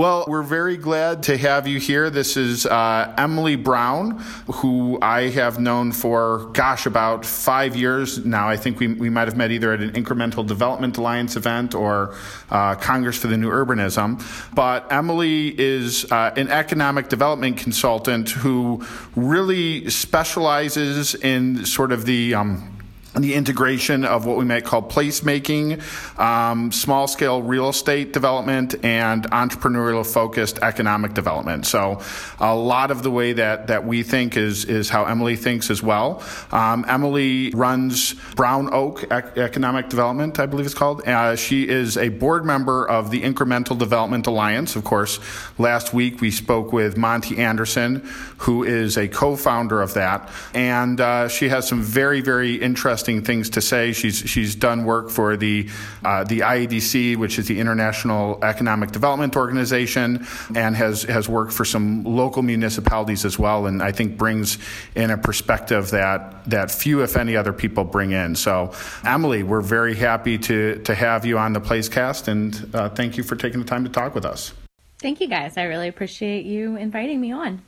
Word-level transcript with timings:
Well, 0.00 0.24
we're 0.26 0.42
very 0.42 0.78
glad 0.78 1.24
to 1.24 1.36
have 1.36 1.66
you 1.66 1.78
here. 1.78 2.08
This 2.08 2.38
is 2.38 2.64
uh, 2.64 3.14
Emily 3.18 3.54
Brown, 3.56 4.12
who 4.50 4.98
I 5.02 5.28
have 5.28 5.60
known 5.60 5.92
for, 5.92 6.46
gosh, 6.54 6.86
about 6.86 7.26
five 7.26 7.76
years 7.76 8.24
now. 8.24 8.48
I 8.48 8.56
think 8.56 8.80
we, 8.80 8.86
we 8.94 9.10
might 9.10 9.28
have 9.28 9.36
met 9.36 9.50
either 9.50 9.74
at 9.74 9.82
an 9.82 9.90
Incremental 9.90 10.46
Development 10.46 10.96
Alliance 10.96 11.36
event 11.36 11.74
or 11.74 12.14
uh, 12.48 12.76
Congress 12.76 13.18
for 13.18 13.26
the 13.26 13.36
New 13.36 13.50
Urbanism. 13.50 14.24
But 14.54 14.90
Emily 14.90 15.48
is 15.60 16.10
uh, 16.10 16.32
an 16.34 16.48
economic 16.48 17.10
development 17.10 17.58
consultant 17.58 18.30
who 18.30 18.82
really 19.14 19.90
specializes 19.90 21.14
in 21.14 21.66
sort 21.66 21.92
of 21.92 22.06
the 22.06 22.32
um, 22.36 22.79
the 23.18 23.34
integration 23.34 24.04
of 24.04 24.24
what 24.24 24.36
we 24.36 24.44
might 24.44 24.64
call 24.64 24.82
placemaking, 24.82 25.80
um, 26.18 26.70
small 26.70 27.08
scale 27.08 27.42
real 27.42 27.68
estate 27.68 28.12
development, 28.12 28.84
and 28.84 29.24
entrepreneurial 29.30 30.06
focused 30.06 30.60
economic 30.60 31.12
development. 31.14 31.66
So, 31.66 32.00
a 32.38 32.54
lot 32.54 32.90
of 32.90 33.02
the 33.02 33.10
way 33.10 33.32
that, 33.32 33.66
that 33.66 33.84
we 33.84 34.02
think 34.04 34.36
is, 34.36 34.64
is 34.64 34.88
how 34.88 35.06
Emily 35.06 35.34
thinks 35.34 35.70
as 35.70 35.82
well. 35.82 36.22
Um, 36.52 36.84
Emily 36.88 37.50
runs 37.50 38.14
Brown 38.36 38.72
Oak 38.72 39.10
Economic 39.10 39.88
Development, 39.88 40.38
I 40.38 40.46
believe 40.46 40.66
it's 40.66 40.74
called. 40.74 41.06
Uh, 41.06 41.34
she 41.34 41.68
is 41.68 41.96
a 41.96 42.10
board 42.10 42.44
member 42.44 42.88
of 42.88 43.10
the 43.10 43.22
Incremental 43.22 43.76
Development 43.76 44.26
Alliance. 44.26 44.76
Of 44.76 44.84
course, 44.84 45.18
last 45.58 45.92
week 45.92 46.20
we 46.20 46.30
spoke 46.30 46.72
with 46.72 46.96
Monte 46.96 47.36
Anderson, 47.38 48.08
who 48.38 48.62
is 48.62 48.96
a 48.96 49.08
co 49.08 49.34
founder 49.34 49.82
of 49.82 49.94
that. 49.94 50.30
And 50.54 51.00
uh, 51.00 51.28
she 51.28 51.48
has 51.48 51.66
some 51.66 51.82
very, 51.82 52.20
very 52.20 52.54
interesting 52.54 52.99
interesting 53.00 53.24
things 53.24 53.50
to 53.50 53.60
say. 53.60 53.92
She's 53.92 54.18
she's 54.18 54.54
done 54.54 54.84
work 54.84 55.10
for 55.10 55.36
the 55.36 55.68
uh, 56.04 56.24
the 56.24 56.40
IEDC, 56.40 57.16
which 57.16 57.38
is 57.38 57.48
the 57.48 57.58
International 57.58 58.38
Economic 58.44 58.90
Development 58.90 59.34
Organization, 59.36 60.26
and 60.54 60.76
has 60.76 61.04
has 61.04 61.28
worked 61.28 61.52
for 61.52 61.64
some 61.64 62.04
local 62.04 62.42
municipalities 62.42 63.24
as 63.24 63.38
well. 63.38 63.66
And 63.66 63.82
I 63.82 63.92
think 63.92 64.18
brings 64.18 64.58
in 64.94 65.10
a 65.10 65.16
perspective 65.16 65.90
that 65.90 66.44
that 66.50 66.70
few, 66.70 67.02
if 67.02 67.16
any, 67.16 67.36
other 67.36 67.52
people 67.52 67.84
bring 67.84 68.12
in. 68.12 68.36
So, 68.36 68.72
Emily, 69.04 69.42
we're 69.42 69.62
very 69.62 69.94
happy 69.94 70.36
to 70.38 70.80
to 70.84 70.94
have 70.94 71.24
you 71.24 71.38
on 71.38 71.54
the 71.54 71.60
Placecast, 71.60 72.28
and 72.28 72.74
uh, 72.74 72.90
thank 72.90 73.16
you 73.16 73.22
for 73.22 73.36
taking 73.36 73.60
the 73.60 73.66
time 73.66 73.84
to 73.84 73.90
talk 73.90 74.14
with 74.14 74.26
us. 74.26 74.52
Thank 74.98 75.20
you, 75.20 75.28
guys. 75.28 75.56
I 75.56 75.62
really 75.62 75.88
appreciate 75.88 76.44
you 76.44 76.76
inviting 76.76 77.18
me 77.20 77.32
on. 77.32 77.62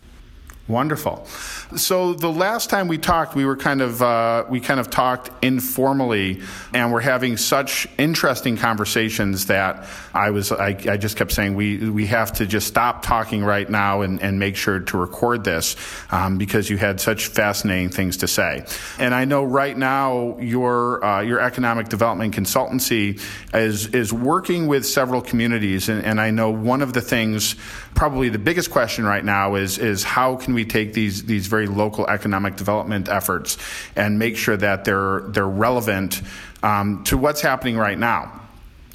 Wonderful. 0.68 1.26
So 1.76 2.14
the 2.14 2.30
last 2.30 2.70
time 2.70 2.86
we 2.86 2.96
talked, 2.96 3.34
we 3.34 3.44
were 3.44 3.56
kind 3.56 3.80
of 3.80 4.00
uh, 4.00 4.44
we 4.48 4.60
kind 4.60 4.78
of 4.78 4.90
talked 4.90 5.28
informally, 5.44 6.40
and 6.72 6.92
we're 6.92 7.00
having 7.00 7.36
such 7.36 7.88
interesting 7.98 8.56
conversations 8.56 9.46
that 9.46 9.88
I 10.14 10.30
was 10.30 10.52
I, 10.52 10.68
I 10.88 10.96
just 10.98 11.16
kept 11.16 11.32
saying 11.32 11.56
we 11.56 11.90
we 11.90 12.06
have 12.06 12.32
to 12.34 12.46
just 12.46 12.68
stop 12.68 13.02
talking 13.02 13.42
right 13.42 13.68
now 13.68 14.02
and, 14.02 14.22
and 14.22 14.38
make 14.38 14.54
sure 14.54 14.78
to 14.78 14.96
record 14.98 15.42
this 15.42 15.74
um, 16.12 16.38
because 16.38 16.70
you 16.70 16.76
had 16.76 17.00
such 17.00 17.26
fascinating 17.26 17.88
things 17.88 18.18
to 18.18 18.28
say. 18.28 18.64
And 19.00 19.14
I 19.14 19.24
know 19.24 19.42
right 19.42 19.76
now 19.76 20.38
your 20.38 21.04
uh, 21.04 21.22
your 21.22 21.40
economic 21.40 21.88
development 21.88 22.36
consultancy 22.36 23.20
is 23.52 23.88
is 23.88 24.12
working 24.12 24.68
with 24.68 24.86
several 24.86 25.22
communities, 25.22 25.88
and, 25.88 26.04
and 26.04 26.20
I 26.20 26.30
know 26.30 26.50
one 26.50 26.82
of 26.82 26.92
the 26.92 27.00
things, 27.00 27.56
probably 27.96 28.28
the 28.28 28.38
biggest 28.38 28.70
question 28.70 29.04
right 29.04 29.24
now 29.24 29.56
is 29.56 29.78
is 29.78 30.04
how 30.04 30.36
can 30.36 30.51
we 30.54 30.64
take 30.64 30.92
these 30.92 31.24
these 31.24 31.46
very 31.46 31.66
local 31.66 32.06
economic 32.06 32.56
development 32.56 33.08
efforts 33.08 33.58
and 33.96 34.18
make 34.18 34.36
sure 34.36 34.56
that 34.56 34.84
they're 34.84 35.20
they're 35.28 35.46
relevant 35.46 36.22
um, 36.62 37.04
to 37.04 37.16
what's 37.16 37.40
happening 37.40 37.76
right 37.76 37.98
now. 37.98 38.40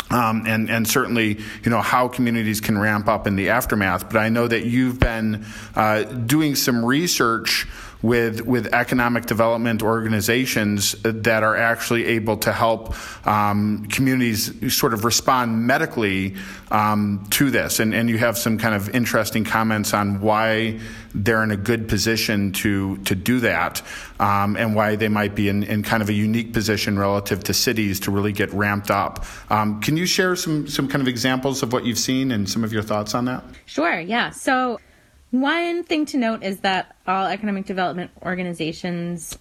Um, 0.10 0.46
and, 0.48 0.70
and 0.70 0.88
certainly, 0.88 1.38
you 1.64 1.70
know, 1.70 1.82
how 1.82 2.08
communities 2.08 2.62
can 2.62 2.78
ramp 2.78 3.10
up 3.10 3.28
in 3.28 3.36
the 3.36 3.50
aftermath. 3.50 4.08
But 4.08 4.18
I 4.18 4.30
know 4.30 4.48
that 4.48 4.66
you've 4.66 5.02
been 5.02 5.46
uh, 5.76 6.04
doing 6.04 6.56
some 6.56 6.86
research 6.86 7.68
with 8.02 8.42
with 8.46 8.74
economic 8.74 9.26
development 9.26 9.82
organizations 9.82 10.96
that 11.04 11.44
are 11.44 11.56
actually 11.56 12.06
able 12.06 12.38
to 12.38 12.52
help 12.52 12.96
um, 13.28 13.86
communities 13.88 14.76
sort 14.76 14.94
of 14.94 15.04
respond 15.04 15.66
medically 15.66 16.36
um, 16.72 17.26
to 17.32 17.50
this. 17.50 17.80
And, 17.80 17.94
and 17.94 18.10
you 18.10 18.18
have 18.18 18.38
some 18.38 18.58
kind 18.58 18.76
of 18.76 18.90
interesting 18.90 19.44
comments 19.44 19.94
on 19.94 20.22
why 20.22 20.80
they're 21.16 21.44
in 21.44 21.52
a 21.52 21.58
good 21.58 21.88
position 21.88 22.52
to 22.52 22.98
to 22.98 23.16
do 23.16 23.40
that, 23.40 23.82
um, 24.20 24.56
and 24.56 24.76
why 24.76 24.96
they 24.96 25.08
might 25.08 25.36
be 25.36 25.50
in, 25.50 25.64
in 25.64 25.84
kind 25.84 26.04
of 26.04 26.10
a 26.10 26.14
unique 26.14 26.54
position 26.54 27.00
relative 27.00 27.44
to 27.46 27.54
cities 27.54 28.00
to 28.02 28.12
really 28.12 28.32
get 28.32 28.54
ramped 28.54 28.92
up. 28.92 29.26
Um, 29.50 29.82
can 29.82 29.98
you 29.98 30.06
share 30.06 30.36
some 30.36 30.68
some 30.68 30.88
kind 30.88 31.02
of 31.02 31.08
examples 31.08 31.64
of 31.64 31.74
what 31.74 31.86
you've 31.86 32.00
seen 32.00 32.32
and 32.32 32.48
some 32.48 32.64
of 32.64 32.72
your 32.72 32.84
thoughts 32.84 33.16
on 33.16 33.26
that? 33.26 33.44
Sure. 33.66 34.00
Yeah. 34.00 34.30
So 34.30 34.80
one 35.32 35.84
thing 35.84 36.06
to 36.08 36.18
note 36.18 36.44
is 36.44 36.60
that 36.62 36.96
all 37.06 37.28
economic 37.28 37.66
development 37.66 38.12
organizations 38.24 39.38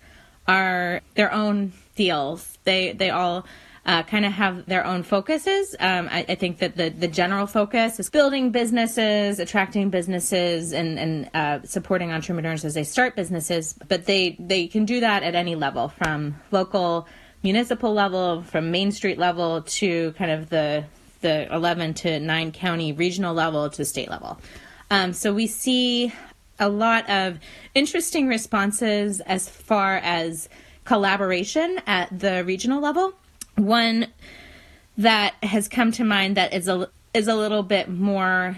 are 0.48 1.00
their 1.14 1.32
own 1.32 1.72
deals. 1.94 2.58
They 2.64 2.92
they 2.92 3.10
all 3.10 3.47
uh, 3.86 4.02
kind 4.02 4.26
of 4.26 4.32
have 4.32 4.66
their 4.66 4.84
own 4.84 5.04
focuses. 5.04 5.76
Um, 5.78 6.08
I, 6.10 6.26
I, 6.28 6.34
think 6.34 6.58
that 6.58 6.76
the, 6.76 6.88
the 6.88 7.06
general 7.06 7.47
focus 7.47 8.00
is 8.00 8.10
building 8.10 8.50
businesses, 8.50 9.38
attracting 9.38 9.91
businesses, 9.91 10.72
and, 10.72 10.98
and 10.98 11.30
uh, 11.32 11.60
supporting 11.64 12.10
entrepreneurs 12.10 12.64
as 12.64 12.74
they 12.74 12.82
start 12.82 13.14
businesses. 13.14 13.76
But 13.86 14.06
they, 14.06 14.36
they 14.41 14.66
can 14.66 14.86
do 14.86 14.98
that 15.00 15.22
at 15.22 15.36
any 15.36 15.54
level, 15.54 15.88
from 15.88 16.34
local 16.50 17.06
municipal 17.44 17.94
level, 17.94 18.42
from 18.42 18.72
Main 18.72 18.91
Street 18.91 19.18
level 19.18 19.62
to 19.62 20.12
kind 20.12 20.32
of 20.32 20.50
the 20.50 20.84
the 21.22 21.50
11 21.53 21.94
to 21.94 22.20
9 22.20 22.53
county 22.53 22.92
regional 22.92 23.34
level 23.34 23.70
to 23.70 23.84
state 23.86 24.10
level. 24.10 24.38
Um, 24.91 25.12
so 25.12 25.34
we 25.34 25.47
see 25.47 26.12
a 26.58 26.69
lot 26.69 27.08
of 27.10 27.38
interesting 27.74 28.28
responses 28.28 29.20
as 29.20 29.48
far 29.48 29.97
as 29.97 30.48
collaboration 30.84 31.80
at 31.86 32.19
the 32.19 32.44
regional 32.44 32.80
level. 32.80 33.12
One 33.56 34.06
that 34.98 35.34
has 35.42 35.69
come 35.69 35.92
to 35.92 36.04
mind 36.04 36.36
that 36.36 36.54
is 36.54 36.69
a 36.69 36.88
is 37.12 37.28
a 37.28 37.34
little 37.34 37.62
bit 37.62 37.88
more 37.88 38.56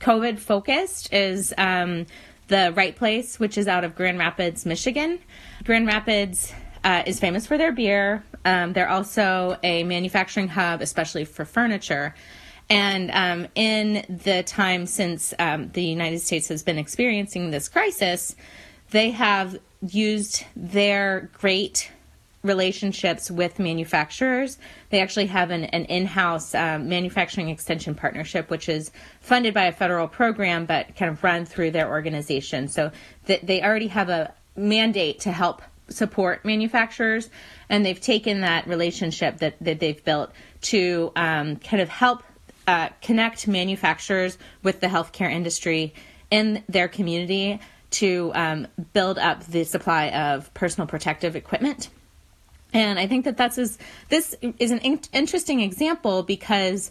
COVID 0.00 0.38
focused 0.38 1.12
is 1.12 1.54
um, 1.56 2.06
the 2.48 2.72
Right 2.74 2.94
Place, 2.94 3.38
which 3.38 3.56
is 3.56 3.68
out 3.68 3.84
of 3.84 3.94
Grand 3.94 4.18
Rapids, 4.18 4.66
Michigan. 4.66 5.18
Grand 5.64 5.86
Rapids 5.86 6.52
uh, 6.82 7.02
is 7.06 7.20
famous 7.20 7.46
for 7.46 7.56
their 7.56 7.72
beer. 7.72 8.24
Um, 8.44 8.72
they're 8.72 8.88
also 8.88 9.58
a 9.62 9.84
manufacturing 9.84 10.48
hub, 10.48 10.80
especially 10.80 11.24
for 11.24 11.44
furniture. 11.44 12.14
And 12.70 13.10
um, 13.12 13.48
in 13.54 14.04
the 14.24 14.42
time 14.42 14.86
since 14.86 15.32
um, 15.38 15.70
the 15.72 15.82
United 15.82 16.20
States 16.20 16.48
has 16.48 16.62
been 16.62 16.78
experiencing 16.78 17.50
this 17.50 17.68
crisis, 17.68 18.36
they 18.90 19.10
have 19.10 19.58
used 19.80 20.44
their 20.54 21.30
great 21.34 21.90
relationships 22.42 23.30
with 23.30 23.58
manufacturers. 23.58 24.58
They 24.90 25.00
actually 25.00 25.26
have 25.26 25.50
an, 25.50 25.64
an 25.64 25.86
in 25.86 26.06
house 26.06 26.54
um, 26.54 26.88
manufacturing 26.88 27.48
extension 27.48 27.94
partnership, 27.94 28.50
which 28.50 28.68
is 28.68 28.90
funded 29.20 29.54
by 29.54 29.64
a 29.64 29.72
federal 29.72 30.06
program 30.06 30.66
but 30.66 30.94
kind 30.96 31.10
of 31.10 31.22
run 31.24 31.44
through 31.44 31.72
their 31.72 31.88
organization. 31.88 32.68
So 32.68 32.92
th- 33.26 33.42
they 33.42 33.62
already 33.62 33.88
have 33.88 34.08
a 34.08 34.32
mandate 34.56 35.20
to 35.20 35.32
help 35.32 35.62
support 35.88 36.44
manufacturers, 36.44 37.30
and 37.68 37.84
they've 37.84 38.00
taken 38.00 38.42
that 38.42 38.66
relationship 38.66 39.38
that, 39.38 39.56
that 39.60 39.80
they've 39.80 40.04
built 40.04 40.32
to 40.60 41.12
um, 41.16 41.56
kind 41.56 41.80
of 41.80 41.88
help 41.88 42.22
uh, 42.68 42.90
connect 43.00 43.48
manufacturers 43.48 44.36
with 44.62 44.80
the 44.80 44.86
healthcare 44.88 45.30
industry 45.30 45.94
in 46.30 46.62
their 46.68 46.86
community 46.86 47.58
to 47.90 48.30
um, 48.34 48.66
build 48.92 49.18
up 49.18 49.42
the 49.46 49.64
supply 49.64 50.10
of 50.10 50.52
personal 50.52 50.86
protective 50.86 51.34
equipment. 51.34 51.88
And 52.74 52.98
I 52.98 53.06
think 53.06 53.24
that 53.24 53.38
that's 53.38 53.56
is, 53.56 53.78
this 54.10 54.36
is 54.58 54.70
an 54.70 54.80
in- 54.80 55.00
interesting 55.14 55.60
example 55.60 56.22
because 56.22 56.90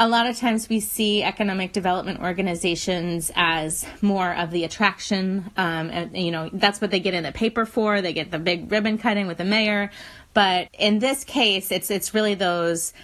a 0.00 0.08
lot 0.08 0.26
of 0.26 0.38
times 0.38 0.70
we 0.70 0.80
see 0.80 1.22
economic 1.22 1.72
development 1.72 2.20
organizations 2.20 3.30
as 3.34 3.84
more 4.00 4.34
of 4.34 4.50
the 4.50 4.64
attraction. 4.64 5.50
Um, 5.58 5.90
and, 5.90 6.16
you 6.16 6.30
know, 6.30 6.48
that's 6.54 6.80
what 6.80 6.90
they 6.90 7.00
get 7.00 7.12
in 7.12 7.22
the 7.22 7.32
paper 7.32 7.66
for. 7.66 8.00
They 8.00 8.14
get 8.14 8.30
the 8.30 8.38
big 8.38 8.72
ribbon 8.72 8.96
cutting 8.96 9.26
with 9.26 9.36
the 9.36 9.44
mayor. 9.44 9.90
But 10.32 10.68
in 10.72 11.00
this 11.00 11.24
case, 11.24 11.70
it's 11.70 11.90
it's 11.90 12.14
really 12.14 12.34
those 12.34 12.94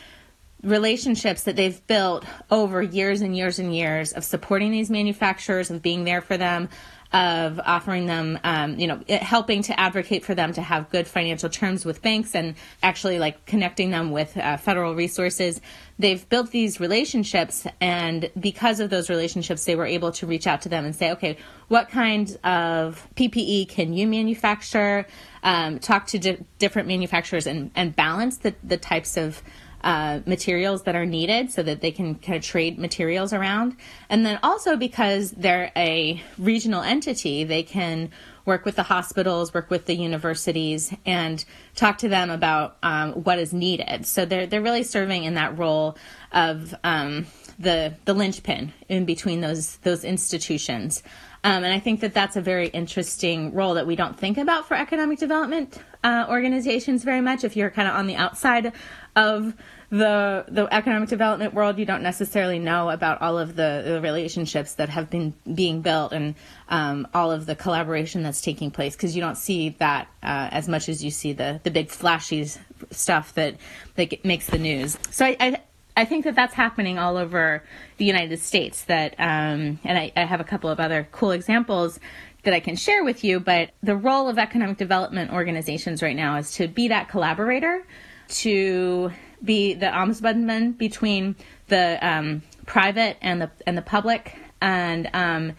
relationships 0.62 1.44
that 1.44 1.56
they've 1.56 1.86
built 1.86 2.24
over 2.50 2.82
years 2.82 3.20
and 3.20 3.36
years 3.36 3.58
and 3.58 3.74
years 3.74 4.12
of 4.12 4.24
supporting 4.24 4.70
these 4.70 4.90
manufacturers, 4.90 5.70
of 5.70 5.82
being 5.82 6.04
there 6.04 6.20
for 6.20 6.36
them, 6.36 6.68
of 7.12 7.58
offering 7.64 8.04
them, 8.06 8.38
um, 8.44 8.78
you 8.78 8.86
know, 8.86 9.00
helping 9.08 9.62
to 9.62 9.80
advocate 9.80 10.24
for 10.24 10.34
them 10.34 10.52
to 10.52 10.60
have 10.60 10.90
good 10.90 11.06
financial 11.06 11.48
terms 11.48 11.84
with 11.84 12.02
banks 12.02 12.34
and 12.34 12.54
actually 12.82 13.18
like 13.18 13.46
connecting 13.46 13.90
them 13.90 14.10
with 14.10 14.36
uh, 14.36 14.58
federal 14.58 14.94
resources. 14.94 15.60
They've 15.98 16.28
built 16.28 16.50
these 16.50 16.80
relationships, 16.80 17.66
and 17.80 18.30
because 18.38 18.78
of 18.78 18.90
those 18.90 19.08
relationships, 19.08 19.64
they 19.64 19.74
were 19.74 19.86
able 19.86 20.12
to 20.12 20.26
reach 20.26 20.46
out 20.46 20.62
to 20.62 20.68
them 20.68 20.84
and 20.84 20.94
say, 20.94 21.12
okay, 21.12 21.38
what 21.68 21.88
kind 21.88 22.36
of 22.44 23.08
PPE 23.16 23.70
can 23.70 23.94
you 23.94 24.06
manufacture? 24.06 25.06
Um, 25.42 25.78
talk 25.78 26.08
to 26.08 26.18
di- 26.18 26.38
different 26.58 26.88
manufacturers 26.88 27.46
and, 27.46 27.70
and 27.74 27.96
balance 27.96 28.38
the, 28.38 28.54
the 28.62 28.76
types 28.76 29.16
of 29.16 29.42
uh, 29.82 30.20
materials 30.26 30.82
that 30.82 30.96
are 30.96 31.06
needed 31.06 31.50
so 31.50 31.62
that 31.62 31.80
they 31.80 31.90
can 31.90 32.14
kind 32.16 32.36
of 32.36 32.42
trade 32.42 32.78
materials 32.78 33.32
around. 33.32 33.76
And 34.08 34.26
then 34.26 34.38
also 34.42 34.76
because 34.76 35.30
they're 35.32 35.70
a 35.76 36.22
regional 36.38 36.82
entity, 36.82 37.44
they 37.44 37.62
can 37.62 38.10
work 38.44 38.64
with 38.64 38.76
the 38.76 38.82
hospitals, 38.82 39.52
work 39.52 39.70
with 39.70 39.84
the 39.84 39.94
universities, 39.94 40.92
and 41.04 41.44
talk 41.76 41.98
to 41.98 42.08
them 42.08 42.30
about 42.30 42.78
um, 42.82 43.12
what 43.12 43.38
is 43.38 43.52
needed. 43.52 44.06
So 44.06 44.24
they're 44.24 44.46
they're 44.46 44.62
really 44.62 44.84
serving 44.84 45.24
in 45.24 45.34
that 45.34 45.58
role 45.58 45.96
of 46.32 46.74
um, 46.82 47.26
the 47.58 47.94
the 48.06 48.14
linchpin 48.14 48.72
in 48.88 49.04
between 49.04 49.42
those 49.42 49.76
those 49.78 50.02
institutions. 50.02 51.02
Um, 51.44 51.62
and 51.62 51.72
I 51.72 51.78
think 51.78 52.00
that 52.00 52.14
that's 52.14 52.36
a 52.36 52.40
very 52.40 52.66
interesting 52.68 53.54
role 53.54 53.74
that 53.74 53.86
we 53.86 53.94
don't 53.94 54.18
think 54.18 54.38
about 54.38 54.66
for 54.66 54.74
economic 54.74 55.20
development 55.20 55.78
uh, 56.02 56.26
organizations 56.28 57.04
very 57.04 57.20
much. 57.20 57.44
If 57.44 57.56
you're 57.56 57.70
kind 57.70 57.86
of 57.86 57.94
on 57.94 58.06
the 58.06 58.16
outside 58.16 58.72
of 59.16 59.54
the 59.90 60.44
the 60.48 60.68
economic 60.72 61.08
development 61.08 61.54
world, 61.54 61.78
you 61.78 61.86
don't 61.86 62.02
necessarily 62.02 62.58
know 62.58 62.90
about 62.90 63.22
all 63.22 63.38
of 63.38 63.56
the, 63.56 63.82
the 63.84 64.00
relationships 64.02 64.74
that 64.74 64.90
have 64.90 65.08
been 65.08 65.32
being 65.54 65.80
built 65.80 66.12
and 66.12 66.34
um, 66.68 67.08
all 67.14 67.30
of 67.30 67.46
the 67.46 67.56
collaboration 67.56 68.22
that's 68.22 68.42
taking 68.42 68.70
place 68.70 68.94
because 68.94 69.16
you 69.16 69.22
don't 69.22 69.38
see 69.38 69.70
that 69.78 70.08
uh, 70.22 70.48
as 70.52 70.68
much 70.68 70.88
as 70.88 71.02
you 71.02 71.10
see 71.10 71.32
the 71.32 71.60
the 71.64 71.70
big 71.70 71.88
flashy 71.88 72.46
stuff 72.90 73.34
that 73.34 73.56
that 73.94 74.24
makes 74.24 74.46
the 74.46 74.58
news. 74.58 74.98
So 75.10 75.24
I, 75.24 75.36
I 75.40 75.60
I 75.96 76.04
think 76.04 76.24
that 76.24 76.36
that's 76.36 76.54
happening 76.54 76.98
all 76.98 77.16
over 77.16 77.64
the 77.96 78.04
United 78.04 78.40
States. 78.40 78.84
That 78.84 79.14
um, 79.18 79.80
and 79.84 79.98
I, 79.98 80.12
I 80.14 80.24
have 80.24 80.40
a 80.40 80.44
couple 80.44 80.68
of 80.68 80.80
other 80.80 81.08
cool 81.12 81.30
examples 81.30 81.98
that 82.44 82.52
I 82.52 82.60
can 82.60 82.76
share 82.76 83.04
with 83.04 83.24
you. 83.24 83.40
But 83.40 83.70
the 83.82 83.96
role 83.96 84.28
of 84.28 84.38
economic 84.38 84.76
development 84.76 85.32
organizations 85.32 86.02
right 86.02 86.16
now 86.16 86.36
is 86.36 86.52
to 86.52 86.68
be 86.68 86.88
that 86.88 87.08
collaborator 87.08 87.84
to 88.28 89.12
be 89.42 89.74
the 89.74 89.86
ombudsman 89.86 90.76
between 90.76 91.36
the 91.68 91.98
um, 92.06 92.42
private 92.66 93.16
and 93.20 93.40
the 93.42 93.50
and 93.66 93.76
the 93.76 93.82
public, 93.82 94.36
and 94.60 95.08
um, 95.14 95.52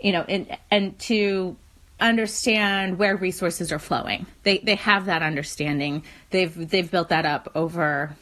you 0.00 0.12
know, 0.12 0.22
and 0.22 0.56
and 0.70 0.98
to 1.00 1.56
understand 2.00 2.98
where 2.98 3.16
resources 3.16 3.72
are 3.72 3.78
flowing. 3.78 4.26
They 4.42 4.58
they 4.58 4.76
have 4.76 5.06
that 5.06 5.22
understanding. 5.22 6.04
They've 6.30 6.70
they've 6.70 6.90
built 6.90 7.08
that 7.08 7.26
up 7.26 7.50
over 7.54 8.16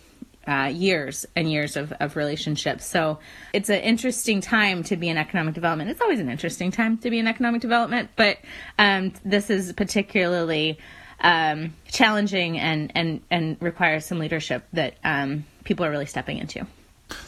uh, 0.46 0.70
years 0.72 1.26
and 1.34 1.50
years 1.50 1.76
of, 1.76 1.92
of 1.98 2.16
relationships. 2.16 2.86
So 2.86 3.18
it's 3.52 3.68
an 3.68 3.80
interesting 3.80 4.40
time 4.40 4.82
to 4.84 4.96
be 4.96 5.08
in 5.08 5.16
economic 5.18 5.54
development. 5.54 5.90
It's 5.90 6.00
always 6.00 6.20
an 6.20 6.28
interesting 6.30 6.70
time 6.70 6.98
to 6.98 7.10
be 7.10 7.18
in 7.18 7.26
economic 7.26 7.60
development, 7.60 8.10
but 8.16 8.38
um, 8.78 9.12
this 9.24 9.50
is 9.50 9.72
particularly 9.72 10.78
um, 11.20 11.74
challenging 11.88 12.58
and, 12.58 12.92
and, 12.94 13.20
and 13.30 13.56
requires 13.60 14.04
some 14.04 14.18
leadership 14.18 14.64
that 14.72 14.94
um, 15.04 15.44
people 15.64 15.84
are 15.84 15.90
really 15.90 16.06
stepping 16.06 16.38
into. 16.38 16.66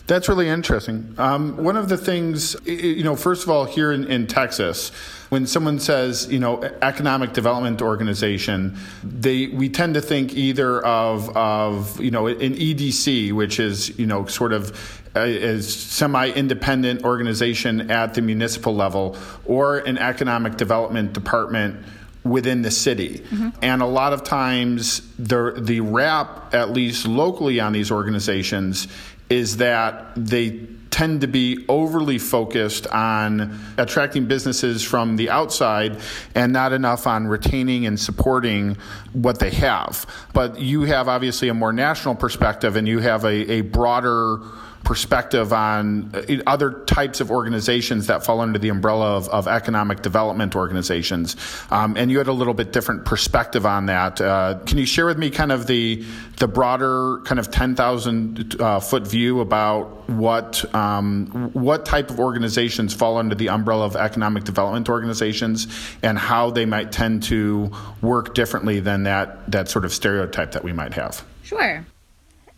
That's 0.06 0.29
really 0.29 0.49
interesting. 0.49 1.14
Um, 1.19 1.62
one 1.62 1.76
of 1.76 1.88
the 1.88 1.96
things, 1.96 2.56
you 2.64 3.05
know, 3.05 3.14
first 3.14 3.44
of 3.44 3.50
all, 3.50 3.64
here 3.64 3.93
in, 3.93 4.05
in, 4.11 4.26
Texas, 4.26 4.88
when 5.29 5.46
someone 5.46 5.79
says, 5.79 6.26
you 6.31 6.40
know, 6.40 6.62
economic 6.82 7.32
development 7.32 7.81
organization, 7.81 8.76
they 9.05 9.49
we 9.49 9.69
tend 9.69 9.94
to 9.94 10.00
think 10.00 10.34
either 10.34 10.84
of 10.84 11.37
of 11.37 12.00
you 12.00 12.11
know 12.11 12.26
an 12.26 12.55
EDC, 12.55 13.32
which 13.32 13.61
is 13.61 13.96
you 13.99 14.06
know 14.06 14.25
sort 14.26 14.52
of 14.52 15.02
a, 15.14 15.61
semi-independent 15.61 17.05
organization 17.05 17.91
at 17.91 18.14
the 18.14 18.23
municipal 18.23 18.75
level, 18.75 19.17
or 19.44 19.79
an 19.79 19.99
economic 19.99 20.56
development 20.56 21.12
department 21.12 21.84
within 22.25 22.62
the 22.62 22.70
city. 22.70 23.20
Mm-hmm. 23.20 23.50
And 23.62 23.82
a 23.82 23.87
lot 23.87 24.12
of 24.12 24.25
times 24.25 25.03
the 25.17 25.55
the 25.56 25.81
rap 25.81 26.55
at 26.55 26.70
least 26.70 27.06
locally 27.06 27.61
on 27.61 27.73
these 27.73 27.91
organizations 27.91 28.88
is 29.31 29.59
that 29.59 30.12
they 30.17 30.67
tend 30.91 31.20
to 31.20 31.29
be 31.29 31.65
overly 31.69 32.19
focused 32.19 32.87
on 32.88 33.59
attracting 33.76 34.26
businesses 34.26 34.82
from 34.82 35.17
the 35.17 35.31
outside 35.31 35.99
and 36.35 36.53
not 36.53 36.73
enough 36.73 37.06
on 37.06 37.26
retaining 37.26 37.87
and 37.87 38.00
supporting 38.00 38.76
what 39.12 39.38
they 39.38 39.50
have. 39.50 40.06
But 40.32 40.59
you 40.59 40.82
have 40.82 41.06
obviously 41.06 41.49
a 41.49 41.55
more 41.55 41.73
national 41.73 42.15
perspective 42.15 42.75
and 42.76 42.88
you 42.88 43.00
have 43.00 43.25
a, 43.25 43.50
a 43.53 43.61
broader 43.61 44.38
perspective 44.84 45.52
on 45.52 46.10
uh, 46.14 46.22
other 46.46 46.84
types 46.84 47.20
of 47.20 47.30
organizations 47.30 48.06
that 48.06 48.25
fall 48.25 48.40
under 48.40 48.58
the 48.58 48.69
umbrella 48.69 49.16
of, 49.16 49.28
of 49.28 49.46
economic 49.48 50.02
development 50.02 50.56
organizations. 50.56 51.36
Um, 51.70 51.96
and 51.96 52.10
you 52.10 52.19
had 52.19 52.28
a 52.28 52.32
little 52.32 52.54
bit 52.54 52.72
different 52.72 53.04
perspective 53.04 53.66
on 53.66 53.86
that. 53.86 54.20
Uh, 54.20 54.58
can 54.66 54.78
you 54.78 54.86
share 54.86 55.06
with 55.06 55.19
me 55.19 55.30
kind 55.30 55.52
of 55.52 55.66
the 55.66 56.04
the 56.38 56.46
broader 56.46 57.20
kind 57.25 57.40
of 57.40 57.50
10,000 57.50 58.60
uh, 58.60 58.78
foot 58.78 59.06
view 59.06 59.40
about 59.40 60.08
what 60.08 60.72
um, 60.75 61.50
what 61.52 61.84
type 61.84 62.10
of 62.10 62.20
organizations 62.20 62.94
fall 62.94 63.19
under 63.19 63.34
the 63.34 63.48
umbrella 63.48 63.84
of 63.84 63.96
economic 63.96 64.44
development 64.44 64.88
organizations 64.88 65.66
and 66.02 66.19
how 66.19 66.50
they 66.50 66.64
might 66.64 66.92
tend 66.92 67.24
to 67.24 67.70
work 68.00 68.34
differently 68.34 68.81
than 68.81 69.02
that 69.02 69.50
that 69.50 69.69
sort 69.69 69.84
of 69.84 69.92
stereotype 69.92 70.52
that 70.52 70.62
we 70.62 70.72
might 70.72 70.94
have? 70.94 71.24
Sure 71.42 71.84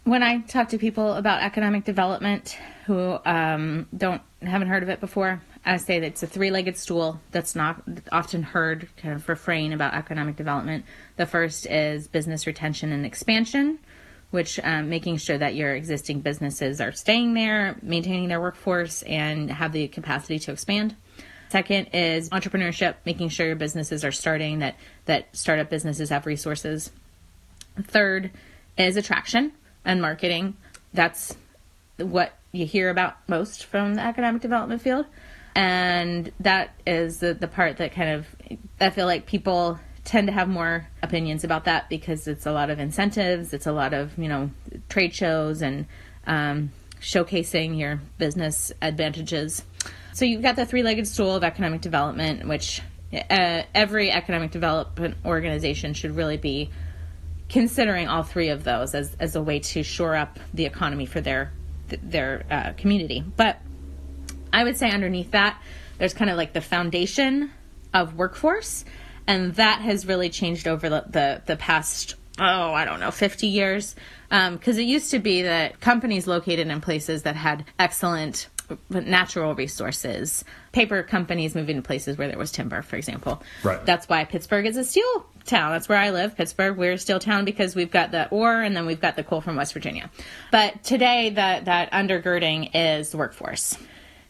when 0.04 0.22
I 0.22 0.38
talk 0.38 0.70
to 0.70 0.78
people 0.78 1.14
about 1.14 1.42
economic 1.42 1.84
development 1.84 2.58
who 2.86 3.18
um, 3.24 3.86
don't 3.96 4.22
haven't 4.42 4.68
heard 4.68 4.82
of 4.82 4.88
it 4.88 5.00
before, 5.00 5.42
I 5.64 5.76
say 5.76 6.00
that 6.00 6.06
it's 6.06 6.22
a 6.22 6.26
three-legged 6.26 6.76
stool. 6.76 7.20
That's 7.30 7.54
not 7.54 7.82
often 8.10 8.42
heard 8.42 8.88
kind 8.96 9.14
of 9.14 9.28
refrain 9.28 9.72
about 9.72 9.94
economic 9.94 10.36
development. 10.36 10.86
The 11.16 11.26
first 11.26 11.66
is 11.66 12.08
business 12.08 12.46
retention 12.46 12.92
and 12.92 13.04
expansion, 13.04 13.78
which 14.30 14.58
um, 14.64 14.88
making 14.88 15.18
sure 15.18 15.36
that 15.36 15.54
your 15.54 15.74
existing 15.74 16.20
businesses 16.20 16.80
are 16.80 16.92
staying 16.92 17.34
there, 17.34 17.76
maintaining 17.82 18.28
their 18.28 18.40
workforce, 18.40 19.02
and 19.02 19.50
have 19.50 19.72
the 19.72 19.88
capacity 19.88 20.38
to 20.40 20.52
expand. 20.52 20.96
Second 21.50 21.88
is 21.92 22.30
entrepreneurship, 22.30 22.94
making 23.04 23.28
sure 23.28 23.46
your 23.46 23.56
businesses 23.56 24.04
are 24.04 24.12
starting, 24.12 24.60
that 24.60 24.76
that 25.04 25.36
startup 25.36 25.68
businesses 25.68 26.08
have 26.08 26.24
resources. 26.24 26.90
Third 27.82 28.30
is 28.78 28.96
attraction, 28.96 29.52
and 29.84 30.00
marketing. 30.00 30.56
That's 30.92 31.36
what 31.98 32.32
you 32.52 32.66
hear 32.66 32.90
about 32.90 33.16
most 33.28 33.64
from 33.64 33.94
the 33.94 34.00
academic 34.00 34.42
development 34.42 34.82
field. 34.82 35.06
And 35.54 36.32
that 36.40 36.74
is 36.86 37.18
the, 37.18 37.34
the 37.34 37.48
part 37.48 37.78
that 37.78 37.92
kind 37.92 38.10
of, 38.10 38.26
I 38.80 38.90
feel 38.90 39.06
like 39.06 39.26
people 39.26 39.78
tend 40.04 40.28
to 40.28 40.32
have 40.32 40.48
more 40.48 40.86
opinions 41.02 41.44
about 41.44 41.64
that 41.64 41.88
because 41.88 42.26
it's 42.26 42.46
a 42.46 42.52
lot 42.52 42.70
of 42.70 42.78
incentives, 42.78 43.52
it's 43.52 43.66
a 43.66 43.72
lot 43.72 43.92
of, 43.92 44.16
you 44.16 44.28
know, 44.28 44.50
trade 44.88 45.14
shows 45.14 45.60
and 45.62 45.86
um, 46.26 46.72
showcasing 47.00 47.78
your 47.78 48.00
business 48.18 48.72
advantages. 48.80 49.64
So 50.12 50.24
you've 50.24 50.42
got 50.42 50.56
the 50.56 50.66
three 50.66 50.82
legged 50.82 51.06
stool 51.06 51.36
of 51.36 51.44
economic 51.44 51.80
development, 51.80 52.46
which 52.48 52.80
uh, 53.12 53.62
every 53.74 54.10
economic 54.10 54.50
development 54.50 55.16
organization 55.24 55.94
should 55.94 56.16
really 56.16 56.36
be 56.36 56.70
considering 57.50 58.08
all 58.08 58.22
three 58.22 58.48
of 58.48 58.64
those 58.64 58.94
as, 58.94 59.14
as 59.20 59.36
a 59.36 59.42
way 59.42 59.58
to 59.58 59.82
shore 59.82 60.14
up 60.16 60.38
the 60.54 60.64
economy 60.64 61.04
for 61.04 61.20
their 61.20 61.52
their 62.02 62.44
uh, 62.50 62.72
community. 62.76 63.24
But 63.36 63.58
I 64.52 64.62
would 64.62 64.76
say 64.76 64.90
underneath 64.90 65.32
that, 65.32 65.60
there's 65.98 66.14
kind 66.14 66.30
of 66.30 66.36
like 66.36 66.52
the 66.52 66.60
foundation 66.60 67.50
of 67.92 68.14
workforce, 68.14 68.84
and 69.26 69.54
that 69.56 69.80
has 69.80 70.06
really 70.06 70.30
changed 70.30 70.68
over 70.68 70.88
the 70.88 71.04
the, 71.08 71.42
the 71.46 71.56
past 71.56 72.14
oh 72.38 72.72
I 72.72 72.84
don't 72.84 73.00
know 73.00 73.10
50 73.10 73.48
years 73.48 73.94
because 74.28 74.76
um, 74.76 74.80
it 74.80 74.86
used 74.86 75.10
to 75.10 75.18
be 75.18 75.42
that 75.42 75.80
companies 75.80 76.28
located 76.28 76.68
in 76.68 76.80
places 76.80 77.24
that 77.24 77.34
had 77.34 77.64
excellent 77.78 78.48
natural 78.88 79.54
resources. 79.56 80.44
Paper 80.70 81.02
companies 81.02 81.56
moving 81.56 81.76
to 81.76 81.82
places 81.82 82.16
where 82.16 82.28
there 82.28 82.38
was 82.38 82.52
timber, 82.52 82.82
for 82.82 82.94
example. 82.94 83.42
Right. 83.64 83.84
That's 83.84 84.08
why 84.08 84.24
Pittsburgh 84.24 84.66
is 84.66 84.76
a 84.76 84.84
steel 84.84 85.26
town. 85.50 85.72
That's 85.72 85.88
where 85.88 85.98
I 85.98 86.10
live, 86.10 86.36
Pittsburgh. 86.36 86.78
We're 86.78 86.96
steel 86.96 87.18
town 87.18 87.44
because 87.44 87.74
we've 87.74 87.90
got 87.90 88.10
the 88.10 88.28
ore 88.30 88.62
and 88.62 88.74
then 88.74 88.86
we've 88.86 89.00
got 89.00 89.16
the 89.16 89.24
coal 89.24 89.40
from 89.40 89.56
West 89.56 89.74
Virginia. 89.74 90.10
But 90.50 90.82
today, 90.82 91.30
that 91.30 91.66
that 91.66 91.92
undergirding 91.92 92.70
is 92.72 93.10
the 93.10 93.18
workforce. 93.18 93.76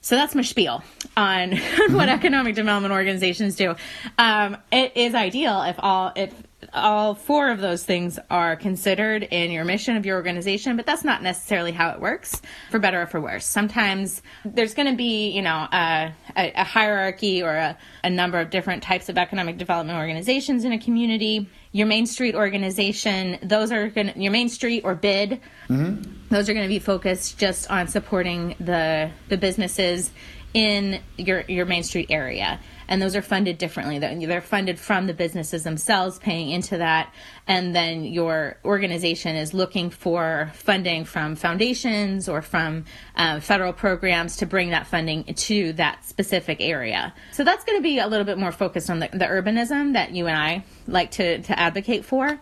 So 0.03 0.17
that's 0.17 0.35
my 0.35 0.43
spiel 0.43 0.83
on 1.17 1.57
what 1.91 2.09
economic 2.09 2.55
development 2.55 2.93
organizations 2.93 3.55
do. 3.55 3.77
Um, 4.17 4.57
it 4.73 4.97
is 4.97 5.15
ideal 5.15 5.63
if 5.63 5.77
all 5.79 6.13
if 6.17 6.33
all 6.73 7.15
four 7.15 7.51
of 7.51 7.61
those 7.61 7.85
things 7.85 8.19
are 8.31 8.57
considered 8.57 9.23
in 9.23 9.51
your 9.51 9.65
mission 9.65 9.97
of 9.97 10.05
your 10.05 10.17
organization, 10.17 10.77
but 10.77 10.87
that's 10.87 11.05
not 11.05 11.23
necessarily 11.23 11.73
how 11.73 11.91
it 11.91 12.01
works, 12.01 12.41
for 12.71 12.79
better 12.79 13.03
or 13.03 13.07
for 13.07 13.21
worse. 13.21 13.47
Sometimes 13.47 14.23
there's 14.45 14.75
going 14.75 14.89
to 14.89 14.97
be, 14.97 15.31
you 15.31 15.43
know, 15.43 15.67
a, 15.73 16.13
a, 16.37 16.53
a 16.55 16.65
hierarchy 16.65 17.43
or 17.43 17.55
a, 17.55 17.79
a 18.05 18.11
number 18.11 18.39
of 18.39 18.51
different 18.51 18.83
types 18.83 19.09
of 19.09 19.17
economic 19.17 19.59
development 19.59 19.99
organizations 19.99 20.65
in 20.65 20.73
a 20.73 20.79
community. 20.79 21.49
Your 21.73 21.87
Main 21.87 22.07
Street 22.07 22.35
organization, 22.35 23.39
those 23.43 23.73
are 23.73 23.89
going 23.89 24.13
to, 24.13 24.21
your 24.21 24.33
Main 24.33 24.49
Street 24.49 24.83
or 24.85 24.95
BID, 24.95 25.41
mm-hmm. 25.69 26.03
those 26.29 26.49
are 26.49 26.55
going 26.55 26.65
to 26.65 26.69
be 26.69 26.79
focused 26.79 27.39
just 27.39 27.71
on 27.71 27.89
supporting 27.89 28.57
the 28.61 29.11
the 29.29 29.37
businesses 29.37 30.11
in 30.53 31.01
your 31.17 31.45
your 31.47 31.67
Main 31.67 31.85
Street 31.85 32.09
area 32.11 32.59
and 32.91 33.01
those 33.01 33.15
are 33.15 33.23
funded 33.23 33.57
differently. 33.57 33.99
They're 33.99 34.41
funded 34.43 34.79
from 34.79 35.07
the 35.07 35.15
businesses 35.15 35.63
themselves 35.63 36.19
paying 36.19 36.51
into 36.51 36.77
that, 36.79 37.15
and 37.47 37.75
then 37.75 38.05
your 38.05 38.59
organization 38.65 39.37
is 39.37 39.55
looking 39.55 39.89
for 39.89 40.51
funding 40.55 41.05
from 41.05 41.37
foundations 41.37 42.29
or 42.29 42.43
from 42.43 42.85
uh, 43.15 43.39
federal 43.41 43.73
programs 43.73 44.37
to 44.39 44.47
bring 44.47 44.71
that 44.71 44.89
funding 44.89 45.25
to 45.25 45.73
that 45.75 46.05
specific 46.05 46.61
area. 46.61 47.15
So 47.31 47.45
that's 47.45 47.65
going 47.65 47.79
to 47.79 47.83
be 47.83 48.01
a 48.01 48.09
little 48.09 48.27
bit 48.27 48.37
more 48.37 48.53
focused 48.53 48.91
on 48.91 48.99
the, 48.99 49.09
the 49.13 49.27
urbanism 49.27 49.93
that 49.93 50.11
you 50.11 50.27
and 50.27 50.37
I 50.37 50.65
like 50.89 51.13
to, 51.13 51.41
to 51.43 51.59
advocate 51.59 52.05
for. 52.05 52.41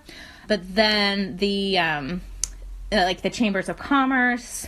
But 0.48 0.74
then 0.74 1.36
the 1.36 1.78
um, 1.78 2.22
uh, 2.90 2.96
like 2.96 3.20
the 3.20 3.28
chambers 3.28 3.68
of 3.68 3.76
commerce 3.76 4.66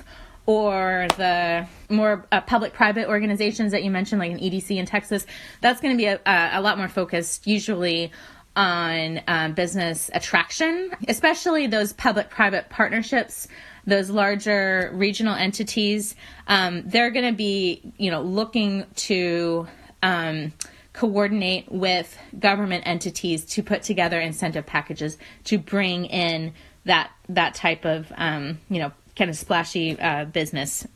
or 0.50 1.06
the 1.16 1.64
more 1.88 2.26
uh, 2.32 2.40
public-private 2.40 3.08
organizations 3.08 3.70
that 3.70 3.84
you 3.84 3.90
mentioned, 3.90 4.18
like 4.18 4.32
an 4.32 4.38
EDC 4.40 4.76
in 4.76 4.84
Texas, 4.84 5.24
that's 5.60 5.80
going 5.80 5.94
to 5.94 5.96
be 5.96 6.06
a, 6.06 6.20
a, 6.26 6.60
lot 6.60 6.76
more 6.76 6.88
focused, 6.88 7.46
usually 7.46 8.10
on 8.56 9.20
um, 9.28 9.54
business 9.54 10.10
attraction, 10.12 10.90
especially 11.06 11.68
those 11.68 11.92
public-private 11.92 12.68
partnerships. 12.68 13.46
Those 13.86 14.10
larger 14.10 14.90
regional 14.92 15.34
entities, 15.34 16.14
um, 16.46 16.82
they're 16.84 17.10
going 17.10 17.24
to 17.24 17.36
be, 17.36 17.80
you 17.96 18.10
know, 18.10 18.20
looking 18.20 18.84
to 18.96 19.66
um, 20.02 20.52
coordinate 20.92 21.72
with 21.72 22.18
government 22.38 22.86
entities 22.86 23.46
to 23.46 23.62
put 23.62 23.82
together 23.82 24.20
incentive 24.20 24.66
packages 24.66 25.16
to 25.44 25.58
bring 25.58 26.04
in 26.04 26.52
that 26.84 27.10
that 27.28 27.54
type 27.54 27.84
of 27.84 28.12
um, 28.16 28.58
you 28.68 28.78
know 28.78 28.92
kind 29.20 29.28
of 29.28 29.36
splashy 29.36 30.00
uh, 30.00 30.24
business, 30.24 30.86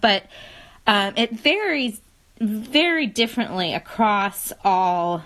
but 0.00 0.24
um, 0.86 1.12
it 1.18 1.32
varies 1.32 2.00
very 2.40 3.06
differently 3.06 3.74
across 3.74 4.54
all 4.64 5.22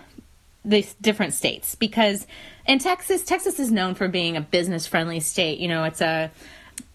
these 0.64 0.92
different 0.94 1.34
states 1.34 1.76
because 1.76 2.26
in 2.66 2.80
Texas, 2.80 3.22
Texas 3.22 3.60
is 3.60 3.70
known 3.70 3.94
for 3.94 4.08
being 4.08 4.36
a 4.36 4.40
business 4.40 4.88
friendly 4.88 5.20
state. 5.20 5.60
You 5.60 5.68
know, 5.68 5.84
it's 5.84 6.00
a 6.00 6.32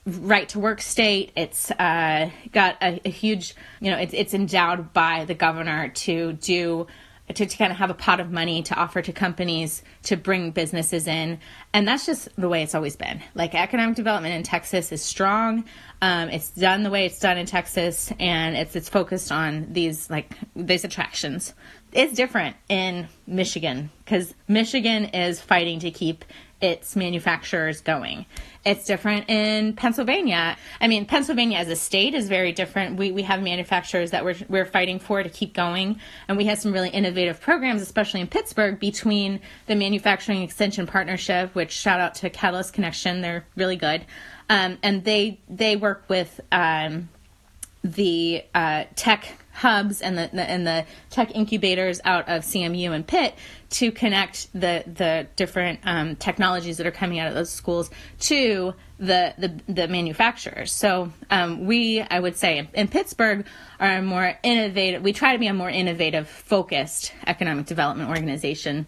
right 0.05 0.49
to 0.49 0.59
work 0.59 0.81
state. 0.81 1.31
It's 1.37 1.71
uh, 1.71 2.29
got 2.51 2.75
a, 2.81 2.99
a, 3.05 3.09
huge, 3.09 3.55
you 3.79 3.89
know, 3.89 3.97
it's, 3.97 4.13
it's 4.13 4.33
endowed 4.33 4.91
by 4.91 5.23
the 5.23 5.33
governor 5.33 5.87
to 5.87 6.33
do 6.33 6.87
to, 7.33 7.45
to 7.45 7.57
kind 7.57 7.71
of 7.71 7.77
have 7.77 7.89
a 7.89 7.93
pot 7.93 8.19
of 8.19 8.31
money 8.31 8.63
to 8.63 8.75
offer 8.75 9.01
to 9.01 9.11
companies 9.11 9.83
to 10.03 10.15
bring 10.15 10.51
businesses 10.51 11.07
in. 11.07 11.39
And 11.73 11.87
that's 11.87 12.05
just 12.05 12.29
the 12.35 12.49
way 12.49 12.63
it's 12.63 12.75
always 12.75 12.95
been. 12.95 13.21
Like 13.35 13.55
economic 13.55 13.95
development 13.95 14.35
in 14.35 14.43
Texas 14.43 14.91
is 14.91 15.01
strong. 15.01 15.65
Um, 16.01 16.29
it's 16.29 16.49
done 16.51 16.83
the 16.83 16.89
way 16.89 17.05
it's 17.05 17.19
done 17.19 17.37
in 17.37 17.45
Texas, 17.45 18.11
and 18.19 18.57
it's 18.57 18.75
it's 18.75 18.89
focused 18.89 19.31
on 19.31 19.71
these 19.71 20.09
like 20.09 20.37
these 20.55 20.83
attractions. 20.83 21.53
It's 21.93 22.13
different 22.13 22.55
in 22.69 23.07
Michigan 23.27 23.91
because 24.03 24.33
Michigan 24.47 25.05
is 25.05 25.39
fighting 25.39 25.79
to 25.79 25.91
keep 25.91 26.25
its 26.61 26.95
manufacturers 26.95 27.81
going. 27.81 28.25
It's 28.65 28.85
different 28.85 29.29
in 29.29 29.73
Pennsylvania. 29.73 30.55
I 30.79 30.87
mean, 30.87 31.05
Pennsylvania 31.05 31.57
as 31.57 31.67
a 31.67 31.75
state 31.75 32.13
is 32.13 32.29
very 32.29 32.53
different. 32.53 32.97
We, 32.97 33.11
we 33.11 33.23
have 33.23 33.41
manufacturers 33.41 34.11
that 34.11 34.23
we're, 34.23 34.37
we're 34.47 34.65
fighting 34.65 34.99
for 34.99 35.21
to 35.21 35.29
keep 35.29 35.53
going. 35.53 35.99
And 36.27 36.37
we 36.37 36.45
have 36.45 36.59
some 36.59 36.71
really 36.71 36.89
innovative 36.89 37.41
programs, 37.41 37.81
especially 37.81 38.21
in 38.21 38.27
Pittsburgh, 38.27 38.79
between 38.79 39.41
the 39.67 39.75
Manufacturing 39.75 40.41
Extension 40.41 40.87
Partnership, 40.87 41.53
which 41.53 41.71
shout 41.71 41.99
out 41.99 42.15
to 42.15 42.29
Catalyst 42.29 42.73
Connection. 42.73 43.19
They're 43.19 43.45
really 43.57 43.75
good. 43.75 44.05
Um, 44.49 44.77
and 44.81 45.03
they, 45.03 45.41
they 45.49 45.75
work 45.75 46.05
with 46.07 46.39
um, 46.51 47.09
the 47.83 48.45
uh, 48.55 48.85
tech 48.95 49.37
hubs 49.53 50.01
and 50.01 50.17
the, 50.17 50.29
the, 50.33 50.41
and 50.41 50.65
the 50.65 50.85
tech 51.09 51.33
incubators 51.35 52.01
out 52.03 52.27
of 52.27 52.43
CMU 52.43 52.91
and 52.91 53.05
Pitt 53.05 53.35
to 53.69 53.91
connect 53.91 54.51
the 54.53 54.83
the 54.85 55.27
different 55.35 55.79
um, 55.83 56.15
technologies 56.15 56.77
that 56.77 56.87
are 56.87 56.91
coming 56.91 57.19
out 57.19 57.27
of 57.27 57.33
those 57.33 57.49
schools 57.49 57.89
to 58.19 58.73
the 58.99 59.33
the, 59.37 59.59
the 59.71 59.87
manufacturers. 59.87 60.71
So 60.71 61.11
um, 61.29 61.65
we, 61.65 62.01
I 62.01 62.19
would 62.19 62.35
say, 62.35 62.67
in 62.73 62.87
Pittsburgh, 62.87 63.45
are 63.79 63.97
a 63.97 64.01
more 64.01 64.37
innovative. 64.43 65.01
We 65.01 65.13
try 65.13 65.33
to 65.33 65.39
be 65.39 65.47
a 65.47 65.53
more 65.53 65.69
innovative, 65.69 66.27
focused 66.27 67.13
economic 67.25 67.65
development 67.65 68.09
organization. 68.09 68.87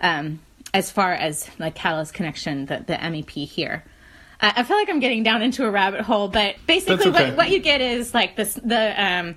Um, 0.00 0.40
as 0.72 0.90
far 0.90 1.12
as 1.12 1.48
like 1.60 1.76
Catalyst 1.76 2.14
Connection, 2.14 2.66
the, 2.66 2.84
the 2.84 2.94
MEP 2.94 3.46
here. 3.46 3.84
I 4.40 4.62
feel 4.64 4.76
like 4.76 4.90
I'm 4.90 5.00
getting 5.00 5.22
down 5.22 5.42
into 5.42 5.64
a 5.64 5.70
rabbit 5.70 6.02
hole, 6.02 6.28
but 6.28 6.56
basically, 6.66 7.08
okay. 7.08 7.28
what, 7.30 7.36
what 7.36 7.50
you 7.50 7.60
get 7.60 7.80
is 7.80 8.12
like 8.12 8.36
this 8.36 8.54
the 8.54 9.02
um, 9.02 9.36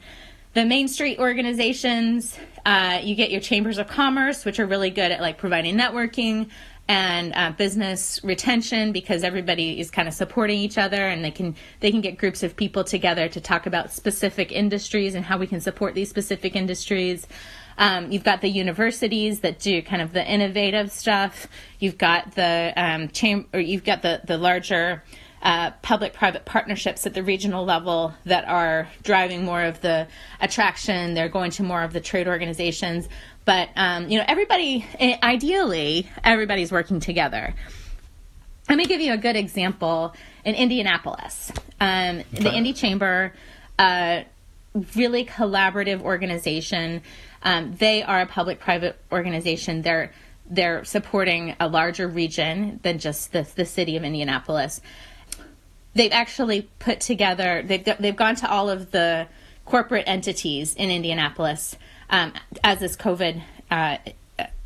the 0.57 0.65
Main 0.65 0.87
Street 0.87 1.19
organizations. 1.19 2.35
Uh, 2.65 2.99
you 3.03 3.13
get 3.13 3.29
your 3.29 3.39
chambers 3.39 3.77
of 3.77 3.87
commerce, 3.87 4.43
which 4.43 4.59
are 4.59 4.65
really 4.65 4.89
good 4.89 5.11
at 5.11 5.21
like 5.21 5.37
providing 5.37 5.77
networking 5.77 6.49
and 6.87 7.31
uh, 7.35 7.51
business 7.51 8.19
retention 8.23 8.91
because 8.91 9.23
everybody 9.23 9.79
is 9.79 9.91
kind 9.91 10.07
of 10.07 10.15
supporting 10.15 10.57
each 10.57 10.79
other 10.79 11.05
and 11.09 11.23
they 11.23 11.29
can 11.29 11.55
they 11.81 11.91
can 11.91 12.01
get 12.01 12.17
groups 12.17 12.41
of 12.41 12.55
people 12.55 12.83
together 12.83 13.27
to 13.27 13.39
talk 13.39 13.67
about 13.67 13.91
specific 13.91 14.51
industries 14.51 15.13
and 15.13 15.25
how 15.25 15.37
we 15.37 15.45
can 15.45 15.61
support 15.61 15.93
these 15.93 16.09
specific 16.09 16.55
industries 16.55 17.27
um, 17.77 18.09
you've 18.09 18.23
got 18.23 18.39
the 18.39 18.47
universities 18.47 19.41
that 19.41 19.59
do 19.59 19.81
kind 19.81 20.01
of 20.01 20.13
the 20.13 20.25
innovative 20.25 20.89
stuff 20.89 21.47
you've 21.79 21.97
got 21.97 22.35
the 22.35 22.71
um, 22.77 23.09
chamber 23.09 23.45
or 23.53 23.59
you've 23.59 23.83
got 23.83 24.01
the 24.01 24.21
the 24.23 24.37
larger 24.37 25.03
uh, 25.41 25.72
public 25.82 26.13
private 26.13 26.46
partnerships 26.46 27.06
at 27.06 27.13
the 27.13 27.24
regional 27.24 27.63
level 27.63 28.13
that 28.25 28.48
are 28.48 28.88
driving 29.03 29.46
more 29.46 29.63
of 29.63 29.82
the 29.82 30.08
attraction. 30.41 31.13
They're 31.13 31.29
going 31.29 31.51
to 31.51 31.63
more 31.63 31.84
of 31.84 31.94
the 31.94 32.01
trade 32.01 32.27
organizations. 32.27 33.08
But, 33.46 33.70
um, 33.75 34.10
you 34.10 34.17
know, 34.17 34.25
everybody, 34.27 34.86
eh, 35.00 35.17
ideally, 35.22 36.10
everybody's 36.24 36.72
working 36.72 37.00
together. 37.00 37.53
Let 38.67 38.77
me 38.77 38.86
give 38.86 39.00
you 39.00 39.13
a 39.13 39.17
good 39.17 39.38
example 39.38 40.13
in 40.44 40.56
Indianapolis. 40.56 41.51
Um, 41.79 42.20
okay. 42.20 42.44
The 42.44 42.53
Indy 42.53 42.74
Chamber, 42.74 43.34
uh, 43.79 44.24
really 44.96 45.25
collaborative 45.25 46.01
organization. 46.01 47.01
Um, 47.44 47.75
they 47.77 48.03
are 48.03 48.22
a 48.22 48.25
public 48.25 48.60
private 48.60 48.98
organization. 49.12 49.82
They're 49.82 50.12
they're 50.50 50.86
supporting 50.86 51.56
a 51.60 51.67
larger 51.67 52.08
region 52.08 52.79
than 52.84 53.00
just 53.00 53.34
the, 53.34 53.46
the 53.56 53.65
city 53.65 53.98
of 53.98 54.03
Indianapolis 54.06 54.79
they've 55.98 56.12
actually 56.12 56.70
put 56.80 57.01
together 57.01 57.63
they've 57.66 57.84
they've 58.00 58.16
gone 58.16 58.36
to 58.36 58.50
all 58.50 58.70
of 58.70 58.92
the 58.92 59.27
corporate 59.66 60.06
entities 60.08 60.74
in 60.75 60.89
Indianapolis 60.89 61.75
um, 62.10 62.34
as 62.63 62.80
this 62.80 62.96
COVID 62.96 63.42
uh, 63.70 63.98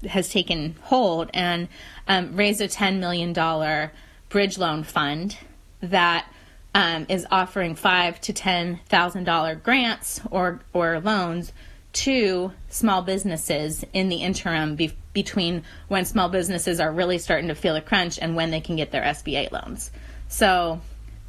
has 0.08 0.30
taken 0.30 0.76
hold 0.82 1.30
and 1.34 1.68
um, 2.08 2.36
raised 2.36 2.62
a 2.62 2.68
ten 2.68 3.00
million 3.00 3.34
dollar 3.34 3.92
bridge 4.30 4.58
loan 4.58 4.84
fund 4.84 5.38
that 5.82 6.32
um, 6.76 7.06
is 7.10 7.26
offering 7.32 7.76
five 7.76 8.20
to 8.22 8.34
ten 8.34 8.80
thousand 8.88 9.24
dollar 9.24 9.56
grants 9.56 10.22
or 10.30 10.60
or 10.74 11.00
loans 11.00 11.54
to 11.94 12.52
small 12.70 13.02
businesses 13.02 13.84
in 13.92 14.10
the 14.10 14.18
interim 14.18 14.76
be- 14.76 14.94
between 15.14 15.64
when 15.90 16.06
small 16.06 16.30
businesses 16.30 16.80
are 16.80 16.92
really 16.92 17.18
starting 17.18 17.50
to 17.50 17.56
feel 17.56 17.76
a 17.76 17.82
crunch 17.82 18.18
and 18.20 18.36
when 18.36 18.50
they 18.50 18.62
can 18.62 18.78
get 18.78 18.92
their 18.92 19.02
SBA 19.02 19.52
loans. 19.52 19.92
So 20.30 20.80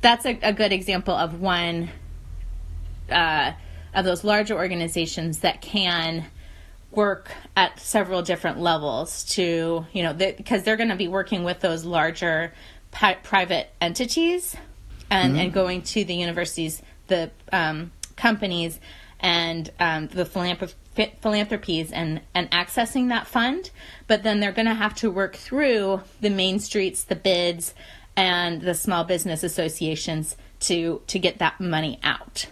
that's 0.03 0.27
a, 0.27 0.39
a 0.43 0.53
good 0.53 0.73
example 0.73 1.15
of 1.15 1.41
one 1.41 1.89
uh, 3.11 3.53
of 3.95 4.05
those 4.05 4.25
larger 4.25 4.55
organizations 4.55 5.39
that 5.39 5.63
can 5.63 6.27
work 6.91 7.31
at 7.57 7.81
several 7.81 8.21
different 8.21 8.61
levels 8.61 9.25
to 9.25 9.87
you 9.93 10.03
know 10.03 10.13
because 10.13 10.63
they're 10.63 10.77
going 10.77 10.91
to 10.91 10.97
be 10.97 11.09
working 11.09 11.43
with 11.43 11.61
those 11.61 11.85
larger 11.85 12.53
pi- 12.91 13.15
private 13.15 13.71
entities 13.81 14.55
and, 15.11 15.33
mm-hmm. 15.33 15.41
and 15.41 15.53
going 15.55 15.81
to 15.81 16.05
the 16.05 16.15
universities 16.15 16.83
the 17.07 17.31
um, 17.51 17.91
companies 18.17 18.79
and 19.21 19.71
um, 19.81 20.09
the 20.09 20.25
philanthrop- 20.25 20.75
philanthropies 21.23 21.93
and, 21.93 22.21
and 22.35 22.51
accessing 22.51 23.09
that 23.09 23.27
fund 23.27 23.71
but 24.07 24.23
then 24.23 24.41
they're 24.41 24.53
going 24.53 24.67
to 24.67 24.75
have 24.75 24.95
to 24.95 25.11
work 25.11 25.35
through 25.35 26.03
the 26.21 26.31
main 26.31 26.59
streets 26.59 27.05
the 27.05 27.17
bids 27.17 27.73
and 28.17 28.61
the 28.61 28.75
small 28.75 29.05
business 29.05 29.43
associations 29.43 30.37
to 30.61 31.03
to 31.07 31.19
get 31.19 31.39
that 31.39 31.61
money 31.61 31.99
out. 32.03 32.47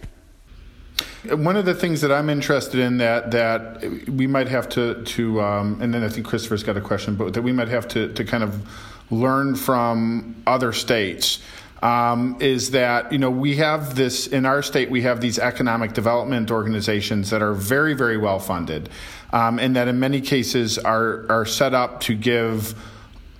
One 1.29 1.55
of 1.55 1.65
the 1.65 1.75
things 1.75 2.01
that 2.01 2.11
I'm 2.11 2.29
interested 2.29 2.79
in 2.79 2.97
that 2.97 3.31
that 3.31 4.09
we 4.09 4.27
might 4.27 4.47
have 4.47 4.69
to 4.69 5.03
to 5.03 5.41
um, 5.41 5.81
and 5.81 5.93
then 5.93 6.03
I 6.03 6.09
think 6.09 6.25
Christopher's 6.25 6.63
got 6.63 6.77
a 6.77 6.81
question, 6.81 7.15
but 7.15 7.33
that 7.33 7.41
we 7.41 7.51
might 7.51 7.67
have 7.67 7.87
to 7.89 8.11
to 8.13 8.23
kind 8.23 8.43
of 8.43 8.67
learn 9.11 9.55
from 9.55 10.41
other 10.47 10.73
states. 10.73 11.39
Um, 11.83 12.37
is 12.39 12.71
that 12.71 13.11
you 13.11 13.17
know 13.17 13.31
we 13.31 13.55
have 13.55 13.95
this 13.95 14.27
in 14.27 14.45
our 14.45 14.61
state 14.61 14.91
we 14.91 15.01
have 15.01 15.19
these 15.19 15.39
economic 15.39 15.93
development 15.93 16.51
organizations 16.51 17.31
that 17.31 17.41
are 17.41 17.55
very 17.55 17.95
very 17.95 18.17
well 18.17 18.37
funded 18.37 18.87
um, 19.33 19.57
and 19.57 19.75
that 19.75 19.87
in 19.87 19.99
many 19.99 20.21
cases 20.21 20.77
are 20.77 21.25
are 21.27 21.43
set 21.43 21.73
up 21.73 21.99
to 22.01 22.13
give 22.13 22.75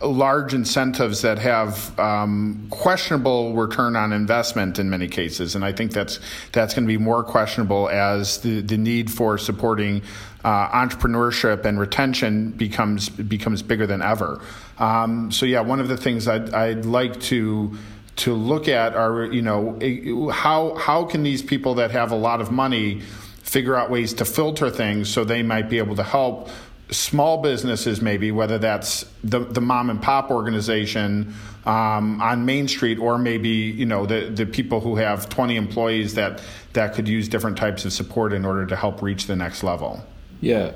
large 0.04 0.54
incentives 0.54 1.22
that 1.22 1.40
have 1.40 1.98
um, 2.00 2.68
questionable 2.70 3.54
return 3.54 3.96
on 3.96 4.14
investment 4.14 4.80
in 4.80 4.90
many 4.90 5.08
cases, 5.08 5.56
and 5.56 5.64
I 5.64 5.72
think 5.72 5.92
that's 5.92 6.20
that's 6.52 6.74
going 6.74 6.86
to 6.86 6.88
be 6.88 6.98
more 6.98 7.24
questionable 7.24 7.90
as 7.90 8.40
the, 8.40 8.62
the 8.62 8.78
need 8.78 9.12
for 9.12 9.38
supporting 9.38 10.02
uh, 10.44 10.70
entrepreneurship 10.70 11.66
and 11.66 11.80
retention 11.80 12.52
becomes 12.52 13.10
becomes 13.10 13.62
bigger 13.62 13.88
than 13.88 14.02
ever. 14.02 14.42
Um, 14.80 15.32
so 15.32 15.46
yeah, 15.46 15.62
one 15.62 15.80
of 15.80 15.88
the 15.88 15.98
things 15.98 16.28
I'd, 16.28 16.54
I'd 16.54 16.86
like 16.86 17.20
to 17.22 17.78
to 18.18 18.34
look 18.34 18.68
at 18.68 18.96
are 18.96 19.26
you 19.26 19.42
know 19.42 20.30
how 20.30 20.76
how 20.76 21.06
can 21.06 21.24
these 21.24 21.42
people 21.42 21.76
that 21.76 21.92
have 21.92 22.12
a 22.12 22.16
lot 22.16 22.42
of 22.42 22.52
money 22.52 23.02
figure 23.42 23.76
out 23.76 23.90
ways 23.90 24.14
to 24.14 24.26
filter 24.26 24.70
things 24.70 25.10
so 25.10 25.24
they 25.24 25.44
might 25.44 25.70
be 25.70 25.78
able 25.78 25.96
to 25.96 26.04
help 26.04 26.50
small 26.92 27.42
businesses 27.42 28.02
maybe 28.02 28.32
whether 28.32 28.58
that's 28.58 29.06
the, 29.24 29.40
the 29.40 29.62
mom 29.62 29.90
and 29.90 30.02
pop 30.02 30.30
organization 30.30 31.34
um, 31.66 32.22
on 32.22 32.46
main 32.46 32.68
street 32.68 33.00
or 33.00 33.18
maybe 33.18 33.48
you 33.50 33.86
know 33.86 34.06
the, 34.06 34.30
the 34.30 34.46
people 34.46 34.82
who 34.82 34.98
have 34.98 35.30
20 35.30 35.56
employees 35.56 36.16
that 36.16 36.42
that 36.74 36.94
could 36.94 37.08
use 37.08 37.30
different 37.30 37.58
types 37.58 37.86
of 37.86 37.94
support 37.94 38.34
in 38.34 38.44
order 38.46 38.66
to 38.66 38.76
help 38.76 39.02
reach 39.02 39.28
the 39.28 39.36
next 39.36 39.64
level 39.64 40.04
yeah 40.42 40.72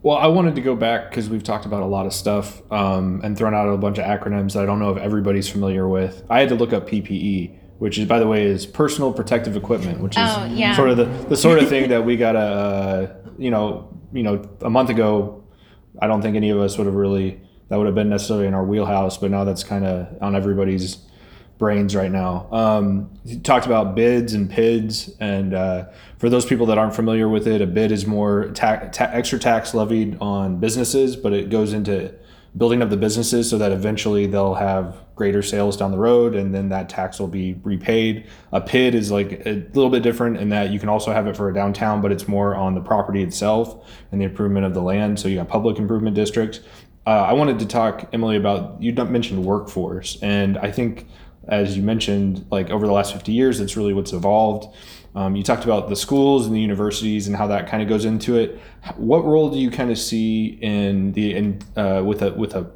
well, 0.00 0.16
I 0.16 0.28
wanted 0.28 0.54
to 0.54 0.60
go 0.60 0.76
back 0.76 1.10
because 1.10 1.28
we've 1.28 1.42
talked 1.42 1.66
about 1.66 1.82
a 1.82 1.86
lot 1.86 2.06
of 2.06 2.12
stuff 2.12 2.62
um, 2.70 3.20
and 3.24 3.36
thrown 3.36 3.52
out 3.52 3.68
a 3.68 3.76
bunch 3.76 3.98
of 3.98 4.04
acronyms 4.04 4.52
that 4.52 4.62
I 4.62 4.66
don't 4.66 4.78
know 4.78 4.90
if 4.92 4.98
everybody's 4.98 5.48
familiar 5.48 5.88
with. 5.88 6.22
I 6.30 6.38
had 6.38 6.48
to 6.50 6.54
look 6.54 6.72
up 6.72 6.88
PPE, 6.88 7.58
which 7.78 7.98
is, 7.98 8.06
by 8.06 8.20
the 8.20 8.26
way, 8.28 8.44
is 8.44 8.64
personal 8.64 9.12
protective 9.12 9.56
equipment, 9.56 10.00
which 10.00 10.16
is 10.16 10.22
Oh, 10.24 10.44
yeah. 10.54 10.76
sort 10.76 10.90
of 10.90 10.98
the, 10.98 11.06
the 11.28 11.36
sort 11.36 11.58
of 11.60 11.68
thing 11.68 11.88
that 11.88 12.04
we 12.04 12.16
got 12.16 12.32
to, 12.32 12.38
uh, 12.38 13.16
you 13.38 13.50
know, 13.50 13.92
you 14.12 14.22
know, 14.22 14.48
a 14.60 14.70
month 14.70 14.88
ago, 14.88 15.37
I 16.00 16.06
don't 16.06 16.22
think 16.22 16.36
any 16.36 16.50
of 16.50 16.58
us 16.58 16.78
would 16.78 16.86
have 16.86 16.94
really 16.94 17.40
that 17.68 17.76
would 17.76 17.86
have 17.86 17.94
been 17.94 18.08
necessarily 18.08 18.46
in 18.46 18.54
our 18.54 18.64
wheelhouse, 18.64 19.18
but 19.18 19.30
now 19.30 19.44
that's 19.44 19.62
kind 19.62 19.84
of 19.84 20.22
on 20.22 20.34
everybody's 20.34 20.98
brains 21.58 21.94
right 21.94 22.10
now. 22.10 22.48
Um, 22.50 23.10
you 23.24 23.40
talked 23.40 23.66
about 23.66 23.94
bids 23.94 24.32
and 24.32 24.50
PIDs, 24.50 25.14
and 25.20 25.52
uh, 25.52 25.86
for 26.18 26.30
those 26.30 26.46
people 26.46 26.66
that 26.66 26.78
aren't 26.78 26.94
familiar 26.94 27.28
with 27.28 27.46
it, 27.46 27.60
a 27.60 27.66
bid 27.66 27.92
is 27.92 28.06
more 28.06 28.50
ta- 28.54 28.88
ta- 28.90 29.10
extra 29.12 29.38
tax 29.38 29.74
levied 29.74 30.16
on 30.20 30.60
businesses, 30.60 31.16
but 31.16 31.32
it 31.32 31.50
goes 31.50 31.72
into 31.72 32.14
building 32.58 32.82
up 32.82 32.90
the 32.90 32.96
businesses 32.96 33.48
so 33.48 33.56
that 33.56 33.72
eventually 33.72 34.26
they'll 34.26 34.54
have 34.54 34.96
greater 35.14 35.42
sales 35.42 35.76
down 35.76 35.90
the 35.90 35.98
road, 35.98 36.34
and 36.34 36.54
then 36.54 36.68
that 36.68 36.88
tax 36.88 37.18
will 37.18 37.28
be 37.28 37.54
repaid. 37.62 38.26
A 38.52 38.60
PID 38.60 38.94
is 38.94 39.10
like 39.10 39.46
a 39.46 39.64
little 39.72 39.90
bit 39.90 40.02
different 40.02 40.36
in 40.36 40.48
that 40.50 40.70
you 40.70 40.78
can 40.78 40.88
also 40.88 41.12
have 41.12 41.26
it 41.26 41.36
for 41.36 41.48
a 41.48 41.54
downtown, 41.54 42.02
but 42.02 42.12
it's 42.12 42.28
more 42.28 42.54
on 42.54 42.74
the 42.74 42.80
property 42.80 43.22
itself 43.22 43.88
and 44.12 44.20
the 44.20 44.24
improvement 44.24 44.66
of 44.66 44.74
the 44.74 44.82
land. 44.82 45.18
So 45.18 45.28
you 45.28 45.36
got 45.36 45.48
public 45.48 45.78
improvement 45.78 46.14
districts. 46.14 46.60
Uh, 47.06 47.10
I 47.10 47.32
wanted 47.32 47.58
to 47.60 47.66
talk, 47.66 48.08
Emily, 48.12 48.36
about 48.36 48.82
you 48.82 48.92
mentioned 48.92 49.44
workforce, 49.44 50.18
and 50.20 50.58
I 50.58 50.70
think 50.70 51.06
as 51.48 51.76
you 51.76 51.82
mentioned, 51.82 52.46
like 52.50 52.70
over 52.70 52.86
the 52.86 52.92
last 52.92 53.12
50 53.12 53.32
years, 53.32 53.58
that's 53.58 53.76
really 53.76 53.94
what's 53.94 54.12
evolved. 54.12 54.74
Um, 55.14 55.34
you 55.34 55.42
talked 55.42 55.64
about 55.64 55.88
the 55.88 55.96
schools 55.96 56.46
and 56.46 56.54
the 56.54 56.60
universities 56.60 57.26
and 57.26 57.34
how 57.34 57.46
that 57.48 57.68
kind 57.68 57.82
of 57.82 57.88
goes 57.88 58.04
into 58.04 58.36
it. 58.36 58.60
What 58.96 59.24
role 59.24 59.50
do 59.50 59.58
you 59.58 59.70
kind 59.70 59.90
of 59.90 59.98
see 59.98 60.58
in 60.60 61.12
the 61.12 61.34
in 61.34 61.62
uh, 61.76 62.02
with 62.04 62.22
a 62.22 62.32
with 62.34 62.54
a 62.54 62.70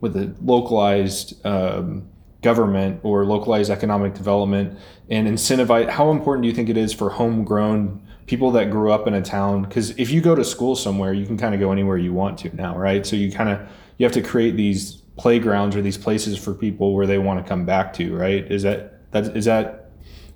with 0.00 0.16
a 0.16 0.34
localized 0.42 1.44
um, 1.44 2.08
government 2.42 3.00
or 3.02 3.24
localized 3.24 3.70
economic 3.70 4.14
development 4.14 4.78
and 5.08 5.26
incentivize? 5.26 5.88
How 5.88 6.10
important 6.10 6.42
do 6.42 6.48
you 6.48 6.54
think 6.54 6.68
it 6.68 6.76
is 6.76 6.92
for 6.92 7.10
homegrown 7.10 8.06
people 8.26 8.50
that 8.52 8.70
grew 8.70 8.92
up 8.92 9.06
in 9.06 9.14
a 9.14 9.22
town? 9.22 9.62
Because 9.62 9.90
if 9.98 10.10
you 10.10 10.20
go 10.20 10.34
to 10.34 10.44
school 10.44 10.76
somewhere, 10.76 11.14
you 11.14 11.26
can 11.26 11.38
kind 11.38 11.54
of 11.54 11.60
go 11.60 11.72
anywhere 11.72 11.96
you 11.96 12.12
want 12.12 12.38
to 12.40 12.54
now, 12.54 12.76
right? 12.76 13.04
So 13.06 13.16
you 13.16 13.32
kind 13.32 13.48
of 13.48 13.66
you 13.96 14.04
have 14.04 14.12
to 14.12 14.22
create 14.22 14.56
these 14.56 14.97
playgrounds 15.18 15.76
or 15.76 15.82
these 15.82 15.98
places 15.98 16.38
for 16.38 16.54
people 16.54 16.94
where 16.94 17.06
they 17.06 17.18
want 17.18 17.44
to 17.44 17.48
come 17.48 17.66
back 17.66 17.92
to, 17.94 18.16
right? 18.16 18.50
Is 18.50 18.62
that 18.62 19.10
that 19.10 19.36
is 19.36 19.44
that 19.44 19.90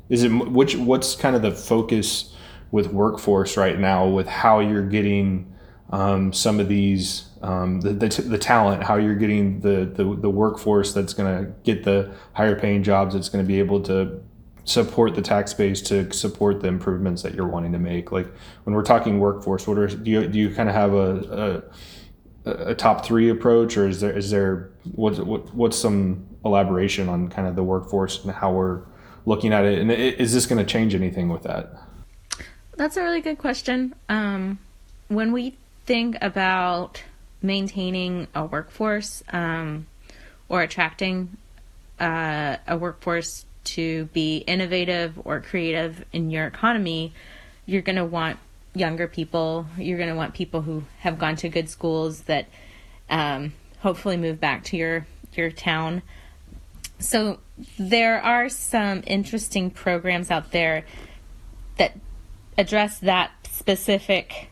is 0.09 0.25
it 0.25 0.29
which 0.29 0.77
what's 0.77 1.15
kind 1.15 1.35
of 1.35 1.43
the 1.43 1.53
focus 1.53 2.35
with 2.71 2.89
workforce 2.89 3.57
right 3.57 3.79
now 3.79 4.07
with 4.07 4.27
how 4.27 4.61
you're 4.61 4.87
getting 4.87 5.55
um, 5.91 6.33
some 6.33 6.59
of 6.59 6.69
these 6.69 7.29
um, 7.43 7.81
the, 7.81 7.93
the, 7.93 8.09
the 8.23 8.39
talent, 8.39 8.85
how 8.85 8.97
you're 8.97 9.17
getting 9.17 9.61
the, 9.61 9.85
the, 9.85 10.05
the 10.05 10.31
workforce 10.31 10.93
that's 10.93 11.13
going 11.13 11.45
to 11.45 11.53
get 11.65 11.83
the 11.83 12.15
higher 12.35 12.59
paying 12.59 12.85
jobs, 12.85 13.15
that's 13.15 13.29
going 13.29 13.45
to 13.45 13.47
be 13.47 13.59
able 13.59 13.81
to 13.83 14.23
support 14.65 15.17
the 15.17 15.23
tax 15.23 15.53
base 15.53 15.83
to 15.83 16.11
support 16.13 16.61
the 16.61 16.69
improvements 16.69 17.21
that 17.23 17.35
you're 17.35 17.49
wanting 17.49 17.73
to 17.73 17.81
make. 17.81 18.13
Like 18.13 18.29
when 18.63 18.77
we're 18.77 18.85
talking 18.85 19.19
workforce, 19.19 19.67
what 19.67 19.77
are 19.77 19.89
do 19.89 20.11
you 20.11 20.27
do 20.29 20.39
you 20.39 20.55
kind 20.55 20.69
of 20.69 20.75
have 20.75 20.95
a, 20.95 21.63
a 22.45 22.71
a 22.71 22.75
top 22.75 23.05
three 23.05 23.29
approach, 23.29 23.77
or 23.77 23.89
is 23.89 24.01
there 24.01 24.17
is 24.17 24.31
there 24.31 24.72
what's 24.95 25.19
what, 25.19 25.55
what's 25.55 25.77
some 25.77 26.27
elaboration 26.45 27.09
on 27.09 27.29
kind 27.29 27.49
of 27.49 27.57
the 27.57 27.63
workforce 27.63 28.25
and 28.25 28.33
how 28.33 28.53
we're 28.53 28.83
looking 29.25 29.53
at 29.53 29.65
it, 29.65 29.79
and 29.79 29.91
is 29.91 30.33
this 30.35 30.47
going 30.47 30.59
to 30.59 30.71
change 30.71 30.95
anything 30.95 31.29
with 31.29 31.43
that? 31.45 31.73
That's 32.77 32.97
a 32.97 33.03
really 33.03 33.21
good 33.21 33.39
question. 33.39 33.95
Um, 34.09 34.59
when 35.09 35.33
we 35.33 35.57
think 35.85 36.17
about 36.21 37.03
maintaining 37.41 38.29
a 38.35 38.45
workforce 38.45 39.23
um, 39.33 39.87
or 40.49 40.63
attracting 40.63 41.37
uh, 42.01 42.57
a 42.67 42.77
workforce 42.77 43.45
to 43.65 44.07
be 44.07 44.39
innovative 44.39 45.21
or 45.25 45.41
creative 45.41 46.05
in 46.13 46.31
your 46.31 46.47
economy, 46.47 47.13
you're 47.67 47.83
going 47.83 47.97
to 47.97 48.05
want 48.05 48.39
younger 48.75 49.07
people. 49.07 49.67
You're 49.77 49.99
going 49.99 50.11
to 50.11 50.17
want 50.17 50.35
people 50.35 50.63
who 50.63 50.85
have 51.01 51.19
gone 51.19 51.37
to 51.37 51.49
good 51.49 51.69
schools 51.69 52.23
that 52.23 52.47
um, 53.11 53.53
hopefully 53.83 54.17
move 54.17 54.41
back 54.41 54.65
to 54.65 54.77
your 54.77 55.07
your 55.35 55.51
town. 55.51 56.03
So 56.99 57.41
there 57.79 58.21
are 58.23 58.49
some 58.49 59.03
interesting 59.07 59.71
programs 59.71 60.31
out 60.31 60.53
there 60.53 60.85
that 61.79 61.99
address 62.57 62.99
that 63.01 63.33
specific 63.51 64.49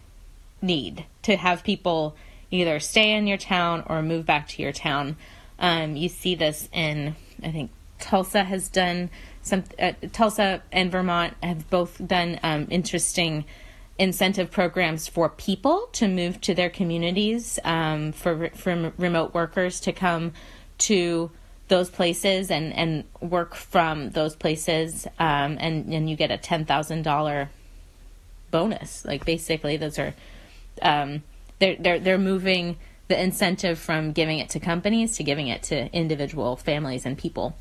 need 0.60 1.04
to 1.22 1.36
have 1.36 1.62
people 1.62 2.16
either 2.50 2.80
stay 2.80 3.12
in 3.12 3.26
your 3.26 3.38
town 3.38 3.84
or 3.86 4.02
move 4.02 4.26
back 4.26 4.48
to 4.48 4.62
your 4.62 4.72
town. 4.72 5.16
Um, 5.58 5.96
you 5.96 6.08
see 6.08 6.34
this 6.34 6.68
in, 6.72 7.14
I 7.42 7.52
think 7.52 7.70
Tulsa 7.98 8.42
has 8.42 8.68
done 8.68 9.10
some. 9.42 9.64
Uh, 9.78 9.92
Tulsa 10.12 10.62
and 10.72 10.90
Vermont 10.90 11.34
have 11.42 11.68
both 11.70 12.00
done 12.04 12.40
um, 12.42 12.66
interesting 12.70 13.44
incentive 14.00 14.50
programs 14.50 15.06
for 15.06 15.28
people 15.28 15.86
to 15.92 16.08
move 16.08 16.40
to 16.40 16.54
their 16.54 16.70
communities 16.70 17.58
um, 17.64 18.12
for 18.12 18.48
for 18.54 18.92
remote 18.96 19.34
workers 19.34 19.78
to 19.80 19.92
come 19.92 20.32
to 20.78 21.30
those 21.68 21.90
places 21.90 22.50
and 22.50 22.72
and 22.72 23.04
work 23.20 23.54
from 23.54 24.10
those 24.10 24.34
places 24.34 25.06
um, 25.18 25.58
and 25.60 25.92
and 25.92 26.08
you 26.08 26.16
get 26.16 26.30
a 26.30 26.38
ten 26.38 26.64
thousand 26.64 27.02
dollar 27.02 27.50
bonus. 28.50 29.04
Like 29.04 29.26
basically 29.26 29.76
those 29.76 29.98
are 29.98 30.14
um, 30.80 31.22
they're 31.58 31.76
they're 31.78 32.00
they're 32.00 32.18
moving 32.18 32.78
the 33.08 33.22
incentive 33.22 33.78
from 33.78 34.12
giving 34.12 34.38
it 34.38 34.48
to 34.50 34.60
companies 34.60 35.16
to 35.18 35.24
giving 35.24 35.48
it 35.48 35.64
to 35.64 35.92
individual 35.94 36.56
families 36.56 37.04
and 37.04 37.18
people. 37.18 37.54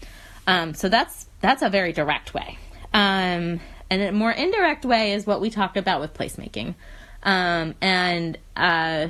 Um, 0.47 0.73
so 0.73 0.88
that's 0.88 1.25
that's 1.41 1.62
a 1.62 1.69
very 1.69 1.91
direct 1.91 2.34
way. 2.34 2.58
Um, 2.93 3.60
and 3.89 4.02
a 4.02 4.12
more 4.12 4.32
indirect 4.32 4.86
way 4.86 5.13
is 5.13 5.25
what 5.25 5.41
we 5.41 5.49
talk 5.49 5.78
about 5.78 5.99
with 5.99 6.13
placemaking. 6.13 6.75
Um, 7.23 7.75
and 7.82 8.38
uh, 8.56 9.08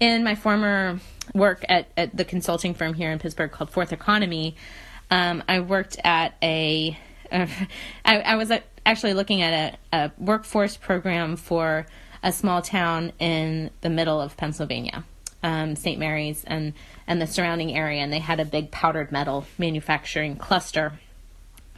in 0.00 0.24
my 0.24 0.34
former 0.34 1.00
work 1.34 1.64
at, 1.68 1.88
at 1.96 2.16
the 2.16 2.24
consulting 2.24 2.74
firm 2.74 2.94
here 2.94 3.10
in 3.10 3.18
Pittsburgh 3.18 3.50
called 3.50 3.70
Fourth 3.70 3.92
Economy, 3.92 4.56
um, 5.10 5.42
I 5.48 5.60
worked 5.60 5.98
at 6.04 6.34
a. 6.42 6.98
Uh, 7.30 7.46
I, 8.04 8.20
I, 8.20 8.36
was 8.36 8.50
actually 8.84 9.14
looking 9.14 9.42
at 9.42 9.78
a, 9.92 9.96
a 9.96 10.12
workforce 10.18 10.76
program 10.76 11.36
for 11.36 11.86
a 12.22 12.32
small 12.32 12.62
town 12.62 13.12
in 13.18 13.70
the 13.80 13.90
middle 13.90 14.20
of 14.20 14.36
Pennsylvania, 14.36 15.04
um, 15.42 15.76
St. 15.76 15.98
Mary's 15.98 16.44
and 16.44 16.72
and 17.06 17.22
the 17.22 17.26
surrounding 17.26 17.76
area, 17.76 18.02
and 18.02 18.12
they 18.12 18.18
had 18.18 18.40
a 18.40 18.44
big 18.44 18.70
powdered 18.70 19.12
metal 19.12 19.46
manufacturing 19.56 20.36
cluster 20.36 20.98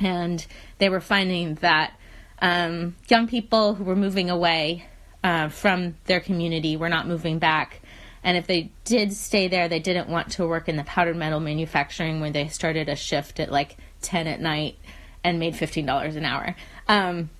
and 0.00 0.44
they 0.78 0.88
were 0.88 1.00
finding 1.00 1.54
that 1.56 1.92
um, 2.40 2.96
young 3.08 3.28
people 3.28 3.74
who 3.74 3.84
were 3.84 3.96
moving 3.96 4.30
away 4.30 4.86
uh, 5.22 5.48
from 5.48 5.96
their 6.06 6.20
community 6.20 6.76
were 6.76 6.88
not 6.88 7.06
moving 7.06 7.38
back. 7.38 7.80
And 8.22 8.36
if 8.36 8.46
they 8.46 8.70
did 8.84 9.12
stay 9.12 9.48
there, 9.48 9.68
they 9.68 9.78
didn't 9.78 10.08
want 10.08 10.32
to 10.32 10.46
work 10.46 10.68
in 10.68 10.76
the 10.76 10.84
powdered 10.84 11.16
metal 11.16 11.40
manufacturing 11.40 12.20
where 12.20 12.30
they 12.30 12.48
started 12.48 12.88
a 12.88 12.96
shift 12.96 13.40
at 13.40 13.50
like 13.50 13.76
10 14.02 14.26
at 14.26 14.40
night 14.40 14.76
and 15.22 15.38
made 15.38 15.54
$15 15.54 16.16
an 16.16 16.24
hour. 16.24 16.54
Um, 16.88 17.30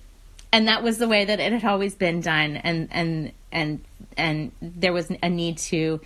and 0.51 0.67
that 0.67 0.83
was 0.83 0.97
the 0.97 1.07
way 1.07 1.25
that 1.25 1.39
it 1.39 1.51
had 1.51 1.65
always 1.65 1.95
been 1.95 2.21
done. 2.21 2.57
And, 2.57 2.87
and, 2.91 3.31
and, 3.51 3.81
and 4.17 4.51
there 4.61 4.93
was 4.93 5.11
a 5.21 5.29
need 5.29 5.57
to 5.59 6.01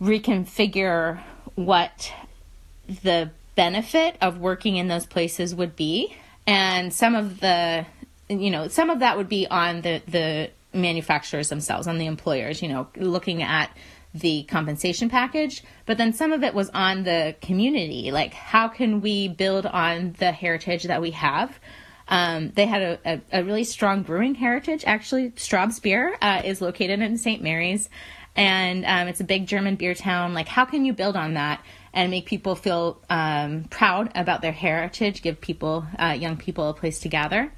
reconfigure 0.00 1.20
what 1.54 2.12
the 3.02 3.30
benefit 3.56 4.16
of 4.20 4.38
working 4.38 4.76
in 4.76 4.86
those 4.86 5.06
places 5.06 5.54
would 5.54 5.74
be. 5.74 6.14
And 6.46 6.92
some 6.92 7.16
of 7.16 7.40
the, 7.40 7.84
you 8.28 8.50
know, 8.50 8.68
some 8.68 8.90
of 8.90 9.00
that 9.00 9.16
would 9.16 9.28
be 9.28 9.48
on 9.48 9.80
the, 9.80 10.00
the 10.06 10.50
manufacturers 10.72 11.48
themselves, 11.48 11.88
on 11.88 11.98
the 11.98 12.06
employers, 12.06 12.62
you 12.62 12.68
know, 12.68 12.86
looking 12.96 13.42
at 13.42 13.70
the 14.14 14.44
compensation 14.44 15.08
package, 15.10 15.62
but 15.84 15.98
then 15.98 16.12
some 16.12 16.32
of 16.32 16.42
it 16.42 16.54
was 16.54 16.70
on 16.70 17.02
the 17.02 17.34
community. 17.42 18.10
Like, 18.10 18.32
how 18.32 18.68
can 18.68 19.00
we 19.00 19.28
build 19.28 19.66
on 19.66 20.14
the 20.18 20.32
heritage 20.32 20.84
that 20.84 21.02
we 21.02 21.10
have? 21.10 21.58
Um, 22.08 22.52
they 22.54 22.66
had 22.66 22.82
a, 22.82 22.98
a, 23.04 23.40
a, 23.40 23.44
really 23.44 23.64
strong 23.64 24.02
brewing 24.02 24.36
heritage. 24.36 24.84
Actually, 24.86 25.32
Straub's 25.36 25.80
beer 25.80 26.16
uh, 26.22 26.40
is 26.44 26.60
located 26.60 27.00
in 27.00 27.18
St. 27.18 27.42
Mary's, 27.42 27.88
and 28.36 28.84
um, 28.86 29.08
it's 29.08 29.20
a 29.20 29.24
big 29.24 29.46
German 29.46 29.74
beer 29.74 29.94
town. 29.94 30.32
Like, 30.32 30.46
how 30.46 30.64
can 30.64 30.84
you 30.84 30.92
build 30.92 31.16
on 31.16 31.34
that 31.34 31.64
and 31.96 32.10
make 32.10 32.26
people 32.26 32.54
feel 32.54 33.00
um, 33.10 33.64
proud 33.64 34.12
about 34.14 34.42
their 34.42 34.52
heritage? 34.52 35.22
Give 35.22 35.40
people, 35.40 35.86
uh, 35.98 36.16
young 36.16 36.36
people, 36.36 36.68
a 36.68 36.74
place 36.74 37.00
to 37.00 37.08
gather. 37.08 37.52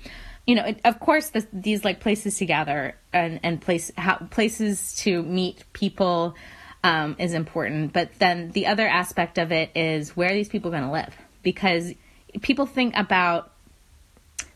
You 0.46 0.55
know, 0.55 0.64
it, 0.64 0.81
of 0.85 0.98
course, 1.01 1.29
the, 1.29 1.46
these 1.53 1.85
like 1.85 2.01
places 2.01 2.38
to 2.38 2.46
gather 2.46 2.96
and 3.12 3.40
and 3.42 3.61
place 3.61 3.90
places 4.31 4.96
to 5.01 5.22
meet 5.22 5.64
people 5.74 6.35
um, 6.83 7.16
is 7.18 7.35
important. 7.35 7.92
But 7.92 8.18
then 8.18 8.53
the 8.53 8.68
other 8.68 8.87
aspect 8.87 9.37
of 9.37 9.53
it 9.53 9.70
is 9.74 10.16
where 10.16 10.31
are 10.31 10.35
these 10.35 10.48
people 10.48 10.70
going 10.70 10.85
to 10.85 10.92
live? 10.92 11.14
Because 11.42 11.92
people 12.40 12.64
think 12.64 12.96
about 12.96 13.53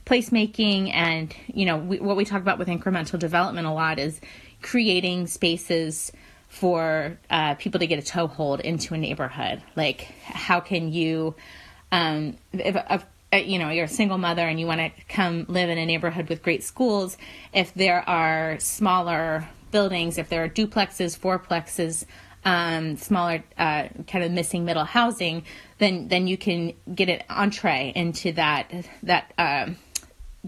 placemaking 0.06 0.92
and 0.92 1.34
you 1.46 1.64
know 1.64 1.76
we, 1.76 2.00
what 2.00 2.16
we 2.16 2.24
talk 2.24 2.42
about 2.42 2.58
with 2.58 2.68
incremental 2.68 3.18
development 3.18 3.66
a 3.66 3.70
lot 3.70 3.98
is 3.98 4.20
creating 4.60 5.26
spaces 5.26 6.12
for 6.52 7.18
uh, 7.30 7.54
people 7.54 7.80
to 7.80 7.86
get 7.86 7.98
a 7.98 8.02
toehold 8.02 8.60
into 8.60 8.92
a 8.92 8.98
neighborhood. 8.98 9.62
Like 9.74 10.02
how 10.22 10.60
can 10.60 10.92
you 10.92 11.34
um, 11.90 12.36
if, 12.52 12.76
if 12.90 13.06
uh, 13.32 13.36
you 13.38 13.58
know 13.58 13.70
you're 13.70 13.86
a 13.86 13.88
single 13.88 14.18
mother 14.18 14.42
and 14.42 14.60
you 14.60 14.66
want 14.66 14.78
to 14.78 14.90
come 15.08 15.46
live 15.48 15.70
in 15.70 15.78
a 15.78 15.86
neighborhood 15.86 16.28
with 16.28 16.42
great 16.42 16.62
schools 16.62 17.16
if 17.54 17.72
there 17.72 18.06
are 18.06 18.58
smaller 18.60 19.48
buildings 19.70 20.18
if 20.18 20.28
there 20.28 20.44
are 20.44 20.48
duplexes 20.48 21.18
fourplexes 21.18 22.04
um, 22.44 22.98
smaller 22.98 23.42
uh, 23.56 23.88
kind 24.06 24.22
of 24.22 24.30
missing 24.30 24.66
middle 24.66 24.84
housing 24.84 25.44
then 25.78 26.08
then 26.08 26.26
you 26.26 26.36
can 26.36 26.74
get 26.94 27.08
an 27.08 27.22
entree 27.30 27.92
into 27.96 28.30
that 28.32 28.70
that 29.02 29.32
um, 29.38 29.76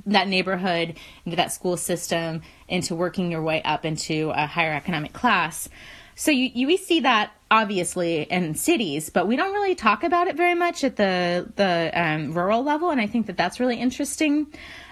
that 0.06 0.28
neighborhood, 0.28 0.96
into 1.24 1.36
that 1.36 1.52
school 1.52 1.76
system, 1.76 2.42
into 2.68 2.94
working 2.94 3.30
your 3.30 3.42
way 3.42 3.62
up 3.62 3.84
into 3.84 4.30
a 4.34 4.46
higher 4.46 4.72
economic 4.72 5.12
class. 5.12 5.68
So 6.16 6.30
you, 6.30 6.50
you 6.54 6.66
we 6.66 6.76
see 6.76 7.00
that 7.00 7.32
obviously 7.50 8.22
in 8.22 8.54
cities, 8.54 9.10
but 9.10 9.26
we 9.26 9.36
don't 9.36 9.52
really 9.52 9.74
talk 9.74 10.04
about 10.04 10.28
it 10.28 10.36
very 10.36 10.54
much 10.54 10.84
at 10.84 10.96
the 10.96 11.50
the 11.56 11.90
um, 11.94 12.32
rural 12.32 12.62
level, 12.62 12.90
and 12.90 13.00
I 13.00 13.06
think 13.06 13.26
that 13.26 13.36
that's 13.36 13.60
really 13.60 13.80
interesting. 13.80 14.46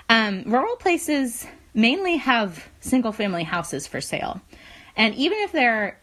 Um, 0.08 0.44
rural 0.46 0.76
places 0.76 1.46
mainly 1.74 2.16
have 2.16 2.68
single 2.80 3.12
family 3.12 3.44
houses 3.44 3.86
for 3.86 4.00
sale, 4.00 4.40
and 4.96 5.14
even 5.14 5.38
if 5.38 5.52
they're 5.52 5.98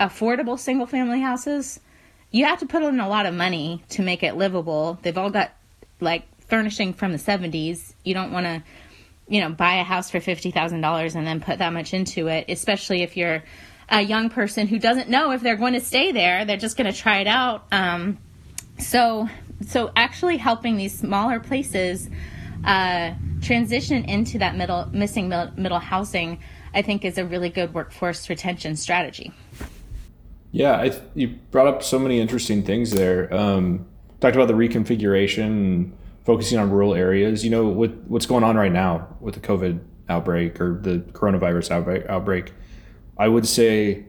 affordable 0.00 0.58
single 0.58 0.86
family 0.86 1.20
houses, 1.20 1.78
you 2.32 2.44
have 2.44 2.58
to 2.58 2.66
put 2.66 2.82
in 2.82 2.98
a 2.98 3.08
lot 3.08 3.26
of 3.26 3.34
money 3.34 3.84
to 3.90 4.02
make 4.02 4.24
it 4.24 4.36
livable. 4.36 4.98
They've 5.02 5.16
all 5.16 5.30
got 5.30 5.52
like 6.00 6.26
furnishing 6.48 6.92
from 6.92 7.12
the 7.12 7.18
70s. 7.18 7.94
You 8.04 8.14
don't 8.14 8.32
want 8.32 8.46
to, 8.46 8.62
you 9.28 9.40
know, 9.40 9.50
buy 9.50 9.76
a 9.76 9.84
house 9.84 10.10
for 10.10 10.18
$50,000 10.18 11.14
and 11.14 11.26
then 11.26 11.40
put 11.40 11.58
that 11.58 11.72
much 11.72 11.94
into 11.94 12.28
it, 12.28 12.46
especially 12.48 13.02
if 13.02 13.16
you're 13.16 13.42
a 13.88 14.00
young 14.00 14.30
person 14.30 14.66
who 14.66 14.78
doesn't 14.78 15.08
know 15.08 15.32
if 15.32 15.42
they're 15.42 15.56
going 15.56 15.74
to 15.74 15.80
stay 15.80 16.12
there. 16.12 16.44
They're 16.44 16.56
just 16.56 16.76
going 16.76 16.92
to 16.92 16.98
try 16.98 17.18
it 17.18 17.26
out. 17.26 17.66
Um, 17.72 18.18
so, 18.78 19.28
so 19.66 19.92
actually 19.96 20.36
helping 20.36 20.76
these 20.76 20.98
smaller 20.98 21.40
places 21.40 22.08
uh, 22.64 23.12
transition 23.42 24.04
into 24.04 24.38
that 24.38 24.56
middle 24.56 24.86
missing 24.86 25.28
middle, 25.28 25.52
middle 25.56 25.78
housing, 25.78 26.40
I 26.72 26.82
think, 26.82 27.04
is 27.04 27.18
a 27.18 27.24
really 27.24 27.50
good 27.50 27.74
workforce 27.74 28.28
retention 28.30 28.76
strategy. 28.76 29.32
Yeah, 30.50 30.76
I, 30.76 31.00
you 31.14 31.28
brought 31.50 31.66
up 31.66 31.82
so 31.82 31.98
many 31.98 32.20
interesting 32.20 32.62
things 32.62 32.92
there. 32.92 33.32
Um, 33.34 33.86
talked 34.20 34.36
about 34.36 34.48
the 34.48 34.54
reconfiguration 34.54 35.90
focusing 36.24 36.58
on 36.58 36.70
rural 36.70 36.94
areas. 36.94 37.44
You 37.44 37.50
know, 37.50 37.68
with 37.68 38.04
what's 38.06 38.26
going 38.26 38.44
on 38.44 38.56
right 38.56 38.72
now 38.72 39.16
with 39.20 39.34
the 39.34 39.40
COVID 39.40 39.80
outbreak 40.08 40.60
or 40.60 40.78
the 40.80 40.98
coronavirus 41.12 41.70
outbreak, 41.70 42.06
outbreak 42.08 42.52
I 43.16 43.28
would 43.28 43.46
say 43.46 44.04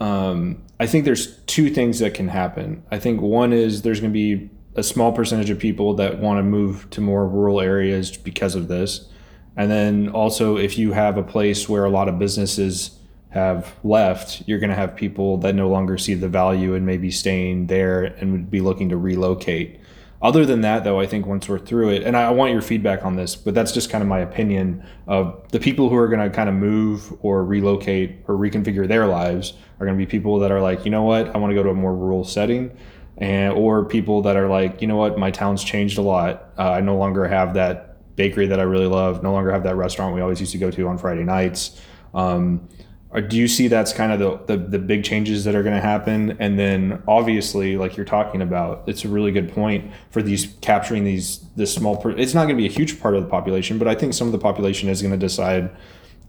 um, 0.00 0.62
I 0.80 0.86
think 0.86 1.04
there's 1.04 1.36
two 1.44 1.70
things 1.70 1.98
that 1.98 2.14
can 2.14 2.28
happen. 2.28 2.84
I 2.90 2.98
think 2.98 3.20
one 3.20 3.52
is 3.52 3.82
there's 3.82 4.00
going 4.00 4.12
to 4.12 4.14
be 4.14 4.50
a 4.76 4.82
small 4.82 5.12
percentage 5.12 5.50
of 5.50 5.58
people 5.58 5.94
that 5.94 6.18
want 6.18 6.38
to 6.38 6.42
move 6.42 6.88
to 6.90 7.00
more 7.00 7.26
rural 7.26 7.60
areas 7.60 8.16
because 8.16 8.54
of 8.54 8.68
this. 8.68 9.08
And 9.56 9.70
then 9.70 10.08
also, 10.08 10.56
if 10.56 10.78
you 10.78 10.92
have 10.92 11.18
a 11.18 11.22
place 11.22 11.68
where 11.68 11.84
a 11.84 11.90
lot 11.90 12.08
of 12.08 12.18
businesses 12.18 12.96
have 13.30 13.74
left, 13.82 14.44
you're 14.46 14.60
going 14.60 14.70
to 14.70 14.76
have 14.76 14.94
people 14.94 15.36
that 15.38 15.54
no 15.54 15.68
longer 15.68 15.98
see 15.98 16.14
the 16.14 16.28
value 16.28 16.74
and 16.74 16.86
maybe 16.86 17.10
staying 17.10 17.66
there 17.66 18.04
and 18.04 18.30
would 18.30 18.50
be 18.50 18.60
looking 18.60 18.88
to 18.90 18.96
relocate. 18.96 19.80
Other 20.20 20.44
than 20.44 20.62
that, 20.62 20.82
though, 20.82 20.98
I 20.98 21.06
think 21.06 21.26
once 21.26 21.48
we're 21.48 21.60
through 21.60 21.90
it, 21.90 22.02
and 22.02 22.16
I 22.16 22.30
want 22.30 22.52
your 22.52 22.62
feedback 22.62 23.04
on 23.04 23.14
this, 23.14 23.36
but 23.36 23.54
that's 23.54 23.70
just 23.70 23.88
kind 23.88 24.02
of 24.02 24.08
my 24.08 24.18
opinion 24.18 24.84
of 25.06 25.48
the 25.50 25.60
people 25.60 25.88
who 25.88 25.96
are 25.96 26.08
going 26.08 26.28
to 26.28 26.34
kind 26.34 26.48
of 26.48 26.56
move 26.56 27.16
or 27.22 27.44
relocate 27.44 28.24
or 28.26 28.34
reconfigure 28.34 28.88
their 28.88 29.06
lives 29.06 29.52
are 29.78 29.86
going 29.86 29.96
to 29.96 30.04
be 30.04 30.10
people 30.10 30.40
that 30.40 30.50
are 30.50 30.60
like, 30.60 30.84
you 30.84 30.90
know 30.90 31.04
what, 31.04 31.34
I 31.34 31.38
want 31.38 31.52
to 31.52 31.54
go 31.54 31.62
to 31.62 31.70
a 31.70 31.74
more 31.74 31.94
rural 31.94 32.24
setting, 32.24 32.76
and 33.16 33.52
or 33.52 33.84
people 33.84 34.22
that 34.22 34.36
are 34.36 34.48
like, 34.48 34.82
you 34.82 34.88
know 34.88 34.96
what, 34.96 35.18
my 35.18 35.30
town's 35.30 35.62
changed 35.62 35.98
a 35.98 36.02
lot. 36.02 36.52
Uh, 36.58 36.72
I 36.72 36.80
no 36.80 36.96
longer 36.96 37.28
have 37.28 37.54
that 37.54 38.16
bakery 38.16 38.48
that 38.48 38.58
I 38.58 38.64
really 38.64 38.86
love. 38.88 39.22
No 39.22 39.32
longer 39.32 39.52
have 39.52 39.62
that 39.62 39.76
restaurant 39.76 40.14
we 40.14 40.20
always 40.20 40.40
used 40.40 40.52
to 40.52 40.58
go 40.58 40.72
to 40.72 40.88
on 40.88 40.98
Friday 40.98 41.22
nights. 41.22 41.80
Um, 42.12 42.68
or 43.10 43.20
do 43.20 43.36
you 43.36 43.48
see 43.48 43.68
that's 43.68 43.92
kind 43.92 44.12
of 44.12 44.18
the, 44.18 44.56
the, 44.56 44.62
the 44.62 44.78
big 44.78 45.02
changes 45.02 45.44
that 45.44 45.54
are 45.54 45.62
going 45.62 45.74
to 45.74 45.80
happen? 45.80 46.36
And 46.40 46.58
then 46.58 47.02
obviously 47.08 47.76
like 47.76 47.96
you're 47.96 48.06
talking 48.06 48.42
about 48.42 48.84
it's 48.86 49.04
a 49.04 49.08
really 49.08 49.32
good 49.32 49.50
point 49.52 49.90
for 50.10 50.22
these 50.22 50.54
capturing 50.60 51.04
these 51.04 51.40
this 51.56 51.74
small 51.74 51.96
per, 51.96 52.10
it's 52.10 52.34
not 52.34 52.44
going 52.44 52.56
to 52.56 52.62
be 52.62 52.66
a 52.66 52.70
huge 52.70 53.00
part 53.00 53.14
of 53.14 53.22
the 53.22 53.28
population 53.28 53.78
but 53.78 53.88
i 53.88 53.94
think 53.94 54.14
some 54.14 54.28
of 54.28 54.32
the 54.32 54.38
population 54.38 54.88
is 54.88 55.02
going 55.02 55.12
to 55.12 55.18
decide 55.18 55.70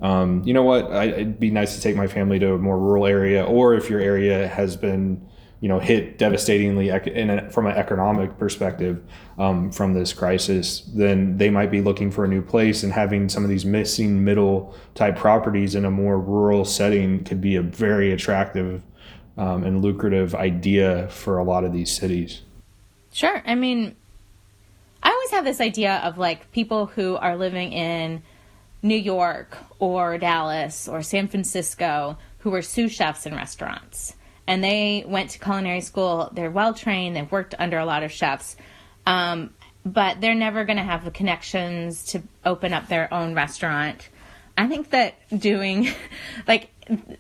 um, 0.02 0.42
you 0.46 0.54
know 0.54 0.63
what? 0.63 0.92
I, 0.92 1.06
it'd 1.06 1.39
be 1.39 1.52
nice 1.52 1.76
to 1.76 1.82
take 1.82 1.96
my 1.96 2.08
family 2.08 2.39
to 2.39 2.54
a 2.54 2.58
more 2.58 2.80
rural 2.80 3.06
area 3.06 3.44
or 3.44 3.74
if 3.74 3.89
your 3.89 4.00
area 4.00 4.48
has 4.48 4.78
been 4.78 5.28
you 5.62 5.67
know 5.67 5.80
hit 5.80 6.17
devastatingly 6.17 6.89
in 6.89 7.30
a, 7.30 7.50
from 7.50 7.67
an 7.67 7.76
economic 7.76 8.38
perspective 8.38 9.04
um, 9.38 9.72
from 9.72 9.93
this 9.93 10.13
crisis, 10.13 10.82
then 10.93 11.38
they 11.38 11.50
might 11.50 11.72
be 11.72 11.82
looking 11.82 12.12
for 12.12 12.26
a 12.26 12.28
new 12.28 12.41
place. 12.41 12.84
And 12.84 12.93
having 12.93 13.30
some 13.30 13.43
of 13.43 13.50
these 13.50 13.65
missing 13.65 14.24
middle 14.24 14.76
type 14.95 15.17
properties 15.17 15.76
in 15.76 15.86
a 15.86 15.91
more 15.91 16.19
rural 16.19 16.65
setting 16.65 17.24
could 17.24 17.41
be 17.41 17.56
a 17.56 17.62
very 17.62 18.12
attractive 18.12 18.82
um, 19.38 19.63
and 19.63 19.82
lucrative 19.82 20.36
idea 20.36 21.08
for 21.10 21.38
a 21.38 21.43
lot 21.43 21.63
of 21.63 21.74
these 21.74 21.91
cities. 21.91 22.41
Sure. 23.12 23.41
I 23.45 23.56
mean, 23.56 23.95
I 25.02 25.10
always 25.10 25.32
have 25.32 25.45
this 25.45 25.62
idea 25.62 25.98
of 26.04 26.17
like 26.17 26.52
people 26.52 26.88
who 26.88 27.15
are 27.15 27.36
living 27.36 27.74
in 27.74 28.22
New 28.82 28.98
York 28.98 29.58
or 29.80 30.17
Dallas 30.17 30.88
or 30.88 31.02
San 31.02 31.28
Francisco 31.28 32.17
who 32.39 32.54
are 32.54 32.62
sous 32.62 32.91
chefs 32.91 33.26
in 33.26 33.36
restaurants 33.36 34.15
and 34.50 34.64
they 34.64 35.06
went 35.08 35.30
to 35.30 35.40
culinary 35.40 35.80
school. 35.80 36.32
They're 36.34 36.50
well 36.50 36.74
trained. 36.74 37.16
They've 37.16 37.32
worked 37.32 37.54
under 37.60 37.78
a 37.78 37.86
lot 37.86 38.02
of 38.02 38.12
chefs, 38.12 38.58
um, 39.06 39.54
but 39.86 40.22
they're 40.22 40.34
never 40.34 40.66
going 40.66 40.78
to 40.78 40.84
have 40.84 41.06
the 41.06 41.12
connections 41.12 42.04
to 42.08 42.24
open 42.44 42.74
up 42.74 42.88
their 42.88 43.14
own 43.14 43.36
restaurant. 43.36 44.10
I 44.58 44.68
think 44.68 44.90
that 44.90 45.14
doing 45.38 45.90
like 46.48 46.72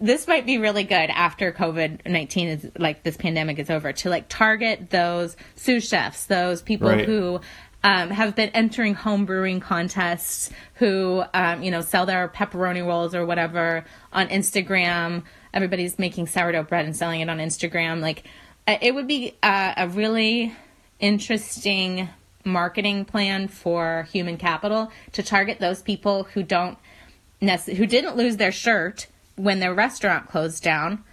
this 0.01 0.27
might 0.27 0.47
be 0.47 0.57
really 0.57 0.83
good 0.83 1.11
after 1.11 1.51
COVID 1.51 2.07
nineteen 2.07 2.47
is 2.47 2.71
like 2.79 3.03
this 3.03 3.15
pandemic 3.15 3.59
is 3.59 3.69
over 3.69 3.93
to 3.93 4.09
like 4.09 4.27
target 4.27 4.89
those 4.89 5.37
sous 5.55 5.87
chefs, 5.87 6.25
those 6.25 6.63
people 6.63 6.89
right. 6.89 7.05
who 7.05 7.41
um, 7.83 8.09
have 8.09 8.35
been 8.35 8.49
entering 8.49 8.95
home 8.95 9.25
brewing 9.25 9.59
contests, 9.59 10.49
who 10.73 11.23
um, 11.35 11.61
you 11.61 11.69
know 11.69 11.81
sell 11.81 12.07
their 12.07 12.27
pepperoni 12.27 12.83
rolls 12.83 13.13
or 13.13 13.23
whatever 13.23 13.85
on 14.11 14.29
Instagram 14.29 15.25
everybody's 15.53 15.99
making 15.99 16.27
sourdough 16.27 16.63
bread 16.63 16.85
and 16.85 16.95
selling 16.95 17.21
it 17.21 17.29
on 17.29 17.37
Instagram. 17.37 18.01
Like, 18.01 18.23
uh, 18.67 18.77
it 18.81 18.93
would 18.93 19.07
be 19.07 19.35
uh, 19.41 19.73
a 19.77 19.87
really 19.87 20.55
interesting 20.99 22.09
marketing 22.45 23.05
plan 23.05 23.47
for 23.47 24.07
human 24.11 24.37
capital 24.37 24.91
to 25.13 25.23
target 25.23 25.59
those 25.59 25.81
people 25.81 26.23
who 26.23 26.43
don't 26.43 26.77
who 27.41 27.85
didn't 27.85 28.17
lose 28.17 28.37
their 28.37 28.51
shirt 28.51 29.07
when 29.35 29.59
their 29.59 29.73
restaurant 29.73 30.27
closed 30.27 30.61
down 30.61 31.03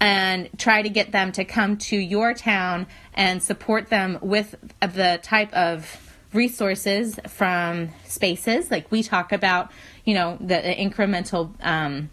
and 0.00 0.48
try 0.58 0.82
to 0.82 0.88
get 0.88 1.12
them 1.12 1.32
to 1.32 1.44
come 1.44 1.76
to 1.76 1.96
your 1.96 2.34
town 2.34 2.86
and 3.14 3.42
support 3.42 3.88
them 3.88 4.18
with 4.20 4.54
the 4.80 5.18
type 5.22 5.52
of 5.52 6.14
resources 6.32 7.18
from 7.28 7.88
spaces 8.04 8.70
like 8.70 8.90
we 8.90 9.02
talk 9.02 9.32
about 9.32 9.70
you 10.04 10.12
know 10.12 10.36
the, 10.40 10.46
the 10.46 10.74
incremental 10.74 11.52
um, 11.64 12.10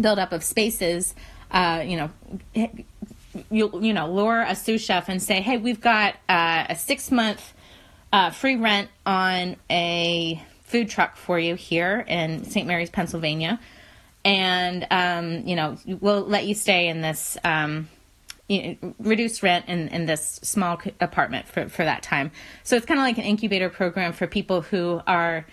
buildup 0.00 0.32
of 0.32 0.42
spaces, 0.42 1.14
uh, 1.50 1.82
you 1.84 1.96
know, 1.96 2.10
you 3.50 3.70
you 3.80 3.92
know, 3.92 4.10
lure 4.10 4.42
a 4.42 4.54
sous 4.54 4.82
chef 4.82 5.08
and 5.08 5.22
say, 5.22 5.40
hey, 5.40 5.58
we've 5.58 5.80
got 5.80 6.14
uh, 6.28 6.66
a 6.68 6.76
six 6.76 7.10
month 7.10 7.52
uh, 8.12 8.30
free 8.30 8.56
rent 8.56 8.88
on 9.04 9.56
a 9.70 10.42
food 10.62 10.88
truck 10.88 11.16
for 11.16 11.38
you 11.38 11.54
here 11.54 12.04
in 12.06 12.44
St. 12.44 12.66
Mary's, 12.66 12.90
Pennsylvania. 12.90 13.60
and 14.24 14.86
um, 14.90 15.46
you 15.46 15.56
know 15.56 15.76
we'll 16.00 16.22
let 16.22 16.46
you 16.46 16.54
stay 16.54 16.88
in 16.88 17.00
this 17.00 17.36
um, 17.44 17.88
you 18.48 18.76
know, 18.82 18.94
reduced 18.98 19.42
rent 19.42 19.66
in, 19.68 19.88
in 19.88 20.06
this 20.06 20.40
small 20.42 20.80
apartment 21.00 21.46
for, 21.46 21.68
for 21.68 21.84
that 21.84 22.02
time. 22.02 22.30
So 22.62 22.76
it's 22.76 22.86
kind 22.86 23.00
of 23.00 23.04
like 23.04 23.18
an 23.18 23.24
incubator 23.24 23.70
program 23.70 24.12
for 24.12 24.26
people 24.26 24.60
who 24.60 25.00
are 25.06 25.46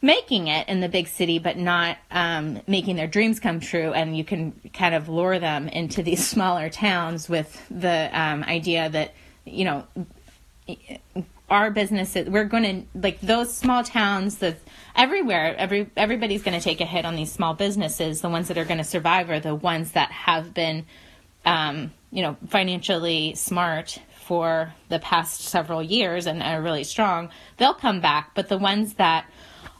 making 0.00 0.46
it 0.46 0.68
in 0.68 0.80
the 0.80 0.88
big 0.88 1.08
city, 1.08 1.38
but 1.38 1.56
not 1.56 1.98
um, 2.10 2.60
making 2.66 2.96
their 2.96 3.06
dreams 3.06 3.40
come 3.40 3.60
true. 3.60 3.92
And 3.92 4.16
you 4.16 4.24
can 4.24 4.52
kind 4.72 4.94
of 4.94 5.08
lure 5.08 5.38
them 5.38 5.68
into 5.68 6.02
these 6.02 6.26
smaller 6.34 6.68
towns 6.68 7.28
with 7.28 7.60
the 7.70 8.08
um, 8.12 8.44
idea 8.44 8.88
that, 8.88 9.14
you 9.44 9.64
know, 9.64 9.86
our 11.50 11.70
businesses, 11.70 12.28
we're 12.28 12.44
going 12.44 12.62
to, 12.62 12.98
like 12.98 13.20
those 13.20 13.52
small 13.54 13.82
towns, 13.82 14.38
the 14.38 14.56
everywhere, 14.94 15.54
every 15.56 15.90
everybody's 15.96 16.42
going 16.42 16.56
to 16.58 16.62
take 16.62 16.80
a 16.80 16.84
hit 16.84 17.04
on 17.04 17.16
these 17.16 17.32
small 17.32 17.54
businesses. 17.54 18.20
The 18.20 18.28
ones 18.28 18.48
that 18.48 18.58
are 18.58 18.64
going 18.64 18.78
to 18.78 18.84
survive 18.84 19.30
are 19.30 19.40
the 19.40 19.54
ones 19.54 19.92
that 19.92 20.10
have 20.12 20.52
been, 20.52 20.84
um, 21.46 21.92
you 22.10 22.22
know, 22.22 22.36
financially 22.48 23.34
smart 23.34 23.98
for 24.26 24.74
the 24.90 24.98
past 24.98 25.40
several 25.40 25.82
years 25.82 26.26
and 26.26 26.42
are 26.42 26.60
really 26.60 26.84
strong. 26.84 27.30
They'll 27.56 27.72
come 27.72 28.00
back, 28.00 28.32
but 28.34 28.50
the 28.50 28.58
ones 28.58 28.94
that 28.94 29.24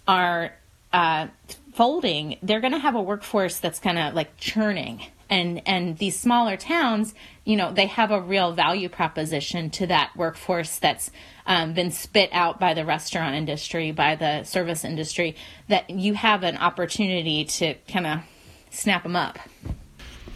are 0.08 0.54
uh, 0.92 1.28
folding, 1.74 2.38
they're 2.42 2.60
going 2.60 2.72
to 2.72 2.78
have 2.78 2.96
a 2.96 3.02
workforce 3.02 3.58
that's 3.58 3.78
kind 3.78 3.98
of 3.98 4.14
like 4.14 4.36
churning. 4.38 5.02
And 5.30 5.60
and 5.66 5.98
these 5.98 6.18
smaller 6.18 6.56
towns, 6.56 7.14
you 7.44 7.56
know, 7.56 7.70
they 7.70 7.86
have 7.86 8.10
a 8.10 8.18
real 8.18 8.52
value 8.52 8.88
proposition 8.88 9.68
to 9.70 9.86
that 9.88 10.16
workforce 10.16 10.78
that's 10.78 11.10
um, 11.46 11.74
been 11.74 11.90
spit 11.90 12.30
out 12.32 12.58
by 12.58 12.72
the 12.72 12.86
restaurant 12.86 13.34
industry, 13.34 13.92
by 13.92 14.16
the 14.16 14.44
service 14.44 14.86
industry. 14.86 15.36
That 15.68 15.90
you 15.90 16.14
have 16.14 16.44
an 16.44 16.56
opportunity 16.56 17.44
to 17.44 17.74
kind 17.92 18.06
of 18.06 18.20
snap 18.70 19.02
them 19.02 19.16
up. 19.16 19.38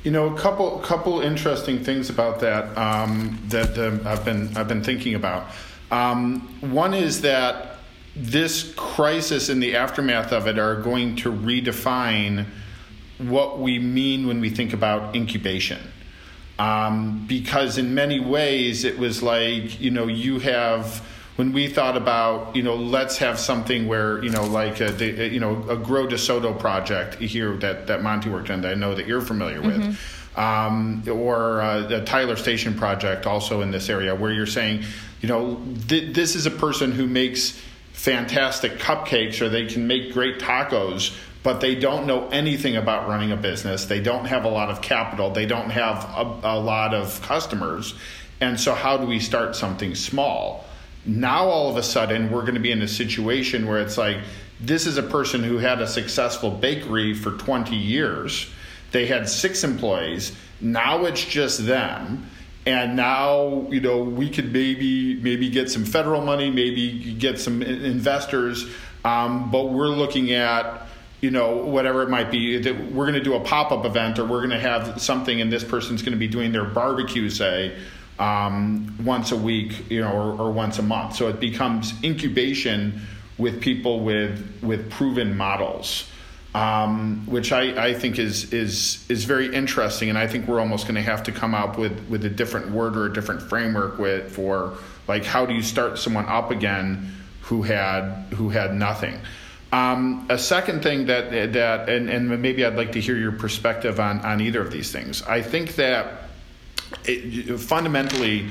You 0.05 0.11
know, 0.11 0.35
a 0.35 0.39
couple 0.39 0.79
couple 0.81 1.23
interesting 1.23 1.83
things 1.83 2.11
about 2.11 2.41
that 2.41 2.77
um, 2.77 3.41
that 3.49 3.79
uh, 3.79 4.07
I've 4.07 4.27
been 4.27 4.55
I've 4.59 4.69
been 4.69 4.85
thinking 4.85 5.15
about. 5.15 5.47
Um, 5.91 6.41
one 6.61 6.93
is 6.93 7.23
that 7.23 7.72
this 8.15 8.73
crisis 8.75 9.49
and 9.49 9.63
the 9.63 9.77
aftermath 9.77 10.33
of 10.33 10.47
it 10.47 10.59
are 10.59 10.77
going 10.77 11.17
to 11.17 11.33
redefine 11.33 12.47
what 13.19 13.59
we 13.59 13.79
mean 13.79 14.27
when 14.27 14.41
we 14.41 14.51
think 14.51 14.73
about 14.73 15.15
incubation. 15.15 15.81
Um, 16.59 17.25
because 17.27 17.79
in 17.79 17.95
many 17.95 18.21
ways 18.21 18.85
it 18.85 18.99
was 18.99 19.23
like, 19.23 19.81
you 19.81 19.91
know, 19.91 20.07
you 20.07 20.39
have 20.41 21.03
when 21.37 21.53
we 21.53 21.67
thought 21.67 21.97
about, 21.97 22.55
you 22.55 22.63
know, 22.63 22.77
let's 22.77 23.17
have 23.19 23.39
something 23.39 23.89
where, 23.89 24.23
you 24.23 24.31
know, 24.31 24.45
like 24.45 24.81
a, 24.81 24.93
the, 24.93 25.29
you 25.29 25.41
know, 25.41 25.67
a 25.69 25.77
Grow 25.77 26.07
DeSoto 26.07 26.59
project 26.59 27.15
here 27.15 27.57
that, 27.57 27.87
that 27.87 28.03
Monte 28.03 28.29
worked 28.29 28.51
on 28.51 28.61
that 28.63 28.73
I 28.73 28.75
know 28.75 28.95
that 28.95 29.07
you're 29.07 29.23
familiar 29.23 29.63
with. 29.63 29.81
Mm-hmm. 29.81 30.41
Um, 30.41 31.03
or 31.09 31.61
uh, 31.61 31.81
the 31.87 32.05
Tyler 32.05 32.37
Station 32.37 32.75
project 32.75 33.27
also 33.27 33.61
in 33.61 33.71
this 33.71 33.89
area 33.89 34.15
where 34.15 34.31
you're 34.31 34.47
saying, 34.47 34.85
you 35.21 35.29
know, 35.29 35.61
th- 35.89 36.15
this 36.15 36.37
is 36.37 36.47
a 36.47 36.51
person 36.51 36.93
who 36.93 37.07
makes 37.07 37.61
fantastic 38.03 38.79
cupcakes 38.79 39.41
or 39.41 39.49
they 39.49 39.65
can 39.65 39.87
make 39.87 40.13
great 40.13 40.41
tacos, 40.41 41.17
but 41.45 41.61
they 41.61 41.77
don't 41.77 42.05
know 42.05 42.29
anything 42.31 42.75
about 42.75 43.09
running 43.09 43.31
a 43.31 43.37
business. 43.37 43.85
They 43.85 44.01
don't 44.01 44.25
have 44.25 44.45
a 44.45 44.49
lot 44.49 44.71
of 44.71 44.83
capital. 44.83 45.31
They 45.31 45.47
don't 45.47 45.71
have 45.71 46.05
a, 46.17 46.41
a 46.43 46.59
lot 46.59 46.95
of 46.95 47.23
customers. 47.23 47.95
And 48.41 48.59
so, 48.59 48.75
how 48.75 48.97
do 48.97 49.07
we 49.07 49.21
start 49.21 49.55
something 49.55 49.95
small? 49.95 50.65
Now, 51.07 51.45
all 51.45 51.71
of 51.71 51.77
a 51.77 51.83
sudden, 51.83 52.33
we're 52.33 52.41
going 52.41 52.55
to 52.55 52.61
be 52.61 52.73
in 52.73 52.83
a 52.83 52.89
situation 52.89 53.69
where 53.69 53.81
it's 53.81 53.97
like, 53.97 54.19
this 54.61 54.89
is 54.89 54.99
a 54.99 55.03
person 55.05 55.45
who 55.45 55.59
had 55.59 55.81
a 55.81 55.87
successful 55.87 56.51
bakery 56.51 57.15
for 57.15 57.31
20 57.31 57.77
years. 57.77 58.51
They 58.91 59.07
had 59.07 59.29
six 59.29 59.63
employees. 59.63 60.33
Now 60.61 61.05
it's 61.05 61.25
just 61.25 61.67
them 61.67 62.29
and 62.67 62.97
now 62.97 63.67
you 63.71 63.81
know 63.81 64.03
we 64.03 64.31
could 64.31 64.53
maybe 64.53 65.17
maybe 65.17 65.49
get 65.49 65.71
some 65.71 65.85
federal 65.85 66.21
money 66.21 66.51
maybe 66.51 67.15
get 67.15 67.39
some 67.39 67.63
investors 67.63 68.67
um, 69.05 69.51
but 69.51 69.71
we're 69.71 69.89
looking 69.89 70.33
at 70.33 70.87
you 71.21 71.31
know 71.31 71.57
whatever 71.57 72.03
it 72.03 72.09
might 72.09 72.31
be 72.31 72.59
that 72.59 72.93
we're 72.93 73.05
going 73.05 73.19
to 73.19 73.23
do 73.25 73.35
a 73.35 73.41
pop-up 73.41 73.85
event 73.85 74.19
or 74.19 74.25
we're 74.25 74.39
going 74.39 74.51
to 74.51 74.61
have 74.61 75.01
something 75.01 75.41
and 75.41 75.53
this 75.53 75.65
person's 75.65 76.03
going 76.03 76.13
to 76.13 76.19
be 76.19 76.29
doing 76.29 76.53
their 76.53 76.65
barbecue 76.65 77.29
say 77.29 77.77
um, 78.19 78.95
once 79.05 79.33
a 79.33 79.37
week 79.37 79.91
you 79.91 80.01
know 80.01 80.13
or, 80.13 80.47
or 80.47 80.53
once 80.53 80.79
a 80.79 80.83
month. 80.83 81.17
So 81.17 81.29
it 81.29 81.41
becomes 81.41 81.93
incubation 82.05 83.01
with 83.39 83.61
people 83.61 84.01
with 84.01 84.61
with 84.63 84.91
proven 84.91 85.37
models 85.37 86.09
um, 86.55 87.25
which 87.27 87.51
I, 87.51 87.89
I 87.89 87.95
think 87.95 88.19
is 88.19 88.53
is 88.53 89.05
is 89.09 89.25
very 89.25 89.55
interesting, 89.55 90.11
and 90.11 90.19
I 90.19 90.27
think 90.27 90.47
we're 90.47 90.61
almost 90.61 90.87
going 90.87 90.97
to 90.97 91.03
have 91.03 91.23
to 91.25 91.33
come 91.33 91.55
up 91.55 91.79
with 91.79 92.09
with 92.09 92.25
a 92.25 92.31
different 92.31 92.71
word 92.71 92.97
or 92.97 93.07
a 93.07 93.13
different 93.13 93.43
framework 93.43 93.99
with 93.99 94.35
for 94.35 94.75
like 95.09 95.25
how 95.25 95.47
do 95.47 95.55
you 95.55 95.63
start 95.63 95.99
someone 95.99 96.27
up 96.27 96.51
again 96.51 97.13
who 97.43 97.63
had 97.63 98.27
who 98.35 98.51
had 98.51 98.75
nothing. 98.75 99.19
Um, 99.73 100.27
a 100.29 100.37
second 100.37 100.83
thing 100.83 101.07
that 101.07 101.53
that 101.55 101.89
and, 101.89 102.11
and 102.11 102.43
maybe 102.43 102.67
I'd 102.67 102.77
like 102.77 102.93
to 102.93 103.01
hear 103.01 103.17
your 103.17 103.33
perspective 103.33 103.99
on 103.99 104.21
on 104.21 104.43
either 104.43 104.61
of 104.61 104.71
these 104.71 104.93
things. 104.93 105.23
I 105.23 105.41
think 105.41 105.77
that 105.77 106.29
it, 107.07 107.59
fundamentally 107.59 108.49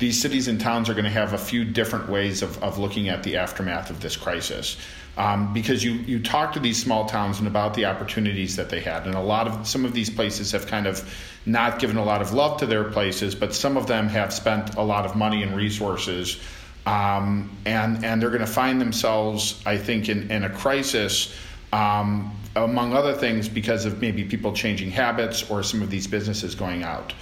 these 0.00 0.20
cities 0.20 0.48
and 0.48 0.60
towns 0.60 0.88
are 0.90 0.94
going 0.94 1.04
to 1.04 1.10
have 1.10 1.32
a 1.34 1.38
few 1.38 1.64
different 1.64 2.08
ways 2.08 2.42
of, 2.42 2.60
of 2.64 2.78
looking 2.78 3.08
at 3.08 3.22
the 3.22 3.36
aftermath 3.36 3.90
of 3.90 4.00
this 4.00 4.16
crisis 4.16 4.76
um, 5.16 5.52
because 5.52 5.84
you 5.84 5.92
you 5.92 6.20
talk 6.20 6.52
to 6.54 6.60
these 6.60 6.82
small 6.82 7.06
towns 7.06 7.38
and 7.38 7.46
about 7.46 7.74
the 7.74 7.84
opportunities 7.84 8.56
that 8.56 8.68
they 8.68 8.80
had, 8.80 9.06
and 9.06 9.14
a 9.14 9.20
lot 9.20 9.46
of 9.46 9.66
some 9.66 9.84
of 9.84 9.92
these 9.92 10.10
places 10.10 10.52
have 10.52 10.66
kind 10.66 10.86
of 10.86 11.08
not 11.46 11.78
given 11.78 11.96
a 11.96 12.04
lot 12.04 12.20
of 12.20 12.32
love 12.32 12.58
to 12.60 12.66
their 12.66 12.84
places, 12.84 13.34
but 13.34 13.54
some 13.54 13.76
of 13.76 13.86
them 13.86 14.08
have 14.08 14.32
spent 14.32 14.74
a 14.76 14.82
lot 14.82 15.04
of 15.04 15.14
money 15.14 15.42
and 15.42 15.54
resources, 15.56 16.40
um, 16.86 17.50
and 17.64 18.04
and 18.04 18.20
they're 18.20 18.30
going 18.30 18.40
to 18.40 18.46
find 18.46 18.80
themselves, 18.80 19.62
I 19.64 19.76
think, 19.76 20.08
in 20.08 20.30
in 20.30 20.44
a 20.44 20.50
crisis. 20.50 21.34
Um, 21.72 22.36
among 22.56 22.92
other 22.92 23.14
things, 23.14 23.48
because 23.48 23.84
of 23.84 24.00
maybe 24.00 24.22
people 24.22 24.52
changing 24.52 24.90
habits 24.92 25.50
or 25.50 25.64
some 25.64 25.82
of 25.82 25.90
these 25.90 26.06
businesses 26.06 26.54
going 26.54 26.84
out. 26.84 27.12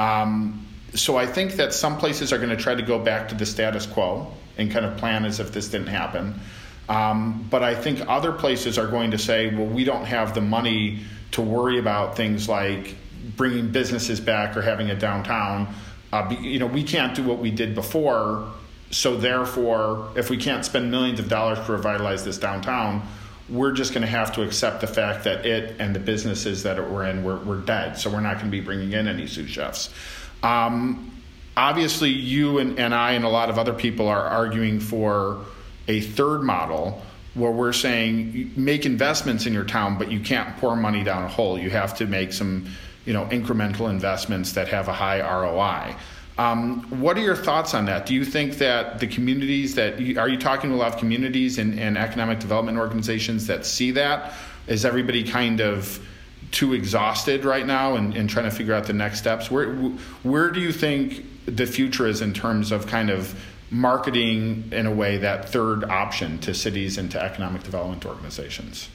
Um, 0.00 0.66
so 0.94 1.16
I 1.16 1.26
think 1.26 1.52
that 1.52 1.72
some 1.72 1.96
places 1.96 2.32
are 2.32 2.38
going 2.38 2.50
to 2.50 2.56
try 2.56 2.74
to 2.74 2.82
go 2.82 2.98
back 2.98 3.28
to 3.28 3.34
the 3.34 3.46
status 3.46 3.86
quo 3.86 4.32
and 4.58 4.70
kind 4.70 4.84
of 4.84 4.96
plan 4.96 5.24
as 5.24 5.38
if 5.38 5.52
this 5.52 5.68
didn't 5.68 5.88
happen. 5.88 6.34
Um, 6.90 7.46
but 7.48 7.62
I 7.62 7.76
think 7.76 8.00
other 8.08 8.32
places 8.32 8.76
are 8.76 8.88
going 8.88 9.12
to 9.12 9.18
say, 9.18 9.54
well, 9.54 9.66
we 9.66 9.84
don't 9.84 10.06
have 10.06 10.34
the 10.34 10.40
money 10.40 10.98
to 11.30 11.40
worry 11.40 11.78
about 11.78 12.16
things 12.16 12.48
like 12.48 12.96
bringing 13.36 13.70
businesses 13.70 14.20
back 14.20 14.56
or 14.56 14.62
having 14.62 14.90
a 14.90 14.96
downtown. 14.96 15.72
Uh, 16.12 16.34
you 16.40 16.58
know, 16.58 16.66
we 16.66 16.82
can't 16.82 17.14
do 17.14 17.22
what 17.22 17.38
we 17.38 17.52
did 17.52 17.76
before. 17.76 18.50
So 18.90 19.16
therefore, 19.16 20.10
if 20.16 20.30
we 20.30 20.36
can't 20.36 20.64
spend 20.64 20.90
millions 20.90 21.20
of 21.20 21.28
dollars 21.28 21.64
to 21.64 21.72
revitalize 21.72 22.24
this 22.24 22.38
downtown, 22.38 23.06
we're 23.48 23.70
just 23.70 23.92
going 23.92 24.02
to 24.02 24.08
have 24.08 24.32
to 24.32 24.42
accept 24.42 24.80
the 24.80 24.88
fact 24.88 25.22
that 25.24 25.46
it 25.46 25.76
and 25.78 25.94
the 25.94 26.00
businesses 26.00 26.64
that 26.64 26.90
we're 26.90 27.06
in, 27.06 27.22
we're, 27.22 27.38
we're 27.38 27.60
dead. 27.60 27.98
So 27.98 28.10
we're 28.10 28.20
not 28.20 28.34
going 28.34 28.46
to 28.46 28.50
be 28.50 28.60
bringing 28.60 28.94
in 28.94 29.06
any 29.06 29.28
sous 29.28 29.48
chefs. 29.48 29.90
Um, 30.42 31.22
obviously, 31.56 32.10
you 32.10 32.58
and, 32.58 32.80
and 32.80 32.92
I 32.92 33.12
and 33.12 33.24
a 33.24 33.28
lot 33.28 33.48
of 33.48 33.60
other 33.60 33.74
people 33.74 34.08
are 34.08 34.26
arguing 34.26 34.80
for 34.80 35.44
a 35.90 36.00
third 36.00 36.42
model 36.42 37.02
where 37.34 37.50
we're 37.50 37.72
saying 37.72 38.52
make 38.56 38.86
investments 38.86 39.46
in 39.46 39.52
your 39.52 39.64
town, 39.64 39.98
but 39.98 40.10
you 40.10 40.20
can't 40.20 40.56
pour 40.58 40.76
money 40.76 41.02
down 41.02 41.24
a 41.24 41.28
hole. 41.28 41.58
You 41.58 41.70
have 41.70 41.96
to 41.98 42.06
make 42.06 42.32
some, 42.32 42.66
you 43.04 43.12
know, 43.12 43.24
incremental 43.26 43.90
investments 43.90 44.52
that 44.52 44.68
have 44.68 44.88
a 44.88 44.92
high 44.92 45.20
ROI. 45.20 45.96
Um, 46.38 46.82
what 47.00 47.18
are 47.18 47.20
your 47.20 47.36
thoughts 47.36 47.74
on 47.74 47.84
that? 47.86 48.06
Do 48.06 48.14
you 48.14 48.24
think 48.24 48.58
that 48.58 49.00
the 49.00 49.06
communities 49.06 49.74
that 49.74 50.00
you, 50.00 50.18
are 50.18 50.28
you 50.28 50.38
talking 50.38 50.70
to 50.70 50.76
a 50.76 50.78
lot 50.78 50.94
of 50.94 50.98
communities 50.98 51.58
and, 51.58 51.78
and 51.78 51.98
economic 51.98 52.38
development 52.38 52.78
organizations 52.78 53.46
that 53.48 53.66
see 53.66 53.90
that? 53.92 54.32
Is 54.66 54.84
everybody 54.84 55.22
kind 55.24 55.60
of 55.60 56.00
too 56.50 56.72
exhausted 56.72 57.44
right 57.44 57.66
now 57.66 57.96
and, 57.96 58.14
and 58.14 58.28
trying 58.30 58.46
to 58.46 58.50
figure 58.50 58.74
out 58.74 58.86
the 58.86 58.92
next 58.92 59.18
steps? 59.18 59.50
Where 59.50 59.74
where 60.22 60.50
do 60.50 60.60
you 60.60 60.72
think 60.72 61.24
the 61.46 61.66
future 61.66 62.06
is 62.06 62.22
in 62.22 62.32
terms 62.32 62.72
of 62.72 62.86
kind 62.86 63.10
of 63.10 63.34
marketing 63.70 64.70
in 64.72 64.86
a 64.86 64.90
way 64.90 65.18
that 65.18 65.48
third 65.48 65.84
option 65.84 66.38
to 66.40 66.54
cities 66.54 66.98
and 66.98 67.10
to 67.12 67.22
economic 67.22 67.62
development 67.62 68.04
organizations? 68.04 68.88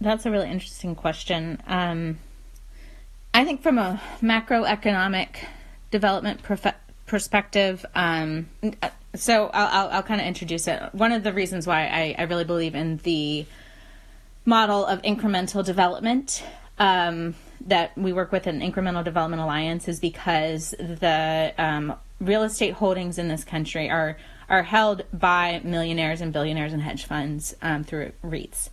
That's 0.00 0.26
a 0.26 0.30
really 0.30 0.50
interesting 0.50 0.94
question. 0.94 1.60
Um, 1.66 2.18
I 3.34 3.44
think 3.44 3.62
from 3.62 3.78
a 3.78 4.00
macroeconomic 4.22 5.36
development 5.90 6.42
prof- 6.42 6.74
perspective, 7.06 7.84
um, 7.94 8.48
so 9.14 9.50
I'll, 9.52 9.66
I'll, 9.66 9.88
I'll 9.96 10.02
kind 10.02 10.20
of 10.20 10.26
introduce 10.26 10.68
it. 10.68 10.80
One 10.92 11.12
of 11.12 11.24
the 11.24 11.32
reasons 11.32 11.66
why 11.66 11.86
I, 11.86 12.14
I, 12.18 12.22
really 12.24 12.44
believe 12.44 12.74
in 12.74 12.98
the 12.98 13.46
model 14.44 14.86
of 14.86 15.02
incremental 15.02 15.64
development 15.64 16.44
um, 16.78 17.34
that 17.66 17.96
we 17.98 18.12
work 18.12 18.32
with 18.32 18.46
an 18.46 18.60
incremental 18.60 19.04
development 19.04 19.42
alliance 19.42 19.88
is 19.88 20.00
because 20.00 20.70
the 20.78 21.52
um, 21.58 21.94
real 22.20 22.42
estate 22.42 22.74
holdings 22.74 23.18
in 23.18 23.28
this 23.28 23.44
country 23.44 23.88
are 23.90 24.16
are 24.48 24.62
held 24.62 25.02
by 25.12 25.60
millionaires 25.62 26.20
and 26.22 26.32
billionaires 26.32 26.72
and 26.72 26.82
hedge 26.82 27.04
funds 27.04 27.54
um, 27.60 27.84
through 27.84 28.12
REITs. 28.24 28.70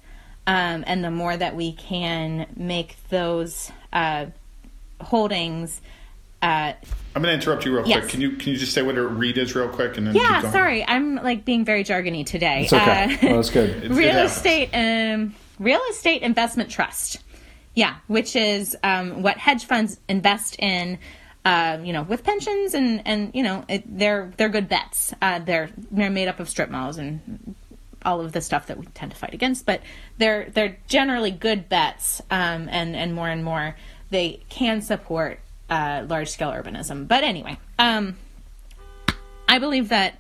um, 0.48 0.84
and 0.88 1.04
the 1.04 1.12
more 1.12 1.36
that 1.36 1.56
we 1.56 1.74
can 1.74 2.48
make 2.56 2.96
those 3.10 3.72
uh, 3.92 4.26
holdings. 5.02 5.82
Uh, 6.42 6.74
I'm 7.16 7.22
going 7.22 7.26
to 7.32 7.34
interrupt 7.34 7.66
you 7.66 7.76
real 7.76 7.88
Yes. 7.88 8.00
quick. 8.02 8.12
Can 8.12 8.22
you 8.22 8.32
can 8.32 8.52
you 8.52 8.58
just 8.58 8.74
say 8.74 8.82
what 8.82 8.98
a 8.98 9.02
REIT 9.08 9.38
is 9.38 9.56
real 9.56 9.70
quick 9.70 9.98
and 9.98 10.06
then 10.08 10.16
yeah, 10.16 10.52
sorry, 10.52 10.86
I'm 10.88 11.16
like 11.16 11.44
being 11.46 11.66
very 11.66 11.84
jargony 11.84 12.26
today. 12.26 12.64
It's 12.64 12.74
okay. 12.74 13.16
Uh, 13.16 13.18
well, 13.24 13.36
that's 13.38 13.50
good. 13.50 13.70
It's- 13.84 13.92
real 13.98 14.12
happens. 14.12 14.32
estate 14.38 14.70
um, 14.74 15.36
real 15.60 15.82
estate 15.90 16.22
investment 16.22 16.70
trust 16.70 17.20
yeah 17.76 17.96
which 18.08 18.36
is 18.36 18.76
um, 18.84 19.22
what 19.22 19.38
hedge 19.38 19.64
funds 19.66 19.98
invest 20.10 20.58
in 20.60 20.98
uh, 21.46 21.78
you 21.84 21.94
know 21.94 22.02
with 22.04 22.24
pensions 22.24 22.74
and 22.74 23.02
and 23.06 23.32
you 23.34 23.44
know 23.44 23.64
it, 23.70 23.84
they're 23.86 24.34
they're 24.36 24.50
good 24.50 24.68
bets. 24.68 25.14
Uh, 25.22 25.40
they're 25.40 25.70
they're 25.92 26.10
made 26.10 26.28
up 26.28 26.40
of 26.40 26.50
strip 26.50 26.70
malls 26.70 26.98
and 26.98 27.56
all 28.04 28.22
of 28.22 28.32
the 28.34 28.42
stuff 28.42 28.68
that 28.68 28.78
we 28.78 28.86
tend 28.88 29.12
to 29.12 29.18
fight 29.18 29.34
against 29.34 29.66
but 29.66 29.82
they're 30.20 30.48
they're 30.52 30.78
generally 30.88 31.32
good 31.32 31.68
bets 31.68 32.22
um, 32.30 32.68
and 32.70 32.96
and 32.96 33.14
more 33.16 33.30
and 33.30 33.44
more 33.44 33.76
they 34.12 34.40
can 34.48 34.82
support 34.82 35.40
uh, 35.70 36.06
large 36.08 36.30
scale 36.30 36.52
urbanism. 36.52 37.08
But 37.08 37.24
anyway 37.24 37.58
um, 37.80 38.16
I 39.48 39.60
believe 39.60 39.90
that 39.90 40.20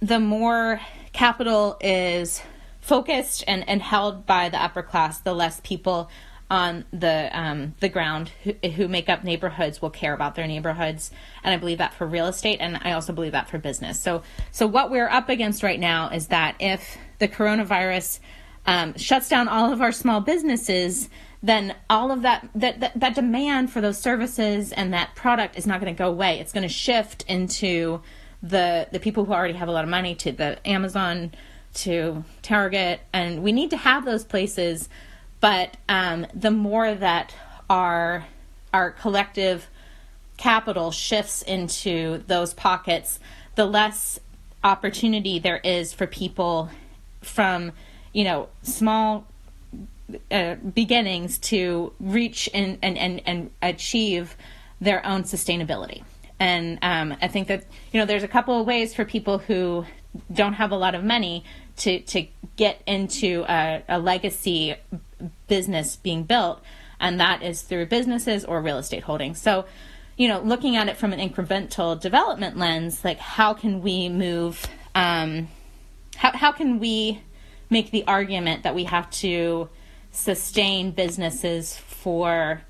the 0.00 0.20
more 0.20 0.80
capital 1.12 1.76
is 1.80 2.42
focused 2.80 3.42
and, 3.48 3.68
and 3.68 3.82
held 3.82 4.26
by 4.26 4.48
the 4.48 4.62
upper 4.62 4.82
class, 4.82 5.18
the 5.18 5.34
less 5.34 5.60
people 5.64 6.08
on 6.50 6.84
the 6.92 7.30
um, 7.32 7.74
the 7.80 7.88
ground 7.88 8.30
who, 8.44 8.52
who 8.68 8.88
make 8.88 9.08
up 9.08 9.24
neighborhoods 9.24 9.82
will 9.82 9.90
care 9.90 10.14
about 10.14 10.34
their 10.34 10.46
neighborhoods, 10.46 11.10
and 11.42 11.52
I 11.52 11.56
believe 11.56 11.78
that 11.78 11.94
for 11.94 12.06
real 12.06 12.26
estate, 12.26 12.58
and 12.60 12.78
I 12.82 12.92
also 12.92 13.12
believe 13.12 13.32
that 13.32 13.48
for 13.48 13.58
business. 13.58 14.00
So, 14.00 14.22
so 14.52 14.66
what 14.66 14.90
we're 14.90 15.08
up 15.08 15.28
against 15.28 15.62
right 15.62 15.80
now 15.80 16.10
is 16.10 16.28
that 16.28 16.54
if 16.60 16.96
the 17.18 17.28
coronavirus 17.28 18.20
um, 18.66 18.96
shuts 18.96 19.28
down 19.28 19.48
all 19.48 19.72
of 19.72 19.80
our 19.80 19.92
small 19.92 20.20
businesses, 20.20 21.08
then 21.42 21.74
all 21.90 22.12
of 22.12 22.22
that, 22.22 22.48
that 22.54 22.80
that 22.80 23.00
that 23.00 23.14
demand 23.14 23.72
for 23.72 23.80
those 23.80 23.98
services 23.98 24.72
and 24.72 24.92
that 24.92 25.14
product 25.16 25.58
is 25.58 25.66
not 25.66 25.80
going 25.80 25.92
to 25.92 25.98
go 25.98 26.08
away. 26.08 26.38
It's 26.38 26.52
going 26.52 26.62
to 26.62 26.72
shift 26.72 27.24
into 27.28 28.00
the 28.42 28.88
the 28.92 29.00
people 29.00 29.24
who 29.24 29.32
already 29.32 29.54
have 29.54 29.68
a 29.68 29.72
lot 29.72 29.84
of 29.84 29.90
money 29.90 30.14
to 30.16 30.32
the 30.32 30.58
Amazon, 30.68 31.32
to 31.74 32.24
Target, 32.42 33.00
and 33.12 33.42
we 33.42 33.52
need 33.52 33.70
to 33.70 33.76
have 33.76 34.04
those 34.04 34.24
places. 34.24 34.88
But 35.46 35.76
um, 35.88 36.26
the 36.34 36.50
more 36.50 36.92
that 36.92 37.32
our 37.70 38.26
our 38.74 38.90
collective 38.90 39.68
capital 40.36 40.90
shifts 40.90 41.40
into 41.40 42.24
those 42.26 42.52
pockets, 42.52 43.20
the 43.54 43.64
less 43.64 44.18
opportunity 44.64 45.38
there 45.38 45.58
is 45.58 45.92
for 45.92 46.08
people 46.08 46.68
from 47.22 47.70
you 48.12 48.24
know 48.24 48.48
small 48.62 49.24
uh, 50.32 50.56
beginnings 50.56 51.38
to 51.38 51.92
reach 52.00 52.50
and, 52.52 52.78
and, 52.82 52.98
and, 52.98 53.22
and 53.24 53.50
achieve 53.62 54.34
their 54.80 55.06
own 55.06 55.22
sustainability. 55.22 56.02
And 56.40 56.80
um, 56.82 57.16
I 57.22 57.28
think 57.28 57.46
that 57.46 57.66
you 57.92 58.00
know 58.00 58.06
there's 58.06 58.24
a 58.24 58.28
couple 58.36 58.60
of 58.60 58.66
ways 58.66 58.96
for 58.96 59.04
people 59.04 59.38
who 59.38 59.86
don't 60.32 60.54
have 60.54 60.72
a 60.72 60.76
lot 60.76 60.96
of 60.96 61.04
money 61.04 61.44
to 61.76 62.00
to 62.00 62.26
get 62.56 62.82
into 62.86 63.44
a, 63.48 63.82
a 63.88 63.98
legacy 63.98 64.76
business 65.48 65.96
being 65.96 66.24
built, 66.24 66.62
and 67.00 67.20
that 67.20 67.42
is 67.42 67.62
through 67.62 67.86
businesses 67.86 68.44
or 68.44 68.60
real 68.60 68.78
estate 68.78 69.04
holdings. 69.04 69.40
So, 69.40 69.66
you 70.16 70.28
know, 70.28 70.40
looking 70.40 70.76
at 70.76 70.88
it 70.88 70.96
from 70.96 71.12
an 71.12 71.20
incremental 71.20 71.98
development 71.98 72.56
lens, 72.56 73.04
like 73.04 73.18
how 73.18 73.54
can 73.54 73.82
we 73.82 74.08
move? 74.08 74.66
Um, 74.94 75.48
how 76.16 76.32
how 76.32 76.52
can 76.52 76.78
we 76.78 77.22
make 77.68 77.90
the 77.90 78.04
argument 78.06 78.62
that 78.62 78.74
we 78.74 78.84
have 78.84 79.10
to 79.10 79.68
sustain 80.12 80.92
businesses 80.92 81.76
for 81.76 82.62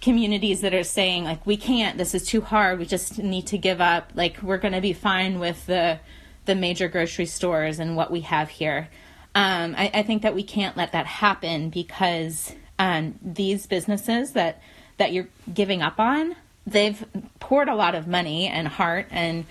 communities 0.00 0.62
that 0.62 0.72
are 0.72 0.84
saying 0.84 1.24
like 1.24 1.44
we 1.44 1.56
can't 1.56 1.98
this 1.98 2.14
is 2.14 2.26
too 2.26 2.40
hard 2.40 2.78
we 2.78 2.86
just 2.86 3.18
need 3.18 3.46
to 3.46 3.58
give 3.58 3.82
up 3.82 4.10
like 4.14 4.42
we're 4.42 4.56
going 4.56 4.72
to 4.72 4.80
be 4.80 4.94
fine 4.94 5.38
with 5.38 5.66
the 5.66 5.98
the 6.44 6.54
major 6.54 6.88
grocery 6.88 7.26
stores 7.26 7.78
and 7.78 7.96
what 7.96 8.10
we 8.10 8.20
have 8.22 8.48
here. 8.48 8.88
Um, 9.34 9.74
I, 9.76 9.90
I 9.94 10.02
think 10.02 10.22
that 10.22 10.34
we 10.34 10.42
can't 10.42 10.76
let 10.76 10.92
that 10.92 11.06
happen 11.06 11.70
because 11.70 12.54
um, 12.78 13.18
these 13.22 13.66
businesses 13.66 14.32
that 14.32 14.60
that 14.96 15.12
you're 15.12 15.28
giving 15.52 15.82
up 15.82 15.98
on 15.98 16.36
they've 16.66 17.04
poured 17.40 17.68
a 17.68 17.74
lot 17.74 17.94
of 17.94 18.06
money 18.06 18.46
and 18.48 18.66
heart 18.66 19.06
and 19.10 19.44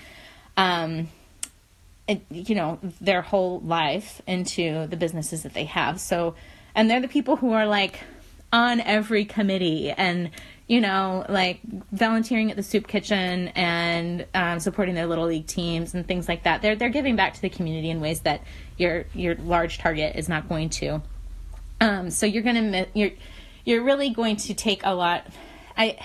um, 0.58 1.10
it, 2.08 2.21
you 2.29 2.56
know 2.56 2.79
their 3.01 3.21
whole 3.21 3.60
life 3.62 4.21
into 4.27 4.88
the 4.88 4.97
businesses 4.97 5.43
that 5.43 5.53
they 5.53 5.65
have. 5.65 5.99
So 5.99 6.36
and 6.75 6.89
they're 6.89 7.01
the 7.01 7.08
people 7.08 7.36
who 7.38 7.53
are 7.53 7.65
like 7.65 7.99
on 8.51 8.79
every 8.82 9.25
committee 9.25 9.91
and 9.91 10.29
you 10.67 10.82
know 10.82 11.26
like 11.30 11.60
volunteering 11.91 12.49
at 12.49 12.58
the 12.58 12.63
soup 12.63 12.88
kitchen 12.88 13.49
and 13.49 14.26
um, 14.34 14.60
supporting 14.60 14.95
their 14.95 15.08
little 15.08 15.26
league 15.26 15.47
teams 15.47 15.93
and 15.93 16.08
things 16.08 16.28
like 16.28 16.43
that. 16.43 16.62
They're 16.62 16.76
they're 16.76 16.89
giving 16.89 17.15
back 17.15 17.34
to 17.36 17.41
the 17.41 17.49
community 17.49 17.89
in 17.89 18.02
ways 18.02 18.21
that 18.21 18.41
your 18.78 19.06
your 19.13 19.36
large 19.36 19.78
target 19.78 20.15
is 20.15 20.30
not 20.30 20.47
going 20.47 20.69
to. 20.69 21.02
Um, 21.82 22.10
so 22.10 22.26
you're 22.26 22.43
gonna 22.43 22.88
you're 22.93 23.12
you're 23.65 23.84
really 23.84 24.10
going 24.10 24.36
to 24.36 24.54
take 24.54 24.82
a 24.84 24.93
lot 24.93 25.26
i 25.78 25.97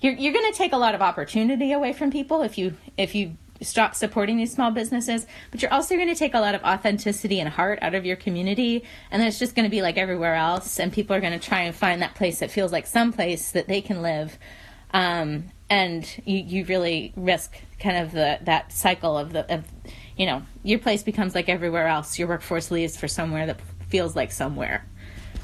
you're, 0.00 0.12
you're 0.12 0.32
going 0.32 0.52
to 0.52 0.56
take 0.56 0.72
a 0.72 0.76
lot 0.76 0.94
of 0.94 1.00
opportunity 1.00 1.72
away 1.72 1.92
from 1.92 2.10
people 2.10 2.42
if 2.42 2.58
you 2.58 2.76
if 2.96 3.14
you 3.14 3.36
stop 3.60 3.94
supporting 3.94 4.36
these 4.36 4.52
small 4.52 4.70
businesses 4.70 5.26
but 5.50 5.62
you're 5.62 5.72
also 5.72 5.94
going 5.94 6.08
to 6.08 6.14
take 6.14 6.34
a 6.34 6.40
lot 6.40 6.54
of 6.54 6.62
authenticity 6.62 7.40
and 7.40 7.48
heart 7.48 7.78
out 7.82 7.94
of 7.94 8.04
your 8.04 8.16
community 8.16 8.84
and 9.10 9.22
it's 9.22 9.38
just 9.38 9.54
going 9.54 9.64
to 9.64 9.70
be 9.70 9.82
like 9.82 9.96
everywhere 9.96 10.34
else 10.34 10.78
and 10.78 10.92
people 10.92 11.14
are 11.14 11.20
going 11.20 11.38
to 11.38 11.46
try 11.46 11.60
and 11.60 11.74
find 11.74 12.02
that 12.02 12.14
place 12.14 12.40
that 12.40 12.50
feels 12.50 12.72
like 12.72 12.86
some 12.86 13.12
place 13.12 13.52
that 13.52 13.68
they 13.68 13.80
can 13.80 14.02
live. 14.02 14.38
Um, 14.92 15.44
and 15.68 16.08
you, 16.24 16.38
you 16.38 16.64
really 16.64 17.12
risk 17.16 17.56
kind 17.80 17.96
of 17.98 18.12
the 18.12 18.38
that 18.42 18.72
cycle 18.72 19.18
of 19.18 19.32
the 19.32 19.52
of 19.52 19.64
you 20.16 20.26
know 20.26 20.42
your 20.62 20.78
place 20.78 21.02
becomes 21.02 21.34
like 21.34 21.48
everywhere 21.48 21.86
else. 21.86 22.18
Your 22.18 22.28
workforce 22.28 22.70
leaves 22.70 22.96
for 22.96 23.08
somewhere 23.08 23.46
that 23.46 23.60
feels 23.88 24.16
like 24.16 24.32
somewhere. 24.32 24.86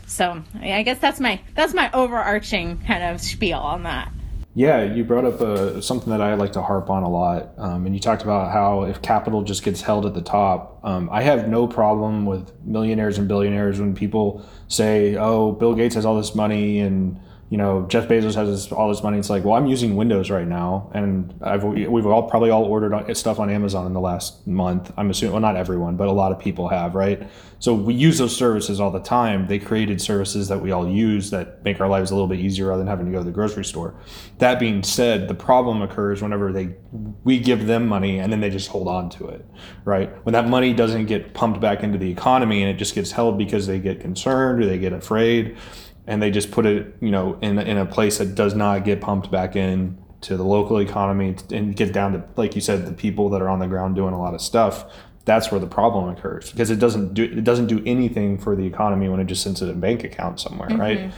So 0.07 0.42
i 0.61 0.83
guess 0.83 0.98
that's 0.98 1.20
my 1.20 1.40
that's 1.55 1.75
my 1.75 1.90
overarching 1.92 2.83
kind 2.83 3.03
of 3.03 3.20
spiel 3.20 3.59
on 3.59 3.85
that 3.85 4.12
Yeah, 4.54 4.82
you 4.84 5.02
brought 5.02 5.24
up 5.24 5.40
uh, 5.40 5.80
something 5.80 6.10
that 6.10 6.20
I 6.20 6.34
like 6.34 6.52
to 6.52 6.62
harp 6.62 6.90
on 6.90 7.02
a 7.02 7.08
lot, 7.08 7.54
um, 7.56 7.86
and 7.86 7.94
you 7.94 8.00
talked 8.00 8.22
about 8.22 8.52
how 8.52 8.82
if 8.82 9.00
capital 9.00 9.42
just 9.42 9.62
gets 9.62 9.80
held 9.80 10.04
at 10.04 10.12
the 10.12 10.20
top, 10.20 10.78
um, 10.84 11.08
I 11.10 11.22
have 11.22 11.48
no 11.48 11.66
problem 11.66 12.26
with 12.26 12.52
millionaires 12.62 13.16
and 13.16 13.26
billionaires 13.26 13.80
when 13.80 13.94
people 13.94 14.44
say, 14.68 15.16
"Oh, 15.16 15.52
Bill 15.52 15.74
Gates 15.74 15.94
has 15.94 16.04
all 16.04 16.16
this 16.18 16.34
money," 16.34 16.80
and 16.80 17.18
you 17.52 17.58
know 17.58 17.84
Jeff 17.86 18.08
Bezos 18.08 18.34
has 18.34 18.72
all 18.72 18.88
this 18.88 19.02
money. 19.02 19.18
It's 19.18 19.28
like, 19.28 19.44
well, 19.44 19.56
I'm 19.56 19.66
using 19.66 19.94
Windows 19.94 20.30
right 20.30 20.48
now, 20.48 20.90
and 20.94 21.34
I've 21.42 21.62
we've 21.62 22.06
all 22.06 22.22
probably 22.22 22.48
all 22.48 22.64
ordered 22.64 23.14
stuff 23.14 23.38
on 23.38 23.50
Amazon 23.50 23.84
in 23.84 23.92
the 23.92 24.00
last 24.00 24.46
month. 24.46 24.90
I'm 24.96 25.10
assuming, 25.10 25.32
well, 25.32 25.42
not 25.42 25.56
everyone, 25.56 25.96
but 25.96 26.08
a 26.08 26.12
lot 26.12 26.32
of 26.32 26.38
people 26.38 26.68
have, 26.68 26.94
right? 26.94 27.28
So 27.58 27.74
we 27.74 27.92
use 27.92 28.16
those 28.16 28.34
services 28.34 28.80
all 28.80 28.90
the 28.90 29.02
time. 29.02 29.48
They 29.48 29.58
created 29.58 30.00
services 30.00 30.48
that 30.48 30.62
we 30.62 30.72
all 30.72 30.88
use 30.88 31.28
that 31.28 31.62
make 31.62 31.78
our 31.78 31.88
lives 31.88 32.10
a 32.10 32.14
little 32.14 32.26
bit 32.26 32.40
easier 32.40 32.68
rather 32.68 32.78
than 32.78 32.86
having 32.86 33.04
to 33.04 33.12
go 33.12 33.18
to 33.18 33.24
the 33.24 33.30
grocery 33.30 33.66
store. 33.66 33.96
That 34.38 34.58
being 34.58 34.82
said, 34.82 35.28
the 35.28 35.34
problem 35.34 35.82
occurs 35.82 36.22
whenever 36.22 36.52
they 36.54 36.74
we 37.22 37.38
give 37.38 37.66
them 37.66 37.86
money 37.86 38.18
and 38.18 38.32
then 38.32 38.40
they 38.40 38.48
just 38.48 38.68
hold 38.68 38.88
on 38.88 39.10
to 39.10 39.28
it, 39.28 39.44
right? 39.84 40.10
When 40.24 40.32
that 40.32 40.48
money 40.48 40.72
doesn't 40.72 41.04
get 41.04 41.34
pumped 41.34 41.60
back 41.60 41.82
into 41.82 41.98
the 41.98 42.10
economy 42.10 42.62
and 42.62 42.70
it 42.70 42.78
just 42.78 42.94
gets 42.94 43.12
held 43.12 43.36
because 43.36 43.66
they 43.66 43.78
get 43.78 44.00
concerned 44.00 44.62
or 44.62 44.66
they 44.66 44.78
get 44.78 44.94
afraid 44.94 45.58
and 46.06 46.20
they 46.22 46.30
just 46.30 46.50
put 46.50 46.66
it, 46.66 46.96
you 47.00 47.10
know, 47.10 47.38
in 47.40 47.58
in 47.58 47.78
a 47.78 47.86
place 47.86 48.18
that 48.18 48.34
does 48.34 48.54
not 48.54 48.84
get 48.84 49.00
pumped 49.00 49.30
back 49.30 49.56
in 49.56 49.98
to 50.22 50.36
the 50.36 50.44
local 50.44 50.78
economy 50.80 51.34
and 51.50 51.74
get 51.76 51.92
down 51.92 52.12
to 52.12 52.22
like 52.36 52.54
you 52.54 52.60
said 52.60 52.86
the 52.86 52.92
people 52.92 53.28
that 53.30 53.42
are 53.42 53.48
on 53.48 53.58
the 53.58 53.66
ground 53.66 53.96
doing 53.96 54.14
a 54.14 54.20
lot 54.20 54.34
of 54.34 54.40
stuff 54.40 54.84
that's 55.24 55.50
where 55.52 55.60
the 55.60 55.66
problem 55.66 56.08
occurs 56.08 56.50
because 56.52 56.70
it 56.70 56.78
doesn't 56.80 57.12
do 57.14 57.24
it 57.24 57.42
doesn't 57.44 57.66
do 57.66 57.82
anything 57.86 58.38
for 58.38 58.54
the 58.54 58.64
economy 58.64 59.08
when 59.08 59.18
it 59.20 59.24
just 59.26 59.42
sends 59.42 59.60
it 59.62 59.66
in 59.66 59.70
a 59.72 59.74
bank 59.74 60.04
account 60.04 60.38
somewhere 60.38 60.68
right 60.76 61.12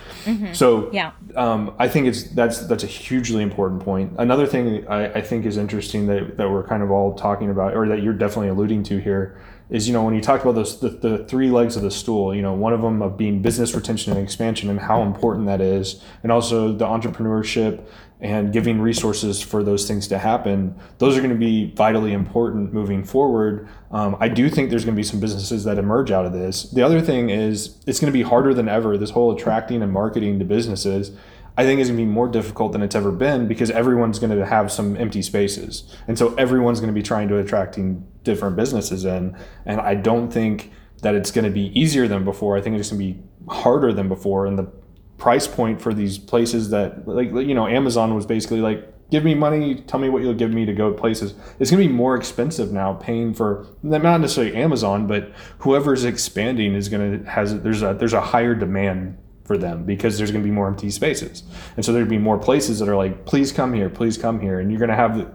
so 0.55 0.91
Yeah. 0.93 1.13
um, 1.37 1.75
I 1.79 1.87
think 1.89 2.07
it's 2.07 2.25
that's 2.31 2.67
that's 2.67 2.83
a 2.85 2.87
hugely 2.87 3.43
important 3.43 3.83
point. 3.83 4.13
Another 4.19 4.47
thing 4.47 4.87
I, 4.89 5.13
I 5.15 5.21
think 5.21 5.45
is 5.45 5.57
interesting 5.59 6.07
that, 6.07 6.37
that 6.39 6.49
we're 6.51 6.67
kind 6.67 6.83
of 6.83 6.91
all 6.91 7.15
talking 7.15 7.51
about, 7.51 7.75
or 7.77 7.87
that 7.89 8.03
you're 8.03 8.13
definitely 8.15 8.49
alluding 8.49 8.83
to 8.85 8.99
here, 8.99 9.39
is 9.75 9.89
you 9.89 9.93
know 9.93 10.05
when 10.05 10.15
you 10.15 10.21
talked 10.21 10.45
about 10.45 10.55
those 10.55 10.79
the, 10.79 10.89
the 10.89 11.25
three 11.25 11.51
legs 11.51 11.75
of 11.75 11.83
the 11.83 11.91
stool, 11.91 12.33
you 12.33 12.43
know 12.43 12.55
one 12.55 12.73
of 12.73 12.81
them 12.81 13.03
of 13.03 13.17
being 13.17 13.43
business 13.43 13.75
retention 13.75 14.13
and 14.13 14.23
expansion 14.23 14.71
and 14.71 14.79
how 14.79 15.03
important 15.03 15.47
that 15.47 15.61
is, 15.61 16.01
and 16.23 16.31
also 16.31 16.73
the 16.73 16.87
entrepreneurship 16.87 17.85
and 18.21 18.53
giving 18.53 18.81
resources 18.81 19.43
for 19.43 19.65
those 19.65 19.89
things 19.89 20.07
to 20.07 20.17
happen. 20.17 20.79
Those 20.99 21.17
are 21.17 21.21
going 21.21 21.33
to 21.33 21.39
be 21.39 21.73
vitally 21.73 22.13
important 22.13 22.73
moving 22.73 23.03
forward. 23.03 23.69
Um, 23.91 24.17
I 24.21 24.29
do 24.29 24.49
think 24.49 24.71
there's 24.71 24.85
going 24.85 24.95
to 24.95 24.99
be 24.99 25.03
some 25.03 25.19
businesses 25.19 25.65
that 25.65 25.77
emerge 25.77 26.13
out 26.13 26.25
of 26.25 26.33
this. 26.33 26.71
The 26.71 26.83
other 26.83 27.01
thing 27.01 27.31
is 27.31 27.77
it's 27.85 27.99
going 27.99 28.13
to 28.13 28.17
be 28.17 28.23
harder 28.23 28.55
than 28.55 28.69
ever. 28.69 28.97
This 28.97 29.11
whole 29.11 29.37
attracting 29.37 29.83
and 29.83 29.93
marketing 29.93 30.39
to 30.39 30.45
businesses. 30.45 31.11
I 31.57 31.65
think 31.65 31.81
is 31.81 31.89
going 31.89 31.99
to 31.99 32.05
be 32.05 32.11
more 32.11 32.29
difficult 32.29 32.73
than 32.73 32.83
it's 32.83 32.97
ever 32.97 33.13
been 33.13 33.47
because 33.47 33.71
everyone's 33.71 34.19
going 34.19 34.37
to 34.37 34.45
have 34.45 34.73
some 34.73 34.97
empty 34.97 35.23
spaces. 35.23 35.97
And 36.09 36.19
so 36.19 36.35
everyone's 36.35 36.81
going 36.81 36.93
to 36.93 36.95
be 36.95 37.03
trying 37.03 37.29
to 37.29 37.39
attracting 37.39 38.05
different 38.25 38.57
businesses 38.57 39.05
in. 39.05 39.37
And 39.65 39.81
I 39.81 39.95
don't 39.95 40.31
think 40.31 40.73
that 41.03 41.15
it's 41.15 41.31
going 41.31 41.45
to 41.45 41.51
be 41.51 41.79
easier 41.79 42.09
than 42.09 42.25
before. 42.25 42.57
I 42.57 42.61
think 42.61 42.79
it's 42.79 42.91
going 42.91 43.01
to 43.01 43.15
be 43.15 43.23
harder 43.49 43.93
than 43.93 44.09
before, 44.09 44.47
and 44.47 44.59
the 44.59 44.73
price 45.19 45.47
point 45.47 45.81
for 45.81 45.95
these 45.95 46.19
places 46.19 46.71
that 46.71 47.07
like 47.07 47.31
you 47.31 47.55
know 47.55 47.69
Amazon 47.69 48.15
was 48.15 48.27
basically 48.27 48.61
like 48.61 48.91
give 49.11 49.23
me 49.23 49.35
money, 49.35 49.77
tell 49.77 50.01
me 50.01 50.09
what 50.09 50.23
you'll 50.23 50.35
give 50.35 50.51
me 50.51 50.65
to 50.65 50.73
go 50.73 50.93
places. 50.93 51.35
It's 51.61 51.71
going 51.71 51.83
to 51.83 51.89
be 51.89 51.95
more 51.95 52.17
expensive 52.17 52.73
now 52.73 52.95
paying 52.95 53.35
for 53.35 53.67
not 53.83 54.21
necessarily 54.21 54.57
Amazon, 54.57 55.07
but 55.07 55.33
whoever's 55.59 56.05
expanding 56.05 56.75
is 56.75 56.89
going 56.89 57.23
to 57.23 57.31
has 57.31 57.61
there's 57.61 57.83
a 57.83 57.95
there's 57.95 58.13
a 58.13 58.21
higher 58.21 58.55
demand 58.55 59.19
for 59.45 59.59
them 59.59 59.85
because 59.85 60.17
there's 60.17 60.31
going 60.31 60.43
to 60.43 60.49
be 60.49 60.55
more 60.55 60.67
empty 60.67 60.91
spaces. 60.91 61.43
And 61.77 61.85
so 61.85 61.93
there'd 61.93 62.09
be 62.09 62.19
more 62.19 62.39
places 62.39 62.79
that 62.79 62.89
are 62.89 62.97
like 62.97 63.27
please 63.27 63.53
come 63.53 63.73
here, 63.73 63.91
please 63.91 64.17
come 64.17 64.41
here 64.41 64.59
and 64.59 64.71
you're 64.71 64.81
going 64.81 64.91
to 64.91 64.97
have 64.97 65.33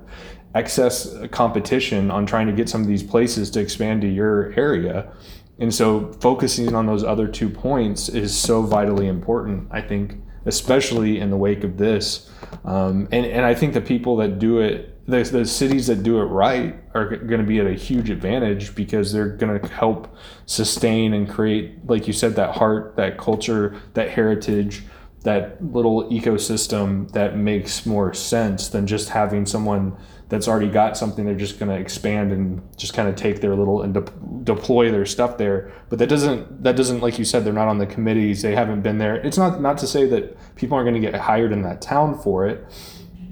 excess 0.60 1.16
competition 1.32 2.12
on 2.12 2.26
trying 2.26 2.48
to 2.48 2.54
get 2.54 2.68
some 2.68 2.82
of 2.82 2.88
these 2.88 3.04
places 3.04 3.50
to 3.52 3.60
expand 3.60 4.02
to 4.02 4.08
your 4.08 4.54
area. 4.58 5.12
And 5.60 5.74
so 5.74 6.12
focusing 6.22 6.76
on 6.76 6.86
those 6.86 7.04
other 7.04 7.28
two 7.28 7.50
points 7.50 8.10
is 8.10 8.38
so 8.38 8.62
vitally 8.62 9.08
important, 9.08 9.68
I 9.72 9.82
think, 9.82 10.16
especially 10.46 11.20
in 11.20 11.30
the 11.30 11.38
wake 11.38 11.64
of 11.64 11.78
this. 11.78 12.30
Um, 12.66 13.08
and, 13.12 13.26
and 13.26 13.46
I 13.46 13.54
think 13.54 13.74
the 13.74 13.82
people 13.82 14.18
that 14.18 14.40
do 14.40 14.60
it, 14.60 15.06
the, 15.06 15.24
the 15.24 15.46
cities 15.46 15.88
that 15.88 16.04
do 16.04 16.20
it 16.20 16.26
right, 16.26 16.76
are 16.94 17.16
going 17.16 17.42
to 17.42 17.48
be 17.48 17.60
at 17.60 17.68
a 17.68 17.74
huge 17.74 18.10
advantage 18.10 18.76
because 18.76 19.12
they're 19.12 19.36
going 19.42 19.60
to 19.60 19.68
help 19.68 20.16
sustain 20.46 21.14
and 21.14 21.30
create, 21.30 21.86
like 21.86 22.08
you 22.08 22.14
said, 22.14 22.36
that 22.36 22.56
heart, 22.56 22.96
that 22.96 23.18
culture, 23.18 23.82
that 23.94 24.10
heritage, 24.10 24.84
that 25.24 25.62
little 25.74 26.10
ecosystem 26.10 27.12
that 27.12 27.36
makes 27.36 27.86
more 27.86 28.14
sense 28.14 28.70
than 28.70 28.88
just 28.88 29.10
having 29.10 29.46
someone 29.46 29.98
that's 30.30 30.48
already 30.48 30.70
got 30.70 30.96
something 30.96 31.26
they're 31.26 31.36
just 31.36 31.60
going 31.60 31.70
to 31.70 31.78
expand 31.78 32.32
and 32.32 32.62
just 32.78 32.94
kind 32.94 33.10
of 33.10 33.16
take 33.16 33.42
their 33.42 33.56
little 33.56 33.82
and 33.82 33.94
de- 33.96 34.14
deploy 34.44 34.92
their 34.92 35.06
stuff 35.06 35.38
there. 35.38 35.72
But 35.90 36.00
that 36.00 36.08
doesn't 36.08 36.64
that 36.64 36.76
doesn't 36.76 37.02
like 37.02 37.20
you 37.20 37.26
said 37.26 37.44
they're 37.44 37.54
not 37.54 37.68
on 37.68 37.80
the 37.80 37.88
committees 37.88 38.42
they 38.42 38.56
haven't 38.56 38.82
been 38.82 38.98
there. 39.00 39.16
It's 39.16 39.38
not 39.38 39.62
not 39.62 39.78
to 39.80 39.88
say 39.88 40.06
that 40.08 40.56
people 40.56 40.78
aren't 40.78 40.88
going 40.88 41.02
to 41.02 41.12
get 41.12 41.20
hired 41.20 41.52
in 41.52 41.64
that 41.64 41.82
town 41.82 42.18
for 42.18 42.48
it 42.48 42.66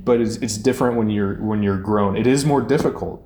but 0.08 0.22
it's, 0.22 0.38
it's 0.38 0.58
different 0.58 0.96
when 0.98 1.10
you're 1.10 1.36
when 1.36 1.62
you're 1.62 1.78
grown. 1.78 2.16
It 2.16 2.26
is 2.26 2.46
more 2.46 2.62
difficult. 2.62 3.22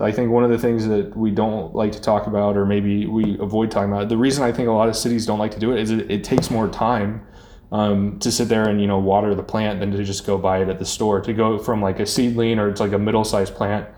I 0.00 0.10
think 0.10 0.32
one 0.32 0.42
of 0.42 0.50
the 0.50 0.58
things 0.58 0.88
that 0.88 1.14
we 1.14 1.30
don't 1.30 1.74
like 1.74 1.92
to 1.92 2.00
talk 2.00 2.26
about, 2.26 2.56
or 2.56 2.64
maybe 2.64 3.06
we 3.06 3.38
avoid 3.38 3.70
talking 3.70 3.92
about, 3.92 4.08
the 4.08 4.16
reason 4.16 4.42
I 4.42 4.50
think 4.50 4.66
a 4.68 4.72
lot 4.72 4.88
of 4.88 4.96
cities 4.96 5.26
don't 5.26 5.38
like 5.38 5.52
to 5.52 5.60
do 5.60 5.72
it 5.72 5.78
is 5.78 5.90
it, 5.90 6.10
it 6.10 6.24
takes 6.24 6.50
more 6.50 6.66
time 6.66 7.24
um, 7.72 8.18
to 8.18 8.30
sit 8.30 8.48
there 8.48 8.68
and 8.68 8.80
you 8.80 8.86
know 8.86 8.98
water 8.98 9.34
the 9.34 9.42
plant 9.42 9.80
than 9.80 9.90
to 9.90 10.04
just 10.04 10.26
go 10.26 10.38
buy 10.38 10.62
it 10.62 10.68
at 10.68 10.78
the 10.78 10.84
store. 10.84 11.20
To 11.22 11.32
go 11.32 11.58
from 11.58 11.82
like 11.82 11.98
a 11.98 12.06
seedling 12.06 12.58
or 12.58 12.68
it's 12.68 12.80
like 12.80 12.92
a 12.92 12.98
middle 12.98 13.24
sized 13.24 13.54
plant, 13.54 13.88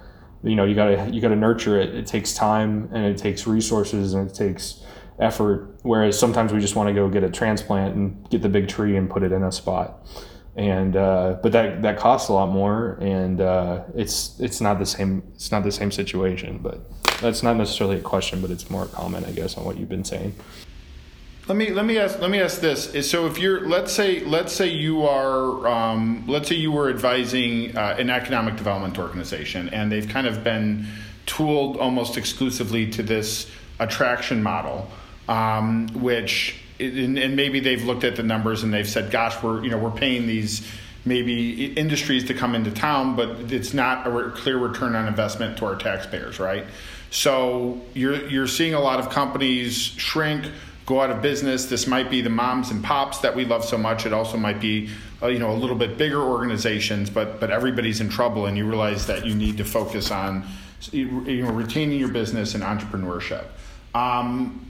you 0.42 0.54
know 0.54 0.64
you 0.64 0.74
gotta 0.74 1.10
you 1.10 1.20
gotta 1.20 1.36
nurture 1.36 1.78
it. 1.78 1.94
It 1.94 2.06
takes 2.06 2.32
time 2.32 2.88
and 2.92 3.04
it 3.04 3.18
takes 3.18 3.46
resources 3.46 4.14
and 4.14 4.30
it 4.30 4.34
takes 4.34 4.82
effort. 5.18 5.76
Whereas 5.82 6.18
sometimes 6.18 6.52
we 6.52 6.60
just 6.60 6.76
want 6.76 6.88
to 6.88 6.94
go 6.94 7.08
get 7.08 7.24
a 7.24 7.30
transplant 7.30 7.96
and 7.96 8.30
get 8.30 8.42
the 8.42 8.48
big 8.48 8.68
tree 8.68 8.96
and 8.96 9.10
put 9.10 9.22
it 9.24 9.32
in 9.32 9.42
a 9.42 9.52
spot. 9.52 10.06
And 10.56 10.94
uh, 10.94 11.38
but 11.42 11.50
that 11.50 11.82
that 11.82 11.98
costs 11.98 12.28
a 12.28 12.32
lot 12.32 12.50
more, 12.50 12.96
and 13.00 13.40
uh, 13.40 13.82
it's 13.96 14.38
it's 14.38 14.60
not 14.60 14.78
the 14.78 14.86
same 14.86 15.24
it's 15.34 15.50
not 15.50 15.64
the 15.64 15.72
same 15.72 15.90
situation. 15.90 16.58
But 16.58 16.88
that's 17.20 17.42
not 17.42 17.56
necessarily 17.56 17.96
a 17.96 18.02
question, 18.02 18.40
but 18.40 18.52
it's 18.52 18.70
more 18.70 18.84
a 18.84 18.86
comment, 18.86 19.26
I 19.26 19.32
guess, 19.32 19.56
on 19.56 19.64
what 19.64 19.78
you've 19.78 19.88
been 19.88 20.04
saying. 20.04 20.32
Let 21.46 21.58
me 21.58 21.72
let 21.72 21.84
me 21.84 21.98
ask 21.98 22.18
let 22.20 22.30
me 22.30 22.40
ask 22.40 22.62
this. 22.62 23.10
So 23.10 23.26
if 23.26 23.38
you're 23.38 23.68
let's 23.68 23.92
say 23.92 24.20
let's 24.20 24.50
say 24.50 24.68
you 24.68 25.02
are 25.06 25.68
um, 25.68 26.24
let's 26.26 26.48
say 26.48 26.54
you 26.54 26.72
were 26.72 26.88
advising 26.88 27.76
uh, 27.76 27.96
an 27.98 28.08
economic 28.08 28.56
development 28.56 28.98
organization 28.98 29.68
and 29.68 29.92
they've 29.92 30.08
kind 30.08 30.26
of 30.26 30.42
been 30.42 30.86
tooled 31.26 31.76
almost 31.76 32.16
exclusively 32.16 32.90
to 32.92 33.02
this 33.02 33.50
attraction 33.78 34.42
model, 34.42 34.90
um, 35.28 35.88
which 35.88 36.56
and, 36.80 37.18
and 37.18 37.36
maybe 37.36 37.60
they've 37.60 37.84
looked 37.84 38.04
at 38.04 38.16
the 38.16 38.22
numbers 38.22 38.62
and 38.62 38.72
they've 38.72 38.88
said, 38.88 39.10
"Gosh, 39.10 39.42
we're 39.42 39.62
you 39.62 39.70
know 39.70 39.78
we're 39.78 39.90
paying 39.90 40.26
these." 40.26 40.66
maybe 41.06 41.66
industries 41.74 42.24
to 42.24 42.32
come 42.32 42.54
into 42.54 42.70
town, 42.70 43.14
but 43.14 43.52
it's 43.52 43.74
not 43.74 44.06
a 44.06 44.30
clear 44.30 44.56
return 44.56 44.94
on 44.94 45.06
investment 45.06 45.58
to 45.58 45.66
our 45.66 45.76
taxpayers, 45.76 46.40
right? 46.40 46.64
So 47.10 47.78
you're 47.92 48.26
you're 48.30 48.46
seeing 48.46 48.72
a 48.72 48.80
lot 48.80 49.00
of 49.00 49.10
companies 49.10 49.76
shrink 49.76 50.46
go 50.86 51.00
out 51.00 51.10
of 51.10 51.22
business. 51.22 51.66
This 51.66 51.86
might 51.86 52.10
be 52.10 52.20
the 52.20 52.30
moms 52.30 52.70
and 52.70 52.82
pops 52.82 53.18
that 53.18 53.34
we 53.34 53.44
love 53.44 53.64
so 53.64 53.78
much. 53.78 54.06
It 54.06 54.12
also 54.12 54.36
might 54.36 54.60
be, 54.60 54.90
uh, 55.22 55.28
you 55.28 55.38
know, 55.38 55.50
a 55.50 55.56
little 55.56 55.76
bit 55.76 55.96
bigger 55.96 56.20
organizations, 56.20 57.10
but 57.10 57.40
but 57.40 57.50
everybody's 57.50 58.00
in 58.00 58.08
trouble, 58.08 58.46
and 58.46 58.56
you 58.56 58.66
realize 58.66 59.06
that 59.06 59.26
you 59.26 59.34
need 59.34 59.56
to 59.58 59.64
focus 59.64 60.10
on, 60.10 60.46
you 60.92 61.42
know, 61.42 61.50
retaining 61.50 61.98
your 61.98 62.08
business 62.08 62.54
and 62.54 62.62
entrepreneurship. 62.62 63.44
Um, 63.94 64.60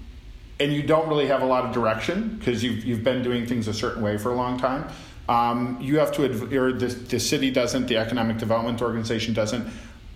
and 0.61 0.73
you 0.73 0.83
don't 0.83 1.09
really 1.09 1.27
have 1.27 1.43
a 1.43 1.47
lot 1.47 1.65
of 1.65 1.73
direction 1.73 2.37
because 2.39 2.63
you've 2.63 2.85
you've 2.85 3.05
been 3.05 3.23
doing 3.23 3.47
things 3.47 3.69
a 3.69 3.75
certain 3.75 4.03
way 4.03 4.17
for 4.19 4.31
a 4.31 4.37
long 4.37 4.59
time. 4.59 4.89
Um, 5.29 5.79
you 5.81 5.99
have 5.99 6.13
to, 6.13 6.25
or 6.57 6.73
the, 6.73 6.87
the 6.87 7.19
city 7.19 7.51
doesn't, 7.51 7.87
the 7.87 7.97
economic 7.97 8.37
development 8.39 8.83
organization 8.83 9.33
doesn't. 9.33 9.67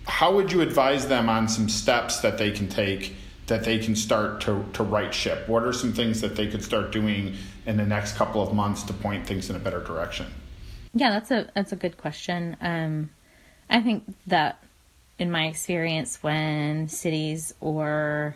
How 0.05 0.33
would 0.33 0.51
you 0.51 0.61
advise 0.61 1.07
them 1.07 1.29
on 1.29 1.47
some 1.47 1.67
steps 1.67 2.19
that 2.19 2.37
they 2.37 2.51
can 2.51 2.67
take? 2.67 3.15
That 3.49 3.63
they 3.63 3.77
can 3.77 3.95
start 3.95 4.41
to, 4.41 4.65
to 4.73 4.83
right 4.83 5.13
ship? 5.13 5.47
What 5.47 5.63
are 5.63 5.73
some 5.73 5.93
things 5.93 6.21
that 6.21 6.35
they 6.35 6.47
could 6.47 6.63
start 6.63 6.91
doing 6.91 7.35
in 7.65 7.77
the 7.77 7.85
next 7.85 8.15
couple 8.15 8.41
of 8.41 8.53
months 8.53 8.83
to 8.83 8.93
point 8.93 9.27
things 9.27 9.49
in 9.49 9.55
a 9.55 9.59
better 9.59 9.83
direction? 9.83 10.27
Yeah, 10.93 11.11
that's 11.11 11.29
a 11.29 11.49
that's 11.53 11.71
a 11.71 11.75
good 11.75 11.97
question. 11.97 12.57
Um, 12.61 13.11
I 13.69 13.81
think 13.81 14.03
that 14.27 14.63
in 15.19 15.29
my 15.29 15.45
experience, 15.47 16.23
when 16.23 16.87
cities 16.87 17.53
or 17.59 18.35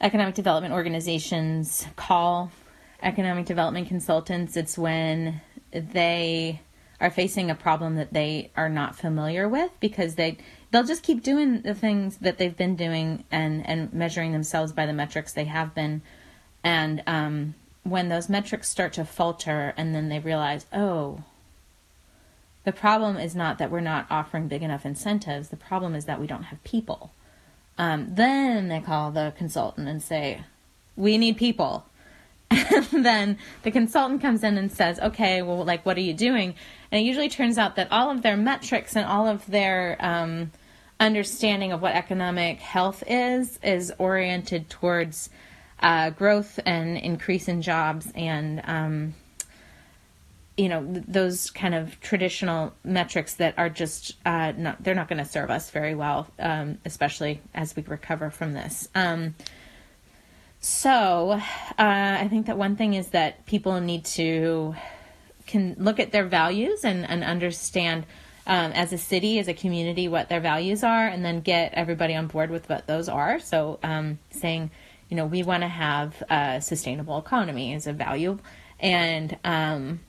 economic 0.00 0.34
development 0.34 0.72
organizations 0.72 1.86
call 1.96 2.50
economic 3.02 3.46
development 3.46 3.88
consultants, 3.88 4.56
it's 4.56 4.78
when 4.78 5.40
they 5.72 6.60
are 7.00 7.10
facing 7.10 7.50
a 7.50 7.54
problem 7.54 7.96
that 7.96 8.12
they 8.12 8.50
are 8.56 8.68
not 8.68 8.94
familiar 8.94 9.48
with 9.48 9.70
because 9.80 10.14
they 10.14 10.36
they'll 10.70 10.84
just 10.84 11.02
keep 11.02 11.22
doing 11.22 11.62
the 11.62 11.74
things 11.74 12.18
that 12.18 12.38
they've 12.38 12.56
been 12.56 12.76
doing 12.76 13.24
and 13.30 13.66
and 13.66 13.92
measuring 13.92 14.32
themselves 14.32 14.72
by 14.72 14.86
the 14.86 14.92
metrics 14.92 15.32
they 15.32 15.44
have 15.44 15.74
been. 15.74 16.02
And 16.62 17.02
um, 17.06 17.54
when 17.82 18.08
those 18.08 18.28
metrics 18.28 18.68
start 18.68 18.92
to 18.94 19.04
falter 19.04 19.72
and 19.76 19.94
then 19.94 20.08
they 20.08 20.18
realize 20.18 20.66
oh 20.72 21.22
the 22.64 22.72
problem 22.72 23.16
is 23.16 23.34
not 23.34 23.58
that 23.58 23.70
we're 23.70 23.80
not 23.80 24.06
offering 24.10 24.46
big 24.46 24.62
enough 24.62 24.84
incentives. 24.84 25.48
The 25.48 25.56
problem 25.56 25.94
is 25.94 26.04
that 26.04 26.20
we 26.20 26.26
don't 26.26 26.42
have 26.44 26.62
people. 26.62 27.10
Um, 27.78 28.08
then 28.14 28.68
they 28.68 28.80
call 28.80 29.10
the 29.10 29.32
consultant 29.38 29.88
and 29.88 30.02
say 30.02 30.42
we 30.96 31.18
need 31.18 31.36
people. 31.36 31.86
And 32.92 33.06
then 33.06 33.38
the 33.62 33.70
consultant 33.70 34.20
comes 34.20 34.42
in 34.42 34.58
and 34.58 34.70
says 34.72 34.98
okay 34.98 35.42
well 35.42 35.64
like 35.64 35.86
what 35.86 35.96
are 35.96 36.02
you 36.02 36.12
doing? 36.12 36.54
And 36.90 37.00
it 37.00 37.04
usually 37.04 37.28
turns 37.28 37.56
out 37.56 37.76
that 37.76 37.90
all 37.90 38.10
of 38.10 38.22
their 38.22 38.36
metrics 38.36 38.96
and 38.96 39.06
all 39.06 39.26
of 39.26 39.46
their 39.46 39.96
um, 40.00 40.50
understanding 41.00 41.72
of 41.72 41.80
what 41.80 41.94
economic 41.94 42.60
health 42.60 43.02
is 43.06 43.58
is 43.62 43.92
oriented 43.98 44.68
towards 44.68 45.30
uh, 45.80 46.10
growth 46.10 46.60
and 46.66 46.98
increase 46.98 47.48
in 47.48 47.62
jobs 47.62 48.12
and 48.14 48.60
um, 48.64 49.14
you 50.58 50.68
know 50.68 50.86
those 51.08 51.50
kind 51.50 51.74
of 51.74 51.98
traditional 52.00 52.74
metrics 52.84 53.34
that 53.36 53.54
are 53.56 53.70
just 53.70 54.14
uh, 54.26 54.52
not 54.56 54.82
they're 54.84 54.94
not 54.94 55.08
going 55.08 55.18
to 55.18 55.24
serve 55.24 55.50
us 55.50 55.70
very 55.70 55.94
well 55.94 56.28
um, 56.38 56.78
especially 56.84 57.40
as 57.54 57.74
we 57.74 57.82
recover 57.82 58.30
from 58.30 58.52
this. 58.52 58.88
Um, 58.94 59.34
so 60.62 61.30
uh, 61.30 61.38
i 61.78 62.28
think 62.28 62.44
that 62.44 62.58
one 62.58 62.76
thing 62.76 62.92
is 62.92 63.08
that 63.08 63.46
people 63.46 63.80
need 63.80 64.04
to 64.04 64.74
can 65.46 65.74
look 65.78 65.98
at 65.98 66.12
their 66.12 66.26
values 66.26 66.84
and, 66.84 67.08
and 67.08 67.24
understand 67.24 68.04
um, 68.46 68.72
as 68.72 68.92
a 68.92 68.98
city, 68.98 69.38
as 69.38 69.48
a 69.48 69.54
community, 69.54 70.08
what 70.08 70.28
their 70.28 70.40
values 70.40 70.82
are, 70.82 71.06
and 71.06 71.24
then 71.24 71.40
get 71.40 71.72
everybody 71.74 72.14
on 72.14 72.26
board 72.26 72.50
with 72.50 72.68
what 72.68 72.86
those 72.86 73.08
are. 73.08 73.38
So, 73.38 73.78
um, 73.82 74.18
saying, 74.30 74.70
you 75.08 75.16
know, 75.16 75.26
we 75.26 75.42
want 75.42 75.62
to 75.62 75.68
have 75.68 76.22
a 76.30 76.60
sustainable 76.60 77.18
economy 77.18 77.72
is 77.74 77.86
a 77.86 77.92
value, 77.92 78.38
and 78.78 79.36
um, 79.44 80.00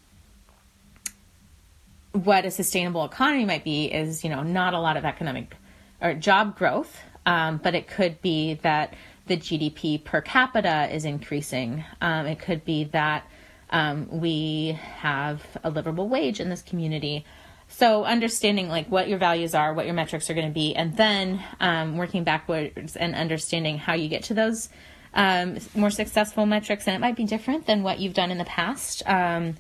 what 2.14 2.46
a 2.46 2.52
sustainable 2.52 3.06
economy 3.06 3.46
might 3.46 3.64
be 3.64 3.86
is, 3.86 4.24
you 4.24 4.30
know, 4.30 4.44
not 4.44 4.74
a 4.74 4.80
lot 4.80 4.98
of 4.98 5.06
economic 5.06 5.56
or 6.02 6.14
job 6.14 6.58
growth, 6.58 7.00
um, 7.26 7.58
but 7.58 7.76
it 7.76 7.88
could 7.88 8.22
be 8.22 8.56
that 8.56 8.94
the 9.28 9.38
GDP 9.38 10.04
per 10.04 10.22
capita 10.22 10.94
is 10.94 11.06
increasing. 11.06 11.84
Um, 12.02 12.26
it 12.26 12.40
could 12.40 12.66
be 12.66 12.86
that 12.86 13.26
um, 13.70 14.08
we 14.10 14.78
have 14.98 15.46
a 15.64 15.70
livable 15.70 16.10
wage 16.10 16.40
in 16.40 16.50
this 16.50 16.62
community. 16.62 17.26
So 17.72 18.04
understanding 18.04 18.70
like 18.70 18.88
what 18.90 19.10
your 19.10 19.18
values 19.18 19.56
are, 19.56 19.74
what 19.74 19.86
your 19.86 19.96
metrics 19.96 20.30
are 20.30 20.34
going 20.34 20.48
to 20.48 20.54
be, 20.54 20.76
and 20.76 20.96
then 20.96 21.44
um, 21.60 21.98
working 21.98 22.24
backwards 22.24 22.96
and 22.96 23.16
understanding 23.16 23.78
how 23.78 23.94
you 23.94 24.08
get 24.08 24.24
to 24.26 24.34
those 24.34 24.70
um, 25.14 25.58
more 25.74 25.90
successful 25.90 26.46
metrics, 26.46 26.88
and 26.88 26.96
it 26.96 27.00
might 27.00 27.16
be 27.16 27.26
different 27.26 27.66
than 27.66 27.82
what 27.84 28.00
you've 28.00 28.14
done 28.14 28.32
in 28.32 28.38
the 28.38 28.46
past. 28.46 29.04
Um, 29.08 29.56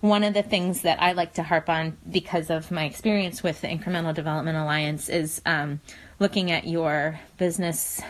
one 0.00 0.24
of 0.24 0.34
the 0.34 0.42
things 0.42 0.82
that 0.82 1.00
I 1.00 1.12
like 1.12 1.34
to 1.34 1.42
harp 1.42 1.68
on 1.68 1.96
because 2.10 2.50
of 2.50 2.70
my 2.70 2.84
experience 2.84 3.42
with 3.42 3.60
the 3.60 3.68
Incremental 3.68 4.14
Development 4.14 4.56
Alliance 4.56 5.08
is 5.08 5.42
um, 5.44 5.80
looking 6.18 6.50
at 6.50 6.66
your 6.66 7.20
business 7.38 8.00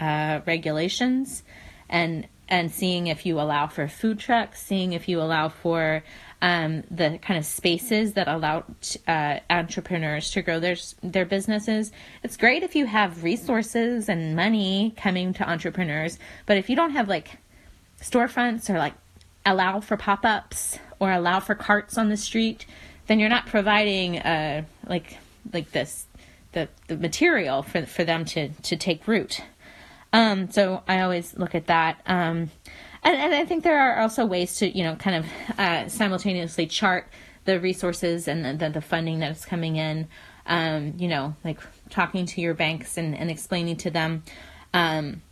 uh, 0.00 0.40
regulations 0.46 1.42
and 1.88 2.26
and 2.46 2.70
seeing 2.70 3.06
if 3.06 3.24
you 3.24 3.40
allow 3.40 3.66
for 3.66 3.88
food 3.88 4.18
trucks, 4.18 4.62
seeing 4.62 4.92
if 4.92 5.08
you 5.08 5.20
allow 5.20 5.48
for 5.48 6.04
um, 6.44 6.82
the 6.90 7.18
kind 7.22 7.38
of 7.38 7.46
spaces 7.46 8.12
that 8.12 8.28
allow 8.28 8.64
uh, 9.08 9.38
entrepreneurs 9.48 10.30
to 10.32 10.42
grow 10.42 10.60
their 10.60 10.76
their 11.02 11.24
businesses. 11.24 11.90
It's 12.22 12.36
great 12.36 12.62
if 12.62 12.76
you 12.76 12.84
have 12.84 13.24
resources 13.24 14.10
and 14.10 14.36
money 14.36 14.92
coming 14.94 15.32
to 15.34 15.50
entrepreneurs, 15.50 16.18
but 16.44 16.58
if 16.58 16.68
you 16.68 16.76
don't 16.76 16.90
have 16.90 17.08
like 17.08 17.38
storefronts 17.98 18.68
or 18.68 18.76
like 18.76 18.92
allow 19.46 19.80
for 19.80 19.96
pop 19.96 20.26
ups 20.26 20.78
or 21.00 21.10
allow 21.10 21.40
for 21.40 21.54
carts 21.54 21.96
on 21.96 22.10
the 22.10 22.16
street, 22.18 22.66
then 23.06 23.18
you're 23.18 23.30
not 23.30 23.46
providing 23.46 24.18
uh, 24.18 24.64
like 24.86 25.16
like 25.50 25.72
this 25.72 26.04
the 26.52 26.68
the 26.88 26.98
material 26.98 27.62
for 27.62 27.86
for 27.86 28.04
them 28.04 28.26
to 28.26 28.50
to 28.50 28.76
take 28.76 29.08
root. 29.08 29.40
Um, 30.12 30.50
so 30.50 30.82
I 30.86 31.00
always 31.00 31.34
look 31.38 31.54
at 31.54 31.68
that. 31.68 32.02
Um, 32.04 32.50
and, 33.04 33.16
and 33.16 33.34
I 33.34 33.44
think 33.44 33.64
there 33.64 33.78
are 33.78 34.00
also 34.00 34.24
ways 34.24 34.56
to, 34.56 34.68
you 34.68 34.84
know, 34.84 34.96
kind 34.96 35.16
of 35.16 35.58
uh, 35.58 35.88
simultaneously 35.88 36.66
chart 36.66 37.06
the 37.44 37.60
resources 37.60 38.26
and 38.28 38.58
the, 38.58 38.70
the 38.70 38.80
funding 38.80 39.20
that 39.20 39.32
is 39.32 39.44
coming 39.44 39.76
in. 39.76 40.08
Um, 40.46 40.94
you 40.98 41.08
know, 41.08 41.36
like 41.42 41.58
talking 41.88 42.26
to 42.26 42.40
your 42.40 42.52
banks 42.52 42.98
and, 42.98 43.16
and 43.16 43.30
explaining 43.30 43.76
to 43.78 43.90
them 43.90 44.24
um, 44.74 45.22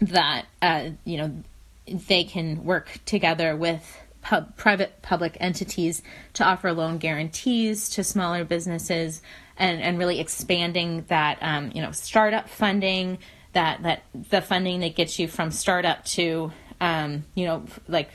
that, 0.00 0.46
uh, 0.62 0.90
you 1.04 1.16
know, 1.18 1.42
they 1.86 2.22
can 2.24 2.64
work 2.64 3.00
together 3.04 3.56
with 3.56 3.98
pub, 4.22 4.56
private 4.56 5.02
public 5.02 5.36
entities 5.40 6.02
to 6.34 6.44
offer 6.44 6.72
loan 6.72 6.98
guarantees 6.98 7.88
to 7.90 8.04
smaller 8.04 8.44
businesses 8.44 9.22
and, 9.56 9.82
and 9.82 9.98
really 9.98 10.20
expanding 10.20 11.04
that, 11.08 11.38
um, 11.40 11.72
you 11.74 11.82
know, 11.82 11.90
startup 11.90 12.48
funding, 12.48 13.18
that, 13.54 13.82
that 13.82 14.02
the 14.30 14.40
funding 14.40 14.80
that 14.80 14.94
gets 14.94 15.18
you 15.18 15.26
from 15.26 15.50
startup 15.50 16.04
to 16.04 16.52
um, 16.80 17.24
you 17.34 17.46
know, 17.46 17.64
like 17.88 18.10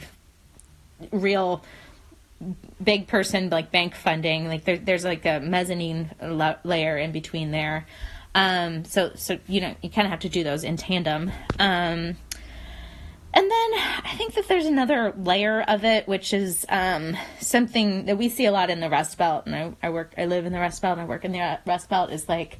real 1.11 1.63
big 2.83 3.07
person 3.07 3.49
like 3.49 3.71
bank 3.71 3.95
funding. 3.95 4.47
Like 4.47 4.65
there, 4.65 4.77
there's 4.77 5.03
like 5.03 5.25
a 5.25 5.39
mezzanine 5.39 6.11
la- 6.21 6.57
layer 6.63 6.97
in 6.97 7.11
between 7.11 7.51
there. 7.51 7.87
Um, 8.35 8.83
so 8.85 9.11
so 9.15 9.37
you 9.47 9.61
know 9.61 9.75
you 9.81 9.89
kind 9.89 10.05
of 10.05 10.11
have 10.11 10.21
to 10.21 10.29
do 10.29 10.43
those 10.43 10.63
in 10.63 10.77
tandem. 10.77 11.31
Um, 11.59 12.17
and 13.35 13.49
then 13.49 13.71
I 14.03 14.13
think 14.15 14.35
that 14.35 14.47
there's 14.47 14.67
another 14.67 15.11
layer 15.17 15.63
of 15.63 15.83
it, 15.83 16.07
which 16.07 16.33
is 16.33 16.67
um, 16.69 17.17
something 17.39 18.05
that 18.05 18.15
we 18.15 18.29
see 18.29 18.45
a 18.45 18.51
lot 18.51 18.69
in 18.69 18.79
the 18.79 18.89
Rust 18.89 19.17
Belt. 19.17 19.47
And 19.47 19.55
I, 19.55 19.73
I 19.81 19.89
work, 19.89 20.13
I 20.19 20.25
live 20.25 20.45
in 20.45 20.53
the 20.53 20.59
Rust 20.59 20.83
Belt, 20.83 20.99
and 20.99 21.01
I 21.01 21.05
work 21.05 21.25
in 21.25 21.31
the 21.31 21.59
Rust 21.65 21.89
Belt. 21.89 22.11
Is 22.11 22.29
like, 22.29 22.59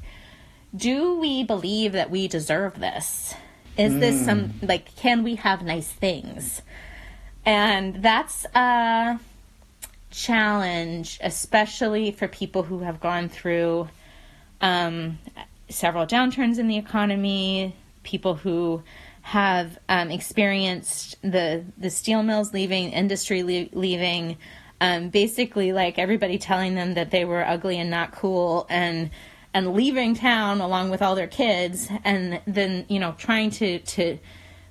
do 0.74 1.20
we 1.20 1.44
believe 1.44 1.92
that 1.92 2.10
we 2.10 2.26
deserve 2.26 2.80
this? 2.80 3.34
Is 3.76 3.92
mm. 3.92 4.00
this 4.00 4.24
some 4.24 4.50
hmm. 4.50 4.66
like 4.66 4.94
can 4.96 5.22
we 5.22 5.36
have 5.36 5.62
nice 5.62 5.88
things? 5.88 6.62
And 7.46 8.02
that's 8.02 8.46
a 8.54 9.18
challenge, 10.10 11.18
especially 11.22 12.12
for 12.12 12.28
people 12.28 12.62
who 12.62 12.80
have 12.80 13.00
gone 13.00 13.28
through 13.28 13.88
um, 14.60 15.18
several 15.68 16.06
downturns 16.06 16.58
in 16.58 16.68
the 16.68 16.78
economy, 16.78 17.74
people 18.02 18.34
who 18.34 18.82
have 19.22 19.78
um, 19.88 20.10
experienced 20.10 21.16
the 21.22 21.64
the 21.76 21.90
steel 21.90 22.22
mills 22.22 22.52
leaving, 22.52 22.90
industry 22.90 23.42
le- 23.42 23.78
leaving, 23.78 24.36
um, 24.80 25.08
basically 25.08 25.72
like 25.72 25.98
everybody 25.98 26.38
telling 26.38 26.74
them 26.74 26.94
that 26.94 27.10
they 27.10 27.24
were 27.24 27.44
ugly 27.44 27.78
and 27.78 27.90
not 27.90 28.12
cool, 28.12 28.66
and 28.70 29.10
and 29.54 29.72
leaving 29.72 30.14
town 30.14 30.60
along 30.60 30.90
with 30.90 31.00
all 31.00 31.14
their 31.14 31.28
kids 31.28 31.88
and 32.04 32.42
then 32.46 32.84
you 32.88 32.98
know 32.98 33.14
trying 33.16 33.50
to 33.50 33.78
to 33.78 34.18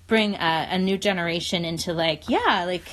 bring 0.05 0.35
a, 0.35 0.67
a 0.71 0.77
new 0.77 0.97
generation 0.97 1.65
into 1.65 1.93
like 1.93 2.29
yeah 2.29 2.65
like 2.65 2.83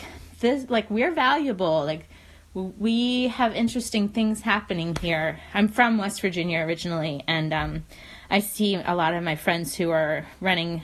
this 0.40 0.68
like 0.68 0.90
we're 0.90 1.12
valuable. 1.12 1.84
Like 1.84 2.08
we 2.54 3.28
have 3.28 3.54
interesting 3.54 4.08
things 4.08 4.40
happening 4.40 4.96
here. 5.00 5.38
I'm 5.54 5.68
from 5.68 5.98
west 5.98 6.20
virginia 6.20 6.60
originally 6.60 7.22
and 7.28 7.52
um, 7.54 7.84
i 8.28 8.40
see 8.40 8.74
a 8.74 8.94
lot 8.94 9.14
of 9.14 9.22
my 9.22 9.36
friends 9.36 9.74
who 9.74 9.90
are 9.90 10.26
running 10.40 10.82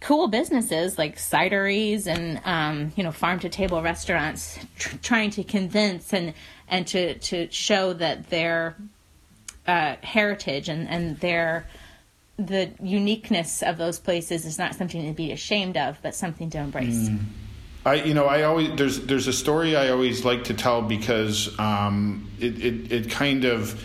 cool 0.00 0.28
businesses 0.28 0.98
like 0.98 1.16
cideries 1.16 2.06
and 2.06 2.40
um, 2.44 2.92
you 2.96 3.02
know 3.02 3.12
farm 3.12 3.38
to 3.40 3.48
table 3.48 3.82
restaurants 3.82 4.58
tr- 4.78 4.96
trying 4.98 5.30
to 5.30 5.42
convince 5.42 6.12
and 6.12 6.34
and 6.68 6.86
to 6.86 7.18
to 7.18 7.50
show 7.50 7.92
that 7.92 8.30
they're 8.30 8.76
uh, 9.66 9.96
heritage 10.02 10.68
and, 10.68 10.88
and 10.88 11.18
their 11.20 11.66
the 12.38 12.70
uniqueness 12.82 13.62
of 13.62 13.78
those 13.78 13.98
places 13.98 14.44
is 14.44 14.58
not 14.58 14.74
something 14.74 15.06
to 15.06 15.12
be 15.12 15.32
ashamed 15.32 15.76
of, 15.76 15.98
but 16.02 16.14
something 16.14 16.50
to 16.50 16.58
embrace. 16.58 17.08
Mm. 17.08 17.18
I, 17.84 17.94
you 17.94 18.14
know, 18.14 18.26
I 18.26 18.42
always 18.42 18.74
there's 18.76 19.00
there's 19.00 19.26
a 19.26 19.32
story 19.32 19.76
I 19.76 19.90
always 19.90 20.24
like 20.24 20.44
to 20.44 20.54
tell 20.54 20.82
because 20.82 21.58
um, 21.58 22.30
it, 22.38 22.64
it 22.64 22.92
it 22.92 23.10
kind 23.10 23.44
of 23.44 23.82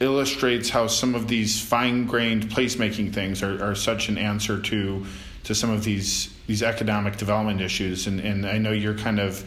illustrates 0.00 0.68
how 0.68 0.86
some 0.86 1.14
of 1.14 1.28
these 1.28 1.60
fine 1.60 2.06
grained 2.06 2.48
placemaking 2.48 3.12
things 3.12 3.42
are, 3.42 3.62
are 3.62 3.74
such 3.74 4.08
an 4.08 4.18
answer 4.18 4.60
to 4.60 5.06
to 5.44 5.54
some 5.54 5.70
of 5.70 5.84
these 5.84 6.34
these 6.48 6.62
economic 6.62 7.18
development 7.18 7.60
issues, 7.60 8.08
and 8.08 8.20
and 8.20 8.44
I 8.44 8.58
know 8.58 8.72
you're 8.72 8.98
kind 8.98 9.20
of 9.20 9.44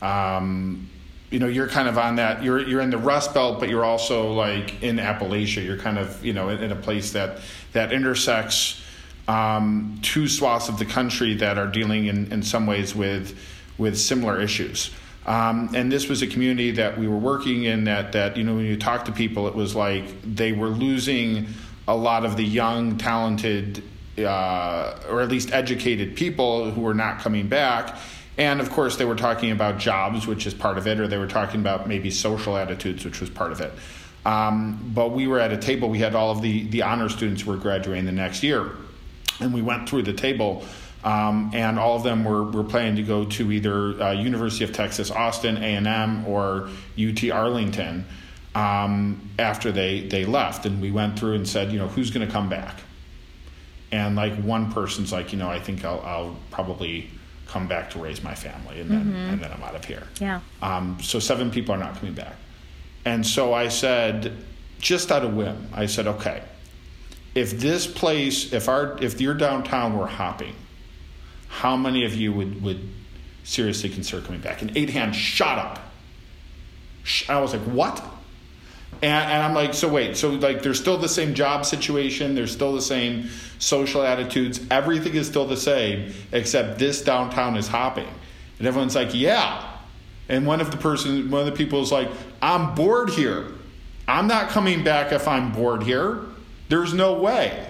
um, 0.00 0.88
you 1.30 1.38
know 1.38 1.46
you're 1.46 1.68
kind 1.68 1.88
of 1.88 1.98
on 1.98 2.16
that 2.16 2.42
you're 2.42 2.60
you're 2.60 2.80
in 2.80 2.90
the 2.90 2.98
rust 2.98 3.34
belt 3.34 3.60
but 3.60 3.68
you're 3.68 3.84
also 3.84 4.32
like 4.32 4.82
in 4.82 4.96
appalachia. 4.96 5.64
You're 5.64 5.76
kind 5.76 5.98
of 5.98 6.24
you 6.24 6.32
know 6.32 6.48
in, 6.48 6.62
in 6.62 6.72
a 6.72 6.76
place 6.76 7.12
that 7.12 7.38
that 7.72 7.92
intersects 7.92 8.82
um, 9.26 9.98
two 10.02 10.26
swaths 10.26 10.68
of 10.68 10.78
the 10.78 10.86
country 10.86 11.34
that 11.34 11.58
are 11.58 11.66
dealing 11.66 12.06
in, 12.06 12.32
in 12.32 12.42
some 12.42 12.66
ways 12.66 12.94
with 12.94 13.38
with 13.76 13.98
similar 13.98 14.40
issues. 14.40 14.90
Um, 15.26 15.70
and 15.74 15.92
this 15.92 16.08
was 16.08 16.22
a 16.22 16.26
community 16.26 16.70
that 16.72 16.96
we 16.96 17.06
were 17.06 17.18
working 17.18 17.64
in 17.64 17.84
that 17.84 18.12
that 18.12 18.36
you 18.36 18.44
know 18.44 18.54
when 18.54 18.64
you 18.64 18.78
talk 18.78 19.04
to 19.04 19.12
people 19.12 19.46
it 19.46 19.54
was 19.54 19.74
like 19.74 20.04
they 20.22 20.52
were 20.52 20.68
losing 20.68 21.48
a 21.86 21.94
lot 21.94 22.24
of 22.24 22.36
the 22.36 22.44
young 22.44 22.96
talented 22.96 23.82
uh, 24.18 24.98
or 25.08 25.20
at 25.20 25.28
least 25.28 25.52
educated 25.52 26.16
people 26.16 26.70
who 26.70 26.80
were 26.80 26.94
not 26.94 27.20
coming 27.20 27.48
back 27.48 27.98
and 28.38 28.60
of 28.60 28.70
course, 28.70 28.96
they 28.96 29.04
were 29.04 29.16
talking 29.16 29.50
about 29.50 29.78
jobs, 29.78 30.26
which 30.26 30.46
is 30.46 30.54
part 30.54 30.78
of 30.78 30.86
it, 30.86 31.00
or 31.00 31.08
they 31.08 31.18
were 31.18 31.26
talking 31.26 31.60
about 31.60 31.88
maybe 31.88 32.08
social 32.10 32.56
attitudes, 32.56 33.04
which 33.04 33.20
was 33.20 33.28
part 33.28 33.50
of 33.50 33.60
it. 33.60 33.72
Um, 34.24 34.92
but 34.94 35.10
we 35.10 35.26
were 35.26 35.40
at 35.40 35.52
a 35.52 35.56
table, 35.56 35.88
we 35.88 35.98
had 35.98 36.14
all 36.14 36.30
of 36.30 36.40
the, 36.40 36.62
the 36.68 36.82
honor 36.82 37.08
students 37.08 37.42
who 37.42 37.50
were 37.50 37.56
graduating 37.56 38.06
the 38.06 38.12
next 38.12 38.44
year. 38.44 38.70
And 39.40 39.52
we 39.52 39.60
went 39.60 39.88
through 39.88 40.02
the 40.02 40.12
table, 40.12 40.64
um, 41.02 41.50
and 41.52 41.80
all 41.80 41.96
of 41.96 42.04
them 42.04 42.24
were, 42.24 42.44
were 42.44 42.64
planning 42.64 42.96
to 42.96 43.02
go 43.02 43.24
to 43.24 43.50
either 43.50 44.00
uh, 44.00 44.12
University 44.12 44.64
of 44.64 44.72
Texas 44.72 45.10
Austin, 45.10 45.56
A&M, 45.56 46.26
or 46.26 46.68
UT 46.98 47.30
Arlington 47.30 48.04
um, 48.54 49.30
after 49.38 49.72
they, 49.72 50.06
they 50.06 50.24
left. 50.24 50.64
And 50.64 50.80
we 50.80 50.92
went 50.92 51.18
through 51.18 51.34
and 51.34 51.48
said, 51.48 51.72
you 51.72 51.78
know, 51.78 51.88
who's 51.88 52.10
going 52.12 52.26
to 52.26 52.32
come 52.32 52.48
back? 52.48 52.76
And 53.90 54.14
like 54.14 54.36
one 54.36 54.72
person's 54.72 55.12
like, 55.12 55.32
you 55.32 55.38
know, 55.38 55.48
I 55.48 55.58
think 55.58 55.84
I'll, 55.84 56.00
I'll 56.00 56.36
probably 56.50 57.10
come 57.48 57.66
back 57.66 57.90
to 57.90 57.98
raise 57.98 58.22
my 58.22 58.34
family, 58.34 58.80
and 58.80 58.90
then 58.90 59.04
mm-hmm. 59.04 59.32
and 59.32 59.40
then 59.40 59.50
I'm 59.50 59.62
out 59.62 59.74
of 59.74 59.84
here. 59.84 60.04
Yeah. 60.20 60.40
Um, 60.62 60.98
so 61.02 61.18
seven 61.18 61.50
people 61.50 61.74
are 61.74 61.78
not 61.78 61.96
coming 61.96 62.14
back, 62.14 62.36
and 63.04 63.26
so 63.26 63.52
I 63.52 63.68
said, 63.68 64.36
just 64.78 65.10
out 65.10 65.24
of 65.24 65.34
whim, 65.34 65.68
I 65.72 65.86
said, 65.86 66.06
okay, 66.06 66.42
if 67.34 67.58
this 67.58 67.86
place, 67.86 68.52
if 68.52 68.68
our 68.68 68.96
if 69.02 69.20
your 69.20 69.34
downtown 69.34 69.96
were 69.98 70.06
hopping, 70.06 70.54
how 71.48 71.76
many 71.76 72.04
of 72.04 72.14
you 72.14 72.32
would 72.32 72.62
would 72.62 72.88
seriously 73.44 73.88
consider 73.88 74.22
coming 74.22 74.40
back? 74.40 74.62
And 74.62 74.76
eight 74.76 74.90
hands 74.90 75.16
shot 75.16 75.58
up. 75.58 75.80
I 77.28 77.40
was 77.40 77.54
like, 77.54 77.62
what? 77.62 78.04
And, 79.00 79.30
and, 79.30 79.42
I'm 79.42 79.54
like, 79.54 79.74
so 79.74 79.88
wait, 79.88 80.16
so 80.16 80.30
like 80.30 80.62
there's 80.62 80.80
still 80.80 80.98
the 80.98 81.08
same 81.08 81.34
job 81.34 81.64
situation, 81.64 82.34
there's 82.34 82.50
still 82.50 82.74
the 82.74 82.82
same 82.82 83.28
social 83.60 84.02
attitudes, 84.02 84.60
everything 84.72 85.14
is 85.14 85.28
still 85.28 85.46
the 85.46 85.56
same, 85.56 86.12
except 86.32 86.80
this 86.80 87.02
downtown 87.02 87.56
is 87.56 87.68
hopping. 87.68 88.08
And 88.58 88.66
everyone's 88.66 88.96
like, 88.96 89.14
yeah. 89.14 89.76
And 90.28 90.46
one 90.46 90.60
of 90.60 90.72
the 90.72 90.76
person, 90.76 91.30
one 91.30 91.40
of 91.40 91.46
the 91.46 91.52
people 91.52 91.80
is 91.80 91.92
like, 91.92 92.10
I'm 92.42 92.74
bored 92.74 93.10
here. 93.10 93.46
I'm 94.08 94.26
not 94.26 94.48
coming 94.48 94.82
back 94.82 95.12
if 95.12 95.28
I'm 95.28 95.52
bored 95.52 95.82
here. 95.84 96.20
There's 96.68 96.92
no 96.92 97.20
way. 97.20 97.66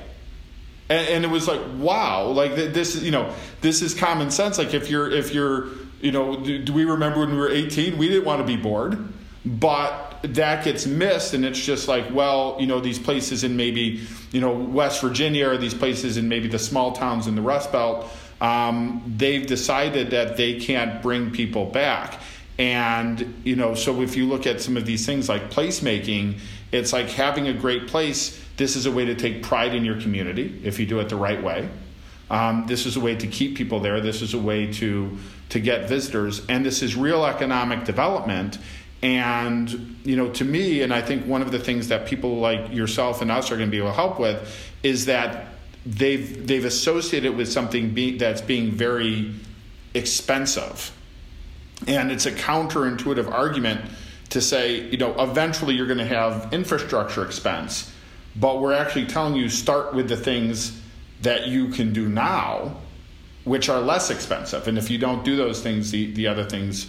And, 0.88 1.08
and 1.08 1.24
it 1.24 1.28
was 1.28 1.46
like, 1.46 1.60
wow, 1.76 2.28
like 2.28 2.54
this, 2.54 3.02
you 3.02 3.10
know, 3.10 3.34
this 3.60 3.82
is 3.82 3.94
common 3.94 4.30
sense. 4.30 4.56
Like 4.56 4.72
if 4.72 4.88
you're, 4.88 5.10
if 5.10 5.34
you're, 5.34 5.68
you 6.00 6.12
know, 6.12 6.36
do, 6.36 6.58
do 6.58 6.72
we 6.72 6.84
remember 6.84 7.20
when 7.20 7.32
we 7.32 7.36
were 7.36 7.50
18? 7.50 7.98
We 7.98 8.08
didn't 8.08 8.24
want 8.24 8.40
to 8.40 8.46
be 8.46 8.56
bored, 8.56 9.12
but 9.44 10.07
that 10.22 10.64
gets 10.64 10.86
missed 10.86 11.34
and 11.34 11.44
it's 11.44 11.60
just 11.64 11.88
like 11.88 12.12
well 12.12 12.56
you 12.58 12.66
know 12.66 12.80
these 12.80 12.98
places 12.98 13.44
in 13.44 13.56
maybe 13.56 14.00
you 14.32 14.40
know 14.40 14.52
west 14.52 15.00
virginia 15.00 15.48
or 15.48 15.56
these 15.56 15.74
places 15.74 16.16
in 16.16 16.28
maybe 16.28 16.48
the 16.48 16.58
small 16.58 16.92
towns 16.92 17.26
in 17.26 17.34
the 17.34 17.42
rust 17.42 17.72
belt 17.72 18.10
um, 18.40 19.02
they've 19.16 19.46
decided 19.46 20.10
that 20.10 20.36
they 20.36 20.60
can't 20.60 21.02
bring 21.02 21.30
people 21.30 21.66
back 21.66 22.20
and 22.58 23.40
you 23.44 23.56
know 23.56 23.74
so 23.74 24.00
if 24.02 24.16
you 24.16 24.26
look 24.26 24.46
at 24.46 24.60
some 24.60 24.76
of 24.76 24.86
these 24.86 25.06
things 25.06 25.28
like 25.28 25.50
placemaking 25.50 26.38
it's 26.72 26.92
like 26.92 27.08
having 27.08 27.48
a 27.48 27.54
great 27.54 27.86
place 27.86 28.42
this 28.58 28.74
is 28.74 28.86
a 28.86 28.92
way 28.92 29.06
to 29.06 29.14
take 29.14 29.42
pride 29.42 29.74
in 29.74 29.84
your 29.84 30.00
community 30.00 30.60
if 30.64 30.78
you 30.78 30.84
do 30.84 30.98
it 30.98 31.08
the 31.08 31.16
right 31.16 31.42
way. 31.42 31.68
Um, 32.28 32.66
this 32.66 32.84
is 32.84 32.96
a 32.96 33.00
way 33.00 33.14
to 33.14 33.26
keep 33.26 33.56
people 33.56 33.80
there. 33.80 34.00
This 34.02 34.20
is 34.20 34.34
a 34.34 34.38
way 34.38 34.70
to 34.74 35.16
to 35.50 35.60
get 35.60 35.88
visitors, 35.88 36.44
and 36.48 36.66
this 36.66 36.82
is 36.82 36.94
real 36.94 37.24
economic 37.24 37.84
development. 37.84 38.58
And 39.02 39.96
you 40.04 40.16
know, 40.16 40.30
to 40.30 40.44
me, 40.44 40.82
and 40.82 40.92
I 40.92 41.02
think 41.02 41.26
one 41.26 41.42
of 41.42 41.52
the 41.52 41.58
things 41.58 41.88
that 41.88 42.06
people 42.06 42.38
like 42.38 42.72
yourself 42.72 43.22
and 43.22 43.30
us 43.30 43.50
are 43.50 43.56
going 43.56 43.68
to 43.68 43.70
be 43.70 43.78
able 43.78 43.90
to 43.90 43.94
help 43.94 44.18
with 44.18 44.70
is 44.82 45.06
that 45.06 45.46
they've 45.86 46.46
they've 46.46 46.64
associated 46.64 47.36
with 47.36 47.50
something 47.50 47.94
be, 47.94 48.18
that's 48.18 48.40
being 48.40 48.72
very 48.72 49.34
expensive, 49.94 50.92
and 51.86 52.10
it's 52.10 52.26
a 52.26 52.32
counterintuitive 52.32 53.30
argument 53.30 53.82
to 54.30 54.40
say, 54.40 54.80
you 54.90 54.98
know, 54.98 55.14
eventually 55.22 55.74
you're 55.74 55.86
going 55.86 55.98
to 55.98 56.04
have 56.04 56.52
infrastructure 56.52 57.24
expense, 57.24 57.92
but 58.36 58.60
we're 58.60 58.74
actually 58.74 59.06
telling 59.06 59.34
you 59.34 59.48
start 59.48 59.94
with 59.94 60.08
the 60.08 60.16
things 60.16 60.80
that 61.22 61.46
you 61.48 61.68
can 61.68 61.92
do 61.92 62.08
now, 62.08 62.76
which 63.44 63.68
are 63.68 63.80
less 63.80 64.10
expensive. 64.10 64.68
And 64.68 64.76
if 64.76 64.90
you 64.90 64.98
don't 64.98 65.24
do 65.24 65.36
those 65.36 65.62
things, 65.62 65.90
the, 65.90 66.12
the 66.12 66.26
other 66.26 66.44
things 66.44 66.88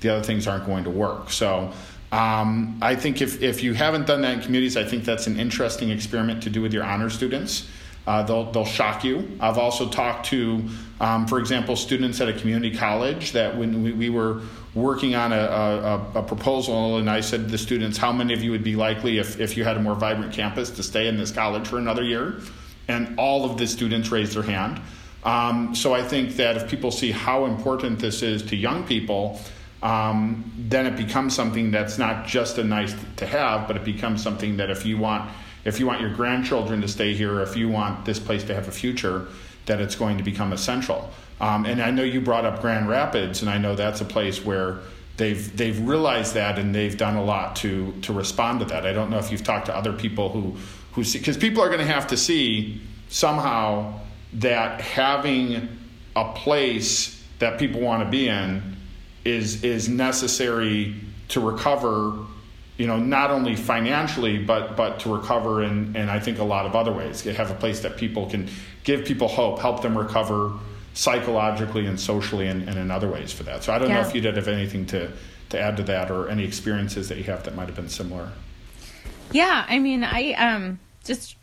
the 0.00 0.08
other 0.08 0.22
things 0.22 0.46
aren't 0.46 0.66
going 0.66 0.84
to 0.84 0.90
work. 0.90 1.30
So 1.30 1.72
um, 2.12 2.78
I 2.82 2.96
think 2.96 3.22
if, 3.22 3.42
if 3.42 3.62
you 3.62 3.74
haven't 3.74 4.06
done 4.06 4.22
that 4.22 4.34
in 4.34 4.40
communities, 4.40 4.76
I 4.76 4.84
think 4.84 5.04
that's 5.04 5.26
an 5.26 5.38
interesting 5.38 5.90
experiment 5.90 6.42
to 6.44 6.50
do 6.50 6.60
with 6.60 6.72
your 6.72 6.84
honor 6.84 7.10
students. 7.10 7.68
Uh, 8.06 8.22
they'll, 8.22 8.50
they'll 8.50 8.64
shock 8.64 9.04
you. 9.04 9.36
I've 9.38 9.58
also 9.58 9.88
talked 9.88 10.26
to, 10.26 10.64
um, 11.00 11.26
for 11.26 11.38
example, 11.38 11.76
students 11.76 12.20
at 12.20 12.28
a 12.28 12.32
community 12.32 12.76
college 12.76 13.32
that 13.32 13.56
when 13.56 13.82
we, 13.82 13.92
we 13.92 14.10
were 14.10 14.42
working 14.74 15.14
on 15.14 15.32
a, 15.32 15.36
a, 15.36 16.18
a, 16.20 16.22
proposal, 16.22 16.96
and 16.96 17.10
I 17.10 17.20
said 17.20 17.44
to 17.44 17.46
the 17.46 17.58
students, 17.58 17.98
How 17.98 18.12
many 18.12 18.32
of 18.32 18.42
you 18.42 18.50
would 18.50 18.64
be 18.64 18.74
likely, 18.74 19.18
if, 19.18 19.38
if 19.38 19.56
you 19.56 19.64
had 19.64 19.76
a 19.76 19.80
more 19.80 19.94
vibrant 19.94 20.32
campus, 20.32 20.70
to 20.70 20.82
stay 20.82 21.08
in 21.08 21.18
this 21.18 21.30
college 21.30 21.68
for 21.68 21.78
another 21.78 22.02
year? 22.02 22.40
And 22.88 23.18
all 23.18 23.48
of 23.48 23.58
the 23.58 23.66
students 23.66 24.10
raised 24.10 24.34
their 24.34 24.42
hand. 24.42 24.80
Um, 25.22 25.74
so 25.74 25.92
I 25.92 26.02
think 26.02 26.36
that 26.36 26.56
if 26.56 26.68
people 26.68 26.90
see 26.90 27.10
how 27.10 27.44
important 27.44 27.98
this 27.98 28.22
is 28.22 28.42
to 28.44 28.56
young 28.56 28.84
people, 28.84 29.38
um, 29.82 30.52
then 30.56 30.86
it 30.86 30.96
becomes 30.96 31.34
something 31.34 31.70
that's 31.70 31.98
not 31.98 32.26
just 32.26 32.58
a 32.58 32.64
nice 32.64 32.94
to 33.16 33.26
have, 33.26 33.66
but 33.66 33.76
it 33.76 33.84
becomes 33.84 34.22
something 34.22 34.58
that 34.58 34.70
if 34.70 34.84
you 34.84 34.98
want 34.98 35.30
if 35.64 35.78
you 35.78 35.86
want 35.86 36.00
your 36.00 36.14
grandchildren 36.14 36.80
to 36.80 36.88
stay 36.88 37.14
here, 37.14 37.40
if 37.40 37.54
you 37.54 37.68
want 37.68 38.06
this 38.06 38.18
place 38.18 38.44
to 38.44 38.54
have 38.54 38.66
a 38.66 38.72
future, 38.72 39.28
that 39.66 39.78
it's 39.78 39.94
going 39.94 40.16
to 40.16 40.24
become 40.24 40.54
essential. 40.54 41.10
Um, 41.38 41.66
and 41.66 41.82
I 41.82 41.90
know 41.90 42.02
you 42.02 42.20
brought 42.20 42.46
up 42.46 42.60
Grand 42.62 42.88
Rapids, 42.88 43.42
and 43.42 43.50
I 43.50 43.58
know 43.58 43.74
that's 43.74 44.00
a 44.00 44.04
place 44.04 44.44
where 44.44 44.78
they've 45.16 45.56
they've 45.56 45.78
realized 45.86 46.34
that 46.34 46.58
and 46.58 46.74
they've 46.74 46.96
done 46.96 47.16
a 47.16 47.24
lot 47.24 47.56
to 47.56 47.92
to 48.02 48.12
respond 48.12 48.60
to 48.60 48.66
that. 48.66 48.86
I 48.86 48.92
don't 48.92 49.10
know 49.10 49.18
if 49.18 49.30
you've 49.30 49.44
talked 49.44 49.66
to 49.66 49.76
other 49.76 49.92
people 49.92 50.28
who 50.30 50.56
who 50.92 51.04
see 51.04 51.18
because 51.18 51.36
people 51.36 51.62
are 51.62 51.68
going 51.68 51.80
to 51.80 51.92
have 51.92 52.08
to 52.08 52.16
see 52.16 52.80
somehow 53.08 54.00
that 54.34 54.80
having 54.80 55.68
a 56.16 56.32
place 56.32 57.22
that 57.38 57.58
people 57.58 57.80
want 57.80 58.02
to 58.02 58.10
be 58.10 58.28
in 58.28 58.76
is 59.24 59.62
is 59.64 59.88
necessary 59.88 60.94
to 61.28 61.40
recover 61.40 62.16
you 62.76 62.86
know 62.86 62.98
not 62.98 63.30
only 63.30 63.54
financially 63.56 64.38
but 64.38 64.76
but 64.76 65.00
to 65.00 65.14
recover 65.14 65.62
in 65.62 65.94
and 65.96 66.10
I 66.10 66.18
think 66.18 66.38
a 66.38 66.44
lot 66.44 66.66
of 66.66 66.74
other 66.74 66.92
ways. 66.92 67.22
Have 67.22 67.50
a 67.50 67.54
place 67.54 67.80
that 67.80 67.96
people 67.96 68.28
can 68.28 68.48
give 68.84 69.04
people 69.04 69.28
hope 69.28 69.58
help 69.58 69.82
them 69.82 69.96
recover 69.96 70.52
psychologically 70.94 71.86
and 71.86 72.00
socially 72.00 72.48
and, 72.48 72.68
and 72.68 72.78
in 72.78 72.90
other 72.90 73.08
ways 73.08 73.32
for 73.32 73.44
that. 73.44 73.62
So 73.62 73.72
I 73.72 73.78
don't 73.78 73.88
yeah. 73.88 74.02
know 74.02 74.08
if 74.08 74.14
you 74.14 74.20
did 74.20 74.36
have 74.36 74.48
anything 74.48 74.86
to 74.86 75.12
to 75.50 75.60
add 75.60 75.76
to 75.76 75.82
that 75.84 76.10
or 76.10 76.28
any 76.28 76.44
experiences 76.44 77.08
that 77.08 77.18
you 77.18 77.24
have 77.24 77.44
that 77.44 77.54
might 77.54 77.66
have 77.66 77.76
been 77.76 77.88
similar. 77.88 78.30
Yeah 79.32 79.66
I 79.68 79.78
mean 79.78 80.02
I 80.02 80.32
um 80.32 80.78
just 81.04 81.36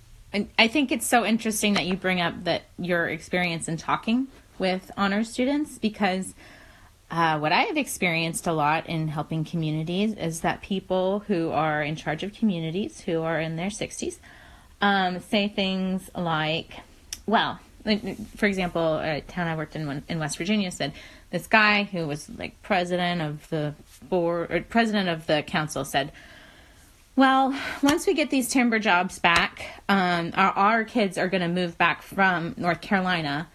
I 0.60 0.68
think 0.68 0.92
it's 0.92 1.08
so 1.08 1.26
interesting 1.26 1.74
that 1.76 1.86
you 1.86 1.96
bring 1.96 2.20
up 2.20 2.44
that 2.44 2.64
your 2.78 3.08
experience 3.08 3.68
in 3.68 3.78
talking 3.78 4.28
with 4.60 4.92
honor 4.98 5.24
students 5.24 5.78
because 5.78 6.34
uh, 7.10 7.40
what 7.40 7.52
I 7.52 7.62
have 7.64 7.78
experienced 7.78 8.48
a 8.48 8.54
lot 8.54 8.88
in 8.88 9.08
helping 9.08 9.46
communities 9.46 10.14
is 10.14 10.42
that 10.42 10.62
people 10.62 11.20
who 11.28 11.52
are 11.52 11.82
in 11.82 11.96
charge 11.96 12.24
of 12.24 12.34
communities, 12.34 13.02
who 13.02 13.22
are 13.22 13.40
in 13.40 13.56
their 13.56 13.70
60s, 13.70 14.18
um, 14.82 15.20
say 15.22 15.48
things 15.48 16.10
like, 16.16 16.74
well, 17.26 17.60
for 18.36 18.46
example, 18.46 18.98
a 19.00 19.22
town 19.22 19.48
I 19.48 19.56
worked 19.56 19.76
in 19.76 20.04
in 20.10 20.20
West 20.20 20.38
Virginia 20.38 20.70
said 20.72 20.92
this 21.30 21.48
guy 21.48 21.84
who 21.84 22.06
was 22.06 22.30
like 22.30 22.62
president 22.62 23.22
of 23.22 23.50
the 23.50 23.74
board 24.10 24.52
or 24.52 24.62
president 24.62 25.08
of 25.08 25.26
the 25.28 25.44
council 25.44 25.86
said, 25.86 26.12
well, 27.16 27.58
once 27.82 28.06
we 28.06 28.14
get 28.14 28.30
these 28.30 28.50
timber 28.50 28.80
jobs 28.80 29.18
back, 29.20 29.66
um, 29.90 30.34
our, 30.36 30.52
our 30.52 30.84
kids 30.84 31.18
are 31.18 31.30
going 31.30 31.42
to 31.42 31.48
move 31.48 31.78
back 31.78 32.02
from 32.02 32.54
North 32.58 32.82
Carolina 32.82 33.48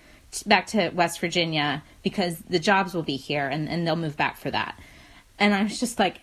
back 0.46 0.66
to 0.68 0.88
West 0.90 1.20
Virginia 1.20 1.82
because 2.02 2.38
the 2.48 2.58
jobs 2.58 2.94
will 2.94 3.02
be 3.02 3.16
here 3.16 3.46
and, 3.46 3.68
and 3.68 3.86
they'll 3.86 3.96
move 3.96 4.16
back 4.16 4.36
for 4.36 4.50
that. 4.50 4.78
And 5.38 5.54
I 5.54 5.62
was 5.62 5.78
just 5.78 5.98
like, 5.98 6.20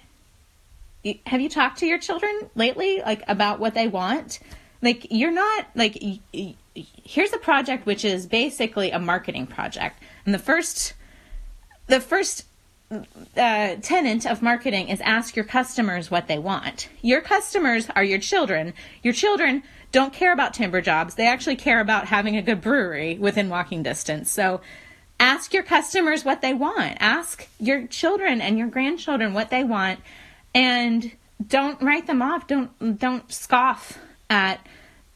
have 1.26 1.42
you 1.42 1.50
talked 1.50 1.80
to 1.80 1.86
your 1.86 2.00
children 2.00 2.50
lately, 2.56 3.02
like 3.02 3.24
about 3.28 3.60
what 3.60 3.74
they 3.74 3.88
want? 3.88 4.40
Like, 4.82 5.08
you're 5.10 5.32
not 5.32 5.68
like, 5.76 6.02
here's 6.74 7.34
a 7.34 7.38
project 7.38 7.86
which 7.86 8.06
is 8.06 8.26
basically 8.26 8.92
a 8.92 9.00
marketing 9.00 9.48
project. 9.48 10.02
And 10.26 10.34
the 10.34 10.40
first, 10.40 10.94
the 11.88 12.00
first 12.00 12.46
uh, 12.92 13.76
tenant 13.82 14.26
of 14.26 14.42
marketing 14.42 14.90
is 14.90 15.02
ask 15.02 15.36
your 15.36 15.46
customers 15.46 16.10
what 16.10 16.28
they 16.28 16.40
want. 16.40 16.90
Your 17.02 17.22
customers 17.22 17.88
are 17.96 18.04
your 18.04 18.20
children. 18.20 18.74
Your 19.04 19.14
children 19.14 19.64
don't 19.92 20.14
care 20.14 20.34
about 20.34 20.54
timber 20.54 20.82
jobs. 20.82 21.16
They 21.16 21.28
actually 21.28 21.56
care 21.56 21.80
about 21.80 22.08
having 22.08 22.36
a 22.36 22.42
good 22.42 22.62
brewery 22.62 23.18
within 23.18 23.50
walking 23.50 23.84
distance. 23.84 24.32
So 24.32 24.62
ask 25.20 25.54
your 25.54 25.64
customers 25.64 26.24
what 26.24 26.42
they 26.42 26.54
want. 26.54 26.98
Ask 27.00 27.48
your 27.60 27.88
children 27.88 28.42
and 28.42 28.58
your 28.58 28.68
grandchildren 28.68 29.34
what 29.34 29.50
they 29.50 29.64
want 29.64 30.00
and 30.54 31.12
don't 31.46 31.82
write 31.82 32.08
them 32.08 32.22
off. 32.22 32.48
Don't 32.48 33.00
don't 33.00 33.32
scoff 33.32 34.00
at 34.30 34.66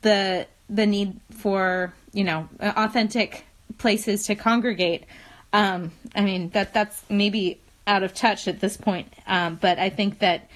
the 0.01 0.47
the 0.69 0.85
need 0.85 1.19
for, 1.31 1.93
you 2.13 2.23
know, 2.23 2.47
authentic 2.59 3.45
places 3.77 4.25
to 4.27 4.35
congregate. 4.35 5.05
Um, 5.51 5.91
I 6.15 6.21
mean 6.21 6.49
that 6.49 6.73
that's 6.73 7.03
maybe 7.09 7.59
out 7.85 8.03
of 8.03 8.13
touch 8.13 8.47
at 8.47 8.59
this 8.59 8.77
point, 8.77 9.11
um, 9.27 9.57
but 9.59 9.77
I 9.77 9.89
think 9.89 10.19
that 10.19 10.49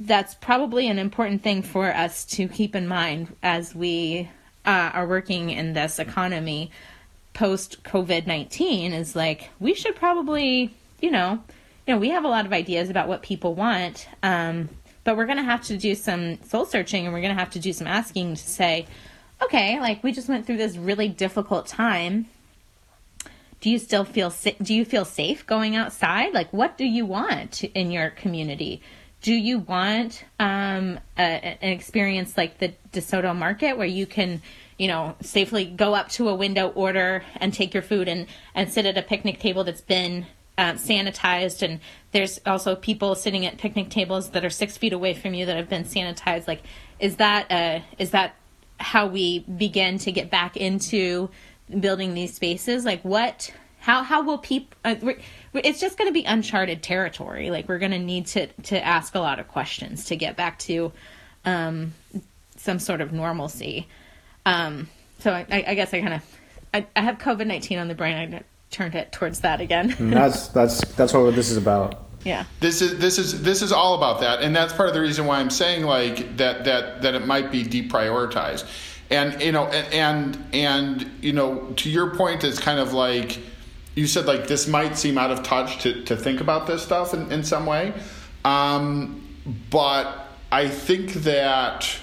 that's 0.00 0.34
probably 0.34 0.88
an 0.88 0.98
important 0.98 1.42
thing 1.42 1.62
for 1.62 1.92
us 1.92 2.24
to 2.24 2.46
keep 2.46 2.76
in 2.76 2.86
mind 2.86 3.34
as 3.42 3.74
we 3.74 4.30
uh, 4.64 4.90
are 4.92 5.08
working 5.08 5.50
in 5.50 5.72
this 5.72 5.98
economy 5.98 6.70
post 7.38 7.84
COVID 7.84 8.26
19 8.26 8.92
is 8.92 9.14
like, 9.14 9.50
we 9.60 9.72
should 9.72 9.94
probably, 9.94 10.74
you 11.00 11.12
know, 11.12 11.40
you 11.86 11.94
know, 11.94 12.00
we 12.00 12.08
have 12.08 12.24
a 12.24 12.28
lot 12.28 12.46
of 12.46 12.52
ideas 12.52 12.90
about 12.90 13.06
what 13.06 13.22
people 13.22 13.54
want, 13.54 14.08
um, 14.24 14.68
but 15.04 15.16
we're 15.16 15.26
going 15.26 15.38
to 15.38 15.44
have 15.44 15.62
to 15.66 15.78
do 15.78 15.94
some 15.94 16.42
soul 16.42 16.66
searching 16.66 17.04
and 17.04 17.14
we're 17.14 17.20
going 17.20 17.34
to 17.34 17.38
have 17.38 17.50
to 17.50 17.60
do 17.60 17.72
some 17.72 17.86
asking 17.86 18.34
to 18.34 18.42
say, 18.42 18.86
okay, 19.40 19.78
like 19.78 20.02
we 20.02 20.10
just 20.10 20.28
went 20.28 20.46
through 20.46 20.56
this 20.56 20.76
really 20.76 21.08
difficult 21.08 21.68
time. 21.68 22.26
Do 23.60 23.70
you 23.70 23.78
still 23.78 24.04
feel 24.04 24.32
do 24.60 24.74
you 24.74 24.84
feel 24.84 25.04
safe 25.04 25.46
going 25.46 25.76
outside? 25.76 26.34
Like 26.34 26.52
what 26.52 26.76
do 26.76 26.84
you 26.84 27.06
want 27.06 27.62
in 27.62 27.92
your 27.92 28.10
community? 28.10 28.82
do 29.20 29.34
you 29.34 29.58
want 29.58 30.24
um, 30.38 30.98
a, 31.18 31.22
an 31.22 31.72
experience 31.72 32.36
like 32.36 32.58
the 32.58 32.72
DeSoto 32.92 33.34
Market 33.34 33.76
where 33.76 33.86
you 33.86 34.06
can, 34.06 34.40
you 34.78 34.86
know, 34.86 35.16
safely 35.20 35.64
go 35.64 35.94
up 35.94 36.08
to 36.10 36.28
a 36.28 36.34
window, 36.34 36.68
order, 36.68 37.24
and 37.36 37.52
take 37.52 37.74
your 37.74 37.82
food 37.82 38.08
and, 38.08 38.26
and 38.54 38.72
sit 38.72 38.86
at 38.86 38.96
a 38.96 39.02
picnic 39.02 39.40
table 39.40 39.64
that's 39.64 39.80
been 39.80 40.26
um, 40.56 40.76
sanitized? 40.76 41.62
And 41.62 41.80
there's 42.12 42.40
also 42.46 42.76
people 42.76 43.14
sitting 43.14 43.44
at 43.44 43.58
picnic 43.58 43.90
tables 43.90 44.30
that 44.30 44.44
are 44.44 44.50
six 44.50 44.76
feet 44.76 44.92
away 44.92 45.14
from 45.14 45.34
you 45.34 45.46
that 45.46 45.56
have 45.56 45.68
been 45.68 45.84
sanitized. 45.84 46.46
Like, 46.46 46.62
is 47.00 47.16
that 47.16 47.50
uh, 47.50 47.80
is 47.98 48.12
that 48.12 48.36
how 48.78 49.08
we 49.08 49.40
begin 49.40 49.98
to 49.98 50.12
get 50.12 50.30
back 50.30 50.56
into 50.56 51.28
building 51.80 52.14
these 52.14 52.34
spaces? 52.34 52.84
Like, 52.84 53.02
what? 53.02 53.52
How 53.80 54.02
how 54.02 54.22
will 54.22 54.38
people? 54.38 54.76
Uh, 54.84 54.96
it's 55.54 55.80
just 55.80 55.98
going 55.98 56.08
to 56.08 56.12
be 56.12 56.24
uncharted 56.24 56.82
territory. 56.82 57.50
Like 57.50 57.68
we're 57.68 57.78
going 57.78 57.92
to 57.92 57.98
need 57.98 58.26
to 58.28 58.46
to 58.64 58.84
ask 58.84 59.14
a 59.14 59.20
lot 59.20 59.38
of 59.38 59.48
questions 59.48 60.06
to 60.06 60.16
get 60.16 60.36
back 60.36 60.58
to 60.60 60.92
um, 61.44 61.94
some 62.56 62.78
sort 62.78 63.00
of 63.00 63.12
normalcy. 63.12 63.86
Um, 64.48 64.88
so 65.18 65.32
I, 65.32 65.64
I, 65.66 65.74
guess 65.74 65.92
I 65.92 66.00
kind 66.00 66.14
of 66.14 66.22
I, 66.72 66.86
I, 66.96 67.00
have 67.02 67.18
COVID 67.18 67.46
nineteen 67.46 67.78
on 67.78 67.88
the 67.88 67.94
brain. 67.94 68.34
I 68.34 68.42
turned 68.70 68.94
it 68.94 69.12
towards 69.12 69.40
that 69.40 69.60
again. 69.60 69.94
that's 70.10 70.48
that's 70.48 70.80
that's 70.94 71.12
what 71.12 71.34
this 71.34 71.50
is 71.50 71.56
about. 71.56 72.06
Yeah. 72.24 72.44
This 72.60 72.82
is 72.82 72.98
this 72.98 73.18
is 73.18 73.42
this 73.42 73.62
is 73.62 73.72
all 73.72 73.94
about 73.94 74.20
that, 74.20 74.40
and 74.40 74.54
that's 74.54 74.72
part 74.72 74.88
of 74.88 74.94
the 74.94 75.00
reason 75.00 75.26
why 75.26 75.38
I'm 75.38 75.50
saying 75.50 75.84
like 75.84 76.36
that 76.38 76.64
that 76.64 77.02
that 77.02 77.14
it 77.14 77.26
might 77.26 77.50
be 77.52 77.64
deprioritized, 77.64 78.66
and 79.10 79.40
you 79.42 79.52
know, 79.52 79.66
and 79.66 79.92
and, 79.92 80.54
and 80.54 81.10
you 81.22 81.32
know, 81.32 81.72
to 81.76 81.90
your 81.90 82.14
point, 82.16 82.44
it's 82.44 82.58
kind 82.58 82.78
of 82.78 82.92
like 82.92 83.38
you 83.94 84.06
said 84.06 84.26
like 84.26 84.46
this 84.46 84.66
might 84.68 84.96
seem 84.96 85.18
out 85.18 85.30
of 85.30 85.42
touch 85.42 85.82
to, 85.82 86.04
to 86.04 86.16
think 86.16 86.40
about 86.40 86.66
this 86.66 86.82
stuff 86.82 87.12
in, 87.14 87.30
in 87.32 87.42
some 87.44 87.66
way. 87.66 87.92
Um, 88.44 89.26
but 89.70 90.26
I 90.52 90.68
think 90.68 91.12
that 91.14 91.98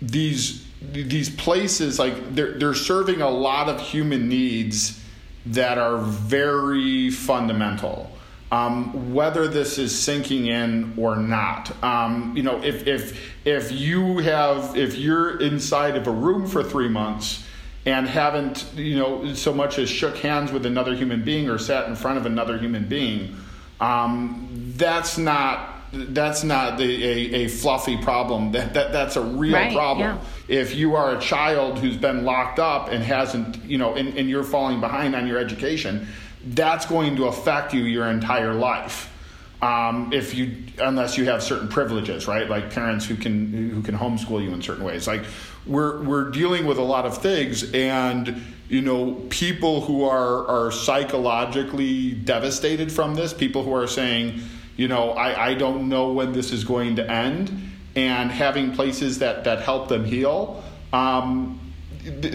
these 0.00 0.67
these 0.80 1.28
places 1.28 1.98
like 1.98 2.34
they're 2.34 2.52
they're 2.58 2.74
serving 2.74 3.20
a 3.20 3.30
lot 3.30 3.68
of 3.68 3.80
human 3.80 4.28
needs 4.28 5.02
that 5.46 5.78
are 5.78 5.98
very 5.98 7.10
fundamental. 7.10 8.10
Um, 8.50 9.12
whether 9.12 9.46
this 9.46 9.76
is 9.76 9.98
sinking 9.98 10.46
in 10.46 10.94
or 10.96 11.16
not, 11.16 11.82
um, 11.84 12.34
you 12.34 12.42
know, 12.42 12.62
if 12.62 12.86
if 12.86 13.36
if 13.44 13.72
you 13.72 14.18
have 14.18 14.76
if 14.76 14.96
you're 14.96 15.38
inside 15.40 15.96
of 15.96 16.06
a 16.06 16.10
room 16.10 16.46
for 16.46 16.62
three 16.62 16.88
months 16.88 17.44
and 17.84 18.08
haven't 18.08 18.66
you 18.74 18.96
know 18.96 19.34
so 19.34 19.52
much 19.52 19.78
as 19.78 19.90
shook 19.90 20.16
hands 20.18 20.50
with 20.50 20.64
another 20.64 20.94
human 20.94 21.24
being 21.24 21.50
or 21.50 21.58
sat 21.58 21.88
in 21.88 21.96
front 21.96 22.16
of 22.16 22.24
another 22.24 22.56
human 22.56 22.88
being, 22.88 23.36
um, 23.80 24.48
that's 24.76 25.18
not 25.18 25.77
that's 25.92 26.44
not 26.44 26.78
the, 26.78 27.04
a, 27.04 27.44
a 27.44 27.48
fluffy 27.48 27.96
problem. 27.96 28.52
That, 28.52 28.74
that 28.74 28.92
that's 28.92 29.16
a 29.16 29.22
real 29.22 29.54
Right, 29.54 29.72
problem. 29.72 30.18
yeah. 30.18 30.20
If 30.60 30.74
you 30.74 30.96
are 30.96 31.16
a 31.16 31.20
child 31.20 31.78
who's 31.78 31.96
been 31.96 32.24
locked 32.24 32.58
up 32.58 32.88
and 32.90 33.02
hasn't, 33.02 33.64
you 33.64 33.78
know, 33.78 33.94
and, 33.94 34.16
and 34.18 34.28
you're 34.28 34.44
falling 34.44 34.80
behind 34.80 35.14
on 35.14 35.26
your 35.26 35.38
education, 35.38 36.08
that's 36.44 36.86
going 36.86 37.16
to 37.16 37.26
affect 37.26 37.74
you 37.74 37.82
your 37.82 38.06
entire 38.06 38.54
life. 38.54 39.12
Um, 39.60 40.12
if 40.12 40.34
you, 40.34 40.56
unless 40.78 41.18
you 41.18 41.24
have 41.24 41.42
certain 41.42 41.68
privileges, 41.68 42.28
right? 42.28 42.48
Like 42.48 42.72
parents 42.72 43.04
who 43.06 43.16
can 43.16 43.70
who 43.70 43.82
can 43.82 43.96
homeschool 43.98 44.42
you 44.42 44.52
in 44.52 44.62
certain 44.62 44.84
ways. 44.84 45.08
Like 45.08 45.24
we're 45.66 46.00
we're 46.04 46.30
dealing 46.30 46.64
with 46.64 46.78
a 46.78 46.82
lot 46.82 47.06
of 47.06 47.18
things, 47.18 47.72
and 47.72 48.40
you 48.68 48.82
know, 48.82 49.14
people 49.30 49.80
who 49.80 50.04
are 50.04 50.46
are 50.46 50.70
psychologically 50.70 52.12
devastated 52.12 52.92
from 52.92 53.14
this, 53.16 53.34
people 53.34 53.64
who 53.64 53.74
are 53.74 53.88
saying, 53.88 54.40
you 54.78 54.88
know, 54.88 55.10
I, 55.10 55.48
I 55.48 55.54
don't 55.54 55.88
know 55.90 56.12
when 56.12 56.32
this 56.32 56.52
is 56.52 56.64
going 56.64 56.96
to 56.96 57.10
end, 57.10 57.50
and 57.94 58.30
having 58.30 58.72
places 58.72 59.18
that 59.18 59.44
that 59.44 59.60
help 59.60 59.88
them 59.88 60.04
heal. 60.04 60.62
Um, 60.92 61.60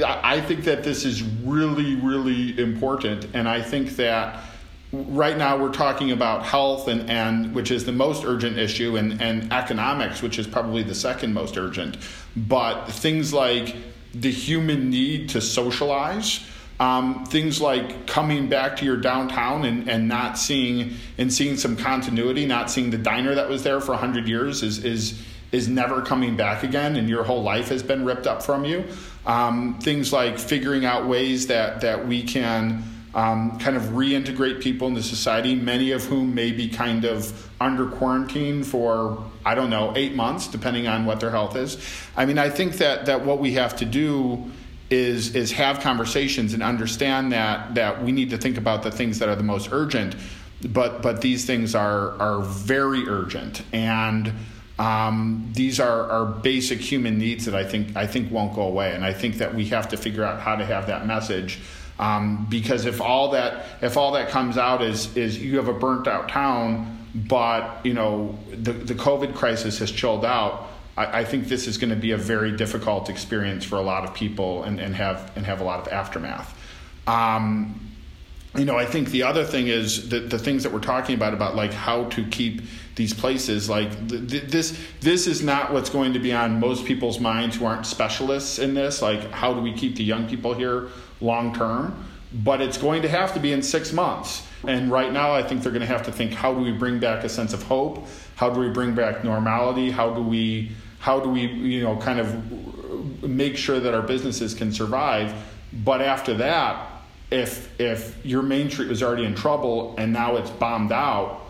I 0.06 0.42
think 0.42 0.66
that 0.66 0.84
this 0.84 1.06
is 1.06 1.24
really, 1.24 1.96
really 1.96 2.60
important, 2.62 3.28
and 3.34 3.50
I 3.50 3.62
think 3.64 3.96
that 3.96 4.44
right 4.92 5.38
now 5.38 5.58
we're 5.58 5.72
talking 5.72 6.12
about 6.12 6.46
health 6.46 6.88
and, 6.88 7.10
and 7.10 7.56
which 7.56 7.72
is 7.72 7.84
the 7.86 7.92
most 7.92 8.24
urgent 8.26 8.60
issue, 8.60 8.98
and, 8.98 9.20
and 9.22 9.52
economics, 9.52 10.22
which 10.22 10.38
is 10.38 10.46
probably 10.46 10.84
the 10.84 10.94
second 10.94 11.34
most 11.34 11.58
urgent. 11.58 11.98
But 12.36 12.88
things 12.88 13.34
like 13.34 13.76
the 14.14 14.32
human 14.32 14.90
need 14.90 15.30
to 15.30 15.42
socialize, 15.42 16.42
um, 16.80 17.26
things 17.26 17.62
like 17.62 18.08
coming 18.08 18.50
back 18.50 18.78
to 18.78 18.86
your 18.86 18.98
downtown 18.98 19.64
and, 19.66 19.90
and 19.90 20.08
not 20.08 20.38
seeing 20.38 20.96
and 21.18 21.32
seeing 21.32 21.58
some 21.58 21.78
continuity, 21.78 22.46
not 22.46 22.72
seeing 22.72 22.90
the 22.90 22.98
diner 22.98 23.36
that 23.36 23.50
was 23.50 23.64
there 23.64 23.80
for 23.80 23.96
hundred 23.96 24.28
years 24.28 24.64
is 24.64 24.84
is 24.84 25.22
is 25.52 25.68
never 25.68 26.02
coming 26.02 26.36
back 26.36 26.64
again, 26.64 26.96
and 26.96 27.08
your 27.08 27.24
whole 27.24 27.44
life 27.44 27.70
has 27.70 27.84
been 27.84 28.04
ripped 28.04 28.26
up 28.26 28.42
from 28.42 28.66
you. 28.66 28.84
Um, 29.26 29.80
things 29.80 30.12
like 30.12 30.40
figuring 30.40 30.84
out 30.84 31.08
ways 31.08 31.48
that 31.48 31.82
that 31.82 32.08
we 32.08 32.24
can 32.24 32.84
um, 33.14 33.60
kind 33.60 33.78
of 33.78 33.84
reintegrate 33.84 34.62
people 34.62 34.88
into 34.88 35.04
society, 35.04 35.54
many 35.54 35.92
of 35.92 36.04
whom 36.06 36.34
may 36.34 36.52
be 36.52 36.68
kind 36.68 37.06
of 37.06 37.52
under 37.62 37.86
quarantine 37.86 38.64
for 38.64 39.24
I 39.46 39.54
don't 39.56 39.70
know 39.70 39.94
eight 39.96 40.16
months, 40.16 40.48
depending 40.48 40.88
on 40.88 41.06
what 41.06 41.20
their 41.20 41.30
health 41.30 41.56
is. 41.56 41.78
I 42.18 42.26
mean, 42.26 42.40
I 42.40 42.50
think 42.50 42.78
that 42.78 43.06
that 43.06 43.24
what 43.24 43.40
we 43.40 43.54
have 43.54 43.76
to 43.78 43.86
do 43.86 44.52
is 44.94 45.36
is 45.36 45.52
have 45.52 45.80
conversations 45.80 46.54
and 46.54 46.62
understand 46.62 47.32
that 47.32 47.74
that 47.76 48.04
we 48.04 48.12
need 48.12 48.30
to 48.30 48.38
think 48.38 48.58
about 48.58 48.84
the 48.84 48.92
things 48.92 49.20
that 49.20 49.28
are 49.28 49.36
the 49.36 49.44
most 49.44 49.70
urgent, 49.72 50.16
but 50.70 51.02
but 51.02 51.22
these 51.22 51.46
things 51.46 51.76
are 51.76 52.12
are 52.22 52.42
very 52.42 53.08
urgent 53.08 53.64
and. 53.74 54.32
Um, 54.80 55.52
these 55.54 55.80
are, 55.80 56.10
are 56.10 56.26
basic 56.26 56.80
human 56.80 57.20
needs 57.20 57.46
that 57.46 57.54
I 57.54 57.64
think 57.64 57.96
I 57.96 58.08
think 58.08 58.32
won't 58.32 58.56
go 58.56 58.64
away, 58.64 58.96
and 58.96 59.06
I 59.06 59.14
think 59.14 59.38
that 59.38 59.54
we 59.54 59.66
have 59.66 59.88
to 59.90 59.98
figure 59.98 60.24
out 60.24 60.42
how 60.42 60.56
to 60.56 60.66
have 60.66 60.88
that 60.88 61.06
message. 61.06 61.60
Um, 62.00 62.48
because 62.50 62.88
if 62.88 63.00
all 63.00 63.30
that 63.32 63.66
if 63.84 63.98
all 63.98 64.14
that 64.14 64.30
comes 64.30 64.58
out 64.58 64.82
is 64.82 65.16
is 65.16 65.38
you 65.38 65.58
have 65.58 65.68
a 65.68 65.74
burnt 65.74 66.08
out 66.08 66.28
town, 66.28 66.98
but 67.14 67.86
you 67.86 67.94
know 67.94 68.36
the 68.50 68.74
the 68.74 68.96
COVID 68.96 69.36
crisis 69.36 69.78
has 69.78 69.92
chilled 69.92 70.26
out, 70.26 70.68
I, 70.98 71.20
I 71.22 71.26
think 71.26 71.48
this 71.48 71.68
is 71.68 71.78
going 71.78 71.90
to 71.90 71.96
be 71.96 72.12
a 72.12 72.18
very 72.18 72.52
difficult 72.56 73.10
experience 73.10 73.66
for 73.66 73.78
a 73.78 73.82
lot 73.82 74.04
of 74.04 74.14
people 74.14 74.64
and, 74.64 74.80
and 74.80 74.96
have 74.96 75.32
and 75.36 75.46
have 75.46 75.62
a 75.62 75.64
lot 75.64 75.80
of 75.80 75.92
aftermath. 75.92 76.58
Um, 77.08 77.80
you 78.56 78.66
know, 78.66 78.78
I 78.78 78.86
think 78.86 79.10
the 79.10 79.24
other 79.24 79.44
thing 79.44 79.68
is 79.68 80.10
the, 80.10 80.20
the 80.20 80.38
things 80.38 80.64
that 80.64 80.72
we're 80.72 80.80
talking 80.80 81.16
about 81.16 81.34
about 81.34 81.56
like 81.56 81.74
how 81.74 82.06
to 82.10 82.24
keep 82.26 82.62
these 82.96 83.14
places 83.14 83.68
like 83.68 83.90
th- 84.08 84.30
th- 84.30 84.44
this 84.44 84.80
this 85.02 85.26
is 85.26 85.42
not 85.42 85.74
what's 85.74 85.90
going 85.90 86.14
to 86.14 86.20
be 86.20 86.32
on 86.32 86.60
most 86.60 86.86
people's 86.86 87.20
minds 87.20 87.56
who 87.56 87.66
aren't 87.66 87.88
specialists 87.88 88.60
in 88.60 88.76
this 88.76 89.02
like 89.02 89.32
how 89.32 89.52
do 89.52 89.62
we 89.62 89.74
keep 89.74 89.96
the 89.96 90.04
young 90.04 90.28
people 90.28 90.54
here 90.54 90.90
long 91.20 91.56
term? 91.56 92.06
But 92.32 92.62
it's 92.62 92.78
going 92.78 93.04
to 93.04 93.10
have 93.10 93.34
to 93.36 93.40
be 93.40 93.52
in 93.52 93.62
6 93.62 93.94
months. 93.94 94.46
And 94.68 94.92
right 94.92 95.12
now 95.12 95.34
I 95.34 95.44
think 95.44 95.62
they're 95.62 95.72
going 95.72 95.82
to 95.82 95.88
have 95.88 96.04
to 96.04 96.12
think 96.12 96.34
how 96.34 96.54
do 96.54 96.62
we 96.62 96.72
bring 96.72 97.00
back 97.00 97.24
a 97.24 97.30
sense 97.30 97.54
of 97.54 97.64
hope? 97.64 98.08
How 98.36 98.50
do 98.50 98.60
we 98.60 98.70
bring 98.70 98.94
back 98.96 99.24
normality? 99.24 99.92
How 99.92 100.14
do 100.14 100.22
we 100.22 100.72
how 101.04 101.20
do 101.20 101.30
we 101.30 101.42
you 101.42 101.84
know 101.84 101.96
kind 101.98 102.20
of 102.20 102.28
make 103.22 103.58
sure 103.58 103.80
that 103.80 103.94
our 103.94 104.02
businesses 104.02 104.54
can 104.54 104.72
survive 104.72 105.34
but 105.84 106.02
after 106.02 106.34
that 106.34 106.90
if 107.34 107.80
if 107.80 108.24
your 108.26 108.44
main 108.44 108.70
street 108.70 108.90
was 108.90 109.02
already 109.02 109.26
in 109.26 109.36
trouble 109.36 109.96
and 109.98 110.14
now 110.14 110.36
it's 110.38 110.52
bombed 110.52 110.92
out, 110.92 111.42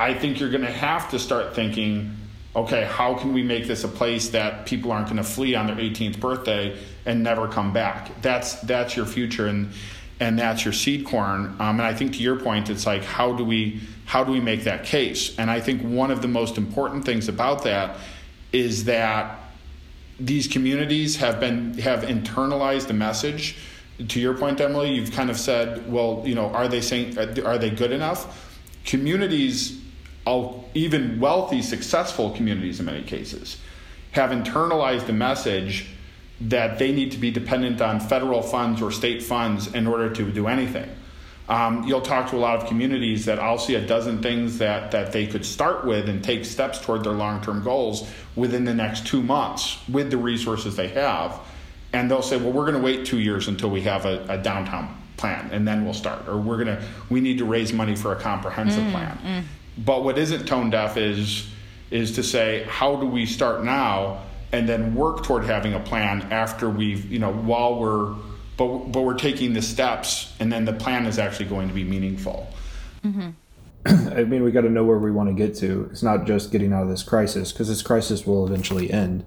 I 0.00 0.14
think 0.14 0.40
you're 0.40 0.50
going 0.50 0.64
to 0.64 0.72
have 0.72 1.10
to 1.10 1.18
start 1.18 1.54
thinking, 1.54 2.16
okay, 2.56 2.84
how 2.84 3.14
can 3.14 3.32
we 3.34 3.42
make 3.42 3.66
this 3.66 3.84
a 3.84 3.88
place 3.88 4.30
that 4.30 4.66
people 4.66 4.90
aren't 4.90 5.06
going 5.06 5.18
to 5.18 5.24
flee 5.24 5.54
on 5.54 5.66
their 5.66 5.76
18th 5.76 6.18
birthday 6.18 6.76
and 7.04 7.22
never 7.22 7.48
come 7.48 7.72
back? 7.72 8.22
That's 8.22 8.54
that's 8.62 8.96
your 8.96 9.06
future 9.06 9.46
and 9.46 9.72
and 10.20 10.38
that's 10.38 10.64
your 10.64 10.74
seed 10.74 11.06
corn. 11.06 11.54
Um, 11.60 11.78
and 11.78 11.82
I 11.82 11.94
think 11.94 12.14
to 12.14 12.22
your 12.22 12.36
point, 12.40 12.70
it's 12.70 12.86
like 12.86 13.04
how 13.04 13.34
do 13.34 13.44
we 13.44 13.80
how 14.06 14.24
do 14.24 14.32
we 14.32 14.40
make 14.40 14.64
that 14.64 14.84
case? 14.84 15.38
And 15.38 15.50
I 15.50 15.60
think 15.60 15.82
one 15.82 16.10
of 16.10 16.22
the 16.22 16.28
most 16.28 16.56
important 16.56 17.04
things 17.04 17.28
about 17.28 17.64
that 17.64 17.98
is 18.52 18.84
that 18.84 19.38
these 20.18 20.48
communities 20.48 21.16
have 21.16 21.38
been 21.38 21.74
have 21.78 22.02
internalized 22.02 22.88
the 22.88 22.94
message. 22.94 23.56
To 24.06 24.20
your 24.20 24.34
point 24.34 24.60
emily 24.60 24.92
you've 24.92 25.12
kind 25.12 25.30
of 25.30 25.38
said 25.38 25.90
well 25.90 26.22
you 26.24 26.34
know 26.34 26.46
are 26.50 26.68
they 26.68 26.80
saying 26.80 27.18
are 27.18 27.58
they 27.58 27.70
good 27.70 27.92
enough? 27.92 28.58
Communities 28.84 29.80
even 30.74 31.18
wealthy 31.18 31.62
successful 31.62 32.30
communities 32.32 32.80
in 32.80 32.86
many 32.86 33.02
cases 33.02 33.56
have 34.12 34.30
internalized 34.30 35.06
the 35.06 35.12
message 35.12 35.86
that 36.40 36.78
they 36.78 36.92
need 36.92 37.10
to 37.12 37.18
be 37.18 37.30
dependent 37.30 37.80
on 37.80 37.98
federal 37.98 38.42
funds 38.42 38.82
or 38.82 38.92
state 38.92 39.22
funds 39.22 39.72
in 39.74 39.86
order 39.86 40.12
to 40.12 40.30
do 40.30 40.46
anything 40.46 40.88
um, 41.48 41.84
you'll 41.84 42.02
talk 42.02 42.30
to 42.30 42.36
a 42.36 42.38
lot 42.38 42.56
of 42.60 42.68
communities 42.68 43.24
that 43.24 43.38
I'll 43.38 43.58
see 43.58 43.74
a 43.74 43.86
dozen 43.86 44.20
things 44.20 44.58
that, 44.58 44.90
that 44.90 45.12
they 45.12 45.26
could 45.26 45.46
start 45.46 45.84
with 45.84 46.08
and 46.08 46.22
take 46.22 46.44
steps 46.44 46.78
toward 46.78 47.04
their 47.04 47.12
long 47.12 47.40
term 47.42 47.62
goals 47.64 48.08
within 48.36 48.64
the 48.64 48.74
next 48.74 49.06
two 49.06 49.22
months 49.22 49.78
with 49.88 50.10
the 50.10 50.18
resources 50.18 50.76
they 50.76 50.88
have. 50.88 51.40
And 51.94 52.10
they'll 52.10 52.20
say, 52.22 52.36
well, 52.36 52.52
we're 52.52 52.70
going 52.70 52.76
to 52.76 52.82
wait 52.82 53.06
two 53.06 53.18
years 53.18 53.48
until 53.48 53.70
we 53.70 53.80
have 53.82 54.04
a, 54.04 54.24
a 54.28 54.36
downtown 54.36 54.94
plan 55.16 55.48
and 55.50 55.66
then 55.66 55.84
we'll 55.84 55.94
start. 55.94 56.28
Or 56.28 56.36
we're 56.36 56.62
going 56.62 56.76
to, 56.76 56.82
we 57.08 57.22
need 57.22 57.38
to 57.38 57.46
raise 57.46 57.72
money 57.72 57.96
for 57.96 58.12
a 58.12 58.16
comprehensive 58.16 58.84
Mm, 58.84 58.90
plan. 58.92 59.44
But 59.78 60.04
what 60.04 60.18
isn't 60.18 60.46
tone 60.46 60.68
deaf 60.70 60.96
is, 60.96 61.48
is 61.90 62.12
to 62.16 62.22
say, 62.22 62.64
how 62.68 62.96
do 62.96 63.06
we 63.06 63.24
start 63.24 63.64
now 63.64 64.22
and 64.52 64.68
then 64.68 64.94
work 64.94 65.24
toward 65.24 65.44
having 65.44 65.72
a 65.74 65.80
plan 65.80 66.22
after 66.30 66.68
we've, 66.68 67.10
you 67.10 67.18
know, 67.18 67.32
while 67.32 67.78
we're, 67.78 68.14
but, 68.58 68.92
but 68.92 69.02
we're 69.02 69.14
taking 69.14 69.54
the 69.54 69.62
steps 69.62 70.34
and 70.40 70.52
then 70.52 70.66
the 70.66 70.72
plan 70.74 71.06
is 71.06 71.18
actually 71.18 71.46
going 71.46 71.68
to 71.68 71.74
be 71.74 71.84
meaningful. 71.84 72.52
Mm-hmm. 73.02 73.30
I 73.86 74.24
mean, 74.24 74.42
we 74.42 74.50
got 74.50 74.62
to 74.62 74.68
know 74.68 74.84
where 74.84 74.98
we 74.98 75.12
want 75.12 75.30
to 75.30 75.34
get 75.34 75.54
to. 75.58 75.88
It's 75.90 76.02
not 76.02 76.26
just 76.26 76.50
getting 76.50 76.72
out 76.72 76.82
of 76.82 76.88
this 76.88 77.04
crisis 77.04 77.52
because 77.52 77.68
this 77.68 77.80
crisis 77.80 78.26
will 78.26 78.44
eventually 78.44 78.90
end, 78.90 79.24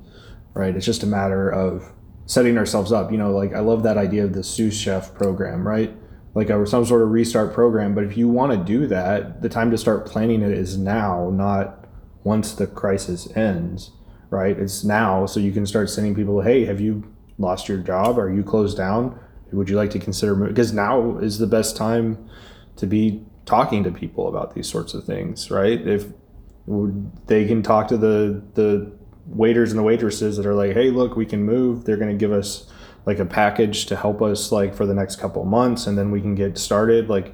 right? 0.53 0.75
It's 0.75 0.86
just 0.86 1.01
a 1.01 1.07
matter 1.07 1.49
of 1.49 1.91
setting 2.25 2.57
ourselves 2.57 2.91
up. 2.91 3.11
You 3.11 3.17
know, 3.17 3.32
like 3.32 3.53
I 3.53 3.61
love 3.61 3.84
that 3.84 3.97
idea 3.97 4.25
of 4.25 4.34
the 4.34 4.43
sous 4.43 4.77
chef 4.77 5.15
program, 5.15 5.65
right? 5.65 5.95
Like 6.36 6.49
a, 6.49 6.67
some 6.67 6.86
sort 6.86 7.01
of 7.01 7.11
restart 7.11 7.53
program. 7.53 7.95
But 7.95 8.03
if 8.03 8.17
you 8.17 8.27
want 8.27 8.51
to 8.51 8.57
do 8.57 8.86
that, 8.88 9.41
the 9.41 9.49
time 9.49 9.71
to 9.71 9.77
start 9.77 10.05
planning 10.05 10.41
it 10.41 10.51
is 10.51 10.77
now, 10.77 11.29
not 11.29 11.88
once 12.23 12.53
the 12.53 12.67
crisis 12.67 13.29
ends, 13.36 13.91
right? 14.29 14.59
It's 14.59 14.84
now, 14.84 15.25
so 15.25 15.39
you 15.39 15.53
can 15.53 15.65
start 15.65 15.89
sending 15.89 16.13
people, 16.13 16.41
hey, 16.41 16.65
have 16.65 16.82
you 16.82 17.03
lost 17.38 17.67
your 17.67 17.77
job? 17.77 18.17
Are 18.19 18.32
you 18.32 18.43
closed 18.43 18.77
down? 18.77 19.19
Would 19.51 19.69
you 19.69 19.75
like 19.75 19.91
to 19.91 19.99
consider? 19.99 20.36
Because 20.36 20.71
now 20.71 21.17
is 21.17 21.38
the 21.38 21.47
best 21.47 21.75
time 21.75 22.29
to 22.77 22.88
be 22.88 23.23
talking 23.45 23.84
to 23.84 23.91
people 23.91 24.27
about 24.27 24.55
these 24.55 24.67
sorts 24.67 24.93
of 24.93 25.03
things, 25.03 25.51
right? 25.51 25.86
If 25.86 26.05
they 27.27 27.45
can 27.45 27.61
talk 27.63 27.88
to 27.89 27.97
the 27.97 28.41
the 28.53 28.91
waiters 29.27 29.71
and 29.71 29.79
the 29.79 29.84
waitresses 29.84 30.38
that 30.38 30.45
are 30.45 30.53
like, 30.53 30.73
"Hey, 30.73 30.89
look, 30.89 31.17
we 31.17 31.25
can 31.25 31.43
move." 31.43 31.84
They're 31.84 31.97
going 31.97 32.11
to 32.11 32.17
give 32.17 32.32
us 32.32 32.71
like 33.05 33.19
a 33.19 33.25
package 33.25 33.88
to 33.88 33.95
help 33.95 34.21
us 34.21 34.51
like 34.51 34.73
for 34.73 34.86
the 34.86 34.93
next 34.93 35.17
couple 35.17 35.43
months 35.43 35.88
and 35.88 35.97
then 35.97 36.11
we 36.11 36.21
can 36.21 36.36
get 36.36 36.55
started 36.55 37.09
like 37.09 37.34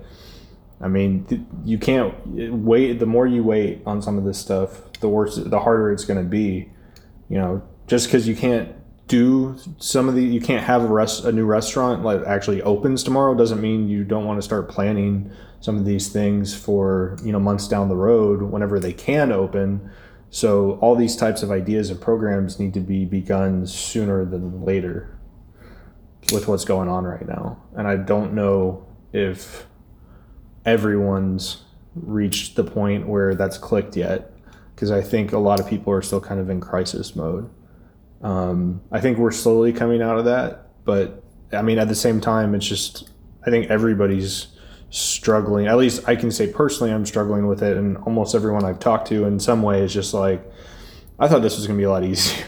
I 0.80 0.88
mean, 0.88 1.48
you 1.66 1.78
can't 1.78 2.14
wait. 2.28 3.00
The 3.00 3.06
more 3.06 3.26
you 3.26 3.44
wait 3.44 3.82
on 3.86 4.02
some 4.02 4.18
of 4.18 4.26
this 4.26 4.38
stuff, 4.38 4.92
the 5.00 5.10
worse, 5.10 5.36
the 5.36 5.60
harder 5.60 5.92
it's 5.92 6.06
going 6.06 6.22
to 6.22 6.30
be. 6.30 6.70
You 7.30 7.38
know, 7.38 7.64
just 7.88 8.08
because 8.08 8.28
you 8.28 8.36
can't 8.36 8.74
do 9.08 9.58
some 9.78 10.10
of 10.10 10.16
the 10.16 10.24
you 10.24 10.42
can't 10.42 10.64
have 10.64 10.84
a 10.84 10.88
rest 10.88 11.24
a 11.24 11.32
new 11.32 11.46
restaurant 11.46 12.04
like 12.04 12.22
actually 12.26 12.62
opens 12.62 13.04
tomorrow 13.04 13.34
doesn't 13.34 13.62
mean 13.62 13.88
you 13.88 14.04
don't 14.04 14.26
want 14.26 14.38
to 14.38 14.42
start 14.42 14.68
planning 14.68 15.32
some 15.60 15.78
of 15.78 15.86
these 15.86 16.10
things 16.10 16.56
for 16.56 17.18
you 17.24 17.32
know 17.32 17.40
months 17.40 17.68
down 17.68 17.90
the 17.90 17.96
road 17.96 18.42
whenever 18.42 18.80
they 18.80 18.94
can 18.94 19.32
open. 19.32 19.90
So 20.30 20.78
all 20.82 20.96
these 20.96 21.16
types 21.16 21.42
of 21.42 21.52
ideas 21.52 21.90
and 21.90 22.02
programs 22.02 22.60
need 22.60 22.74
to 22.74 22.82
be 22.82 23.06
begun 23.06 23.66
sooner 23.66 24.26
than 24.26 24.64
later 24.64 25.18
with 26.34 26.48
what's 26.48 26.66
going 26.66 26.90
on 26.90 27.06
right 27.06 27.28
now. 27.28 27.62
And 27.76 27.88
i 27.88 27.96
don't 27.96 28.34
know 28.34 28.86
if 29.14 29.66
everyone's 30.66 31.64
reached 31.96 32.56
the 32.56 32.64
point 32.64 33.08
where 33.08 33.34
that's 33.34 33.58
clicked 33.58 33.96
yet 33.96 34.32
because 34.76 34.92
i 34.92 35.02
think 35.02 35.32
a 35.32 35.38
lot 35.38 35.60
of 35.60 35.68
people 35.68 35.92
are 35.92 36.02
still 36.02 36.22
kind 36.22 36.40
of 36.40 36.50
in 36.50 36.60
crisis 36.60 37.16
mode 37.16 37.50
um, 38.22 38.82
I 38.92 39.00
think 39.00 39.18
we're 39.18 39.32
slowly 39.32 39.74
coming 39.74 40.02
out 40.02 40.18
of 40.18 40.26
that, 40.26 40.68
but 40.86 41.24
I 41.52 41.62
mean, 41.62 41.80
at 41.80 41.88
the 41.88 41.96
same 41.96 42.20
time, 42.20 42.56
it's 42.56 42.66
just 42.66 43.10
I 43.46 43.50
think 43.50 43.70
everybody's 43.70 44.48
struggling. 44.90 45.68
At 45.68 45.78
least 45.78 46.08
I 46.08 46.16
can 46.16 46.32
say 46.32 46.52
personally, 46.52 46.92
I'm 46.92 47.06
struggling 47.06 47.48
with 47.48 47.62
it, 47.62 47.78
and 47.78 47.98
almost 47.98 48.36
everyone 48.36 48.66
I've 48.66 48.80
talked 48.80 49.08
to 49.10 49.26
in 49.26 49.40
some 49.40 49.62
way 49.62 49.82
is 49.82 49.94
just 49.94 50.14
like, 50.14 50.44
I 51.20 51.28
thought 51.28 51.42
this 51.42 51.58
was 51.58 51.68
gonna 51.68 51.78
be 51.78 51.84
a 51.84 51.90
lot 51.90 52.04
easier. 52.06 52.46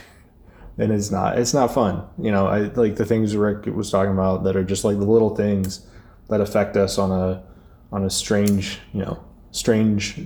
and 0.78 0.92
it's 0.92 1.10
not. 1.10 1.38
It's 1.38 1.54
not 1.54 1.72
fun. 1.72 2.04
You 2.18 2.32
know, 2.32 2.46
I 2.46 2.60
like 2.60 2.96
the 2.96 3.04
things 3.04 3.36
Rick 3.36 3.66
was 3.66 3.90
talking 3.90 4.12
about 4.12 4.44
that 4.44 4.56
are 4.56 4.64
just 4.64 4.84
like 4.84 4.98
the 4.98 5.04
little 5.04 5.36
things 5.36 5.86
that 6.28 6.40
affect 6.40 6.76
us 6.76 6.98
on 6.98 7.12
a 7.12 7.44
on 7.92 8.04
a 8.04 8.10
strange, 8.10 8.78
you 8.92 9.02
know, 9.02 9.24
strange 9.50 10.20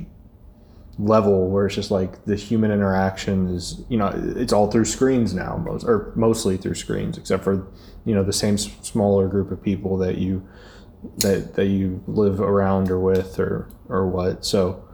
level 0.99 1.51
where 1.51 1.66
it's 1.66 1.74
just 1.74 1.90
like 1.90 2.24
the 2.24 2.36
human 2.36 2.70
interaction 2.70 3.49
is 3.49 3.82
you 3.88 3.97
know 3.97 4.12
it's 4.36 4.53
all 4.53 4.70
through 4.70 4.84
screens 4.84 5.34
now 5.34 5.57
most 5.57 5.84
or 5.84 6.12
mostly 6.14 6.57
through 6.57 6.74
screens 6.74 7.18
except 7.18 7.42
for 7.42 7.66
you 8.05 8.14
know 8.14 8.22
the 8.22 8.32
same 8.32 8.57
smaller 8.57 9.26
group 9.28 9.51
of 9.51 9.62
people 9.62 9.97
that 9.97 10.18
you 10.18 10.47
that 11.18 11.55
that 11.55 11.66
you 11.66 12.03
live 12.07 12.40
around 12.40 12.90
or 12.90 12.99
with 12.99 13.38
or 13.38 13.68
or 13.88 14.07
what. 14.07 14.45
So 14.45 14.84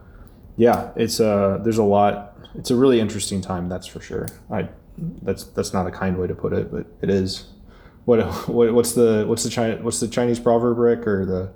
yeah 0.57 0.91
it's 0.95 1.19
uh 1.19 1.59
there's 1.63 1.77
a 1.77 1.83
lot 1.83 2.37
it's 2.55 2.71
a 2.71 2.75
really 2.75 2.99
interesting 2.99 3.41
time 3.41 3.69
that's 3.69 3.87
for 3.87 4.01
sure. 4.01 4.27
I 4.49 4.69
that's 4.97 5.45
that's 5.45 5.73
not 5.73 5.87
a 5.87 5.91
kind 5.91 6.17
way 6.17 6.27
to 6.27 6.35
put 6.35 6.53
it 6.53 6.71
but 6.71 6.85
it 7.01 7.09
is. 7.09 7.45
What, 8.05 8.19
what 8.49 8.73
what's 8.73 8.93
the 8.93 9.25
what's 9.27 9.43
the 9.43 9.49
China, 9.49 9.77
what's 9.81 9.99
the 9.99 10.07
chinese 10.07 10.39
proverb 10.39 10.79
rick 10.79 11.05
or 11.07 11.25
the 11.25 11.53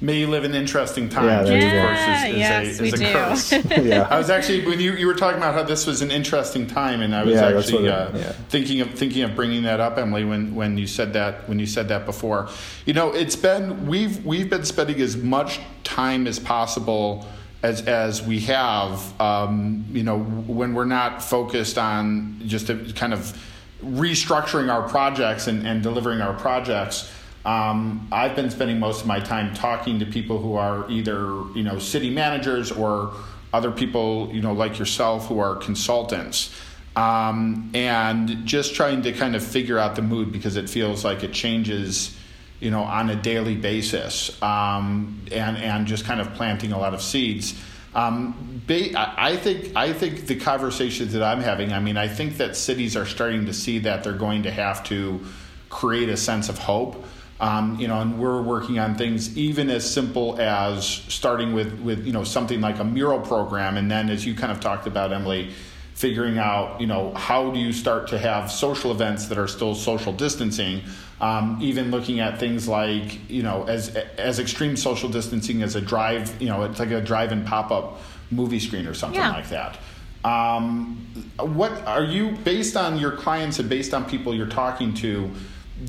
May 0.00 0.18
you 0.18 0.26
live 0.26 0.44
in 0.44 0.54
interesting 0.54 1.08
times. 1.08 1.48
Yeah, 1.48 1.56
yeah 1.56 2.60
is, 2.60 2.74
is 2.74 2.80
yes, 2.80 2.80
a, 2.80 2.82
we 2.82 2.90
do. 2.90 3.12
curse. 3.12 3.52
yeah. 3.84 4.06
I 4.10 4.18
was 4.18 4.28
actually 4.28 4.66
when 4.66 4.78
you, 4.78 4.92
you 4.94 5.06
were 5.06 5.14
talking 5.14 5.38
about 5.38 5.54
how 5.54 5.62
this 5.62 5.86
was 5.86 6.02
an 6.02 6.10
interesting 6.10 6.66
time, 6.66 7.00
and 7.00 7.14
I 7.14 7.24
was 7.24 7.34
yeah, 7.34 7.56
actually 7.56 7.88
uh, 7.88 8.16
yeah. 8.16 8.32
thinking 8.48 8.80
of 8.80 8.90
thinking 8.90 9.22
of 9.22 9.34
bringing 9.34 9.62
that 9.62 9.80
up, 9.80 9.96
Emily, 9.96 10.24
when, 10.24 10.54
when 10.54 10.76
you 10.76 10.86
said 10.86 11.12
that 11.14 11.48
when 11.48 11.58
you 11.58 11.66
said 11.66 11.88
that 11.88 12.04
before. 12.04 12.48
You 12.84 12.92
know, 12.92 13.12
it's 13.12 13.36
been 13.36 13.86
we've 13.86 14.24
we've 14.26 14.50
been 14.50 14.64
spending 14.64 15.00
as 15.00 15.16
much 15.16 15.60
time 15.84 16.26
as 16.26 16.38
possible 16.38 17.26
as 17.62 17.82
as 17.86 18.22
we 18.22 18.40
have. 18.40 19.18
Um, 19.20 19.86
you 19.90 20.02
know, 20.02 20.18
when 20.18 20.74
we're 20.74 20.84
not 20.84 21.22
focused 21.22 21.78
on 21.78 22.42
just 22.44 22.68
a, 22.68 22.76
kind 22.94 23.14
of 23.14 23.38
restructuring 23.82 24.72
our 24.72 24.88
projects 24.88 25.46
and, 25.46 25.66
and 25.66 25.82
delivering 25.82 26.20
our 26.20 26.34
projects 26.34 27.10
um, 27.44 28.08
I've 28.10 28.34
been 28.34 28.50
spending 28.50 28.78
most 28.78 29.02
of 29.02 29.06
my 29.06 29.20
time 29.20 29.52
talking 29.54 29.98
to 29.98 30.06
people 30.06 30.38
who 30.38 30.54
are 30.54 30.90
either 30.90 31.20
you 31.54 31.62
know 31.62 31.78
city 31.78 32.10
managers 32.10 32.72
or 32.72 33.12
other 33.52 33.70
people 33.70 34.30
you 34.32 34.40
know 34.40 34.52
like 34.52 34.78
yourself 34.78 35.26
who 35.28 35.38
are 35.38 35.56
consultants, 35.56 36.54
um, 36.96 37.70
and 37.74 38.46
just 38.46 38.74
trying 38.74 39.02
to 39.02 39.12
kind 39.12 39.36
of 39.36 39.44
figure 39.44 39.78
out 39.78 39.94
the 39.94 40.02
mood 40.02 40.32
because 40.32 40.56
it 40.56 40.70
feels 40.70 41.04
like 41.04 41.22
it 41.22 41.32
changes 41.32 42.16
you 42.60 42.70
know 42.70 42.82
on 42.82 43.10
a 43.10 43.16
daily 43.16 43.56
basis, 43.56 44.40
um, 44.42 45.20
and 45.30 45.58
and 45.58 45.86
just 45.86 46.06
kind 46.06 46.20
of 46.20 46.32
planting 46.34 46.72
a 46.72 46.78
lot 46.78 46.94
of 46.94 47.02
seeds. 47.02 47.54
Um, 47.94 48.62
I 48.66 49.36
think 49.36 49.76
I 49.76 49.92
think 49.92 50.26
the 50.26 50.36
conversations 50.36 51.12
that 51.12 51.22
I'm 51.22 51.40
having. 51.40 51.72
I 51.74 51.78
mean, 51.78 51.98
I 51.98 52.08
think 52.08 52.38
that 52.38 52.56
cities 52.56 52.96
are 52.96 53.06
starting 53.06 53.44
to 53.46 53.52
see 53.52 53.80
that 53.80 54.02
they're 54.02 54.14
going 54.14 54.44
to 54.44 54.50
have 54.50 54.82
to 54.84 55.20
create 55.68 56.08
a 56.08 56.16
sense 56.16 56.48
of 56.48 56.58
hope. 56.58 57.04
Um, 57.44 57.78
you 57.78 57.88
know, 57.88 58.00
and 58.00 58.18
we're 58.18 58.40
working 58.40 58.78
on 58.78 58.94
things 58.94 59.36
even 59.36 59.68
as 59.68 59.88
simple 59.88 60.40
as 60.40 60.86
starting 60.86 61.52
with 61.52 61.78
with 61.80 62.06
you 62.06 62.12
know 62.14 62.24
something 62.24 62.62
like 62.62 62.78
a 62.78 62.84
mural 62.84 63.20
program, 63.20 63.76
and 63.76 63.90
then 63.90 64.08
as 64.08 64.24
you 64.24 64.34
kind 64.34 64.50
of 64.50 64.60
talked 64.60 64.86
about, 64.86 65.12
Emily, 65.12 65.50
figuring 65.92 66.38
out 66.38 66.80
you 66.80 66.86
know 66.86 67.12
how 67.12 67.50
do 67.50 67.58
you 67.58 67.70
start 67.70 68.08
to 68.08 68.18
have 68.18 68.50
social 68.50 68.90
events 68.92 69.26
that 69.26 69.36
are 69.36 69.46
still 69.46 69.74
social 69.74 70.10
distancing. 70.10 70.80
Um, 71.20 71.58
even 71.60 71.90
looking 71.90 72.20
at 72.20 72.40
things 72.40 72.66
like 72.66 73.28
you 73.28 73.42
know 73.42 73.64
as 73.64 73.94
as 74.16 74.38
extreme 74.38 74.74
social 74.74 75.10
distancing 75.10 75.62
as 75.62 75.76
a 75.76 75.82
drive, 75.82 76.40
you 76.40 76.48
know, 76.48 76.62
it's 76.62 76.78
like 76.78 76.92
a 76.92 77.02
drive-in 77.02 77.44
pop-up 77.44 78.00
movie 78.30 78.58
screen 78.58 78.86
or 78.86 78.94
something 78.94 79.20
yeah. 79.20 79.32
like 79.32 79.50
that. 79.50 79.76
Um, 80.24 81.06
what 81.38 81.72
are 81.86 82.04
you 82.04 82.38
based 82.42 82.74
on 82.74 82.98
your 82.98 83.12
clients 83.12 83.58
and 83.58 83.68
based 83.68 83.92
on 83.92 84.06
people 84.06 84.34
you're 84.34 84.46
talking 84.46 84.94
to? 84.94 85.30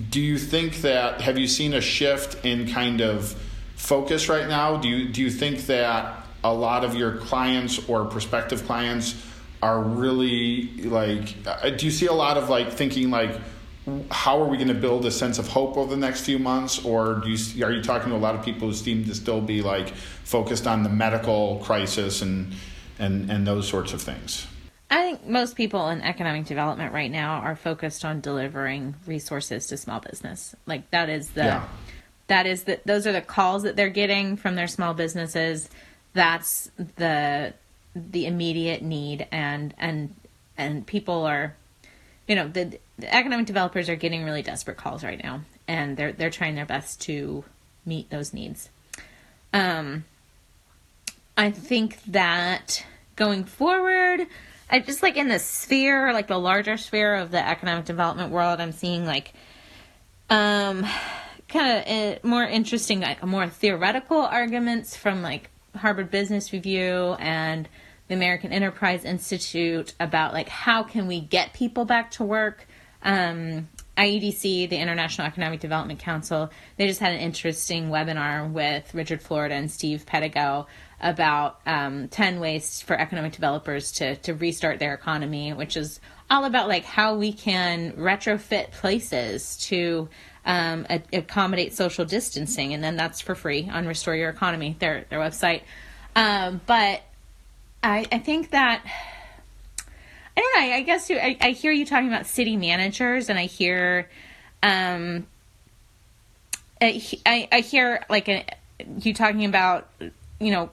Do 0.10 0.20
you 0.20 0.38
think 0.38 0.78
that 0.82 1.22
have 1.22 1.38
you 1.38 1.48
seen 1.48 1.74
a 1.74 1.82
shift 1.82 2.44
in 2.46 2.68
kind 2.68 3.02
of 3.02 3.32
focus 3.76 4.30
right 4.30 4.48
now? 4.48 4.78
Do 4.78 4.88
you 4.88 5.10
do 5.10 5.22
you 5.22 5.30
think 5.30 5.68
that 5.68 6.26
a 6.44 6.54
lot 6.54 6.84
of 6.84 6.96
your 6.96 7.18
clients 7.18 7.88
or 7.90 8.06
prospective 8.06 8.66
clients 8.66 9.16
are 9.62 9.82
really 9.82 10.68
like 10.84 11.36
uh, 11.46 11.70
do 11.72 11.86
you 11.86 11.92
see 11.92 12.06
a 12.06 12.14
lot 12.14 12.38
of 12.38 12.50
like 12.50 12.72
thinking 12.72 13.10
like 13.10 13.40
how 14.12 14.42
are 14.42 14.48
we 14.48 14.58
going 14.58 14.68
to 14.68 14.74
build 14.74 15.06
a 15.06 15.12
sense 15.12 15.38
of 15.38 15.48
hope 15.48 15.78
over 15.78 15.90
the 15.90 16.00
next 16.00 16.22
few 16.22 16.40
months 16.40 16.84
or 16.84 17.16
do 17.16 17.30
you 17.30 17.66
are 17.66 17.72
you 17.72 17.82
talking 17.82 18.10
to 18.10 18.16
a 18.16 18.18
lot 18.18 18.36
of 18.36 18.44
people 18.44 18.68
who 18.68 18.74
seem 18.74 19.06
to 19.06 19.16
still 19.16 19.42
be 19.42 19.62
like 19.62 19.90
focused 20.24 20.68
on 20.68 20.84
the 20.84 20.90
medical 20.90 21.58
crisis 21.64 22.22
and 22.22 22.54
and 23.00 23.32
and 23.32 23.46
those 23.46 23.68
sorts 23.68 23.94
of 23.94 24.02
things 24.02 24.48
I 24.90 25.02
think 25.02 25.26
most 25.26 25.56
people 25.56 25.90
in 25.90 26.02
economic 26.02 26.46
development 26.46 26.94
right 26.94 27.10
now 27.10 27.40
are 27.40 27.56
focused 27.56 28.06
on 28.06 28.22
delivering 28.22 28.96
resources 29.08 29.68
to 29.68 29.78
small 29.78 30.00
business. 30.00 30.56
Like 30.66 30.90
that 30.92 31.10
is 31.10 31.30
the 31.32 31.46
yeah. 31.46 31.68
that 32.28 32.46
is 32.46 32.64
the 32.64 32.80
those 32.86 33.08
are 33.08 33.12
the 33.12 33.22
calls 33.22 33.64
that 33.64 33.76
they're 33.76 33.90
getting 33.90 34.38
from 34.38 34.56
their 34.56 34.68
small 34.68 34.94
businesses. 34.94 35.70
That's 36.14 36.70
the 36.98 37.54
the 37.96 38.26
immediate 38.26 38.84
need 38.84 39.28
and 39.32 39.74
and 39.78 40.14
and 40.58 40.86
people 40.86 41.24
are 41.24 41.56
you 42.28 42.36
know 42.36 42.48
the, 42.48 42.78
the 43.00 43.14
economic 43.14 43.48
developers 43.48 43.90
are 43.90 43.96
getting 43.96 44.24
really 44.24 44.42
desperate 44.42 44.78
calls 44.78 45.04
right 45.04 45.22
now 45.24 45.42
and 45.68 45.98
they're 45.98 46.12
they're 46.12 46.30
trying 46.30 46.56
their 46.56 46.66
best 46.66 47.02
to 47.02 47.44
meet 47.86 48.10
those 48.12 48.34
needs. 48.34 48.70
Um 49.52 50.06
I 51.38 51.52
think 51.52 52.02
that 52.06 52.86
going 53.16 53.46
forward 53.46 54.28
I 54.70 54.80
just 54.80 55.04
like 55.04 55.16
in 55.18 55.28
the 55.28 55.40
sphere, 55.40 56.12
like 56.14 56.28
the 56.28 56.40
larger 56.40 56.78
sphere 56.78 57.16
of 57.16 57.32
the 57.32 57.48
economic 57.48 57.86
development 57.86 58.32
world, 58.32 58.60
I'm 58.60 58.72
seeing 58.72 59.06
like 59.06 59.34
um 60.30 60.86
kind 61.48 61.78
of 61.78 61.88
uh, 61.88 62.28
more 62.28 62.44
interesting, 62.44 63.02
like 63.02 63.24
more 63.24 63.48
theoretical 63.48 64.18
arguments 64.18 64.96
from 64.96 65.22
like 65.22 65.50
Harvard 65.76 66.10
Business 66.10 66.52
Review 66.52 67.16
and 67.20 67.70
the 68.08 68.16
American 68.16 68.52
Enterprise 68.52 69.04
Institute 69.06 69.94
about 70.00 70.34
like 70.34 70.50
how 70.50 70.84
can 70.84 71.08
we 71.08 71.20
get 71.20 71.54
people 71.54 71.86
back 71.86 72.12
to 72.12 72.24
work. 72.24 72.68
Um, 73.04 73.70
IEDC, 73.98 74.70
the 74.70 74.78
International 74.78 75.26
Economic 75.26 75.62
Development 75.62 76.00
Council, 76.00 76.52
they 76.78 76.88
just 76.88 77.00
had 77.00 77.14
an 77.14 77.20
interesting 77.20 77.90
webinar 77.90 78.52
with 78.52 78.94
Richard 78.94 79.22
Florida 79.22 79.56
and 79.56 79.72
Steve 79.72 80.06
Pedigo 80.06 80.66
about 81.02 81.60
um, 81.66 82.08
10 82.08 82.40
ways 82.40 82.82
for 82.82 82.98
economic 83.00 83.34
developers 83.34 83.92
to, 83.94 84.16
to 84.18 84.34
restart 84.34 84.80
their 84.80 84.94
economy, 84.94 85.54
which 85.54 85.76
is 85.78 86.00
all 86.30 86.46
about 86.46 86.68
like 86.68 86.86
how 86.86 87.16
we 87.16 87.34
can 87.34 87.92
retrofit 87.94 88.72
places 88.72 89.58
to 89.58 90.10
um, 90.46 90.86
a- 90.90 91.04
accommodate 91.14 91.74
social 91.74 92.06
distancing. 92.06 92.74
And 92.74 92.84
then 92.84 92.96
that's 92.96 93.22
for 93.22 93.36
free 93.36 93.70
on 93.72 93.86
Restore 93.86 94.16
Your 94.16 94.30
Economy, 94.30 94.76
their, 94.80 95.06
their 95.10 95.20
website. 95.20 95.62
Um, 96.16 96.62
but 96.66 97.02
I, 97.84 98.06
I 98.12 98.20
think 98.20 98.52
that, 98.52 98.84
I 100.38 100.42
don't 100.42 100.62
know, 100.62 100.76
I 100.76 100.82
guess 100.82 101.10
you, 101.10 101.18
I, 101.18 101.38
I 101.42 101.52
hear 101.52 101.72
you 101.72 101.86
talking 101.86 102.08
about 102.08 102.26
city 102.26 102.56
managers 102.56 103.30
and 103.30 103.38
I 103.38 103.46
hear, 103.46 104.10
um, 104.64 105.28
I, 106.82 107.48
I 107.52 107.60
hear 107.62 108.04
like 108.10 108.30
a, 108.30 108.46
you 109.00 109.14
talking 109.14 109.46
about 109.46 109.90
you 110.40 110.52
know 110.52 110.70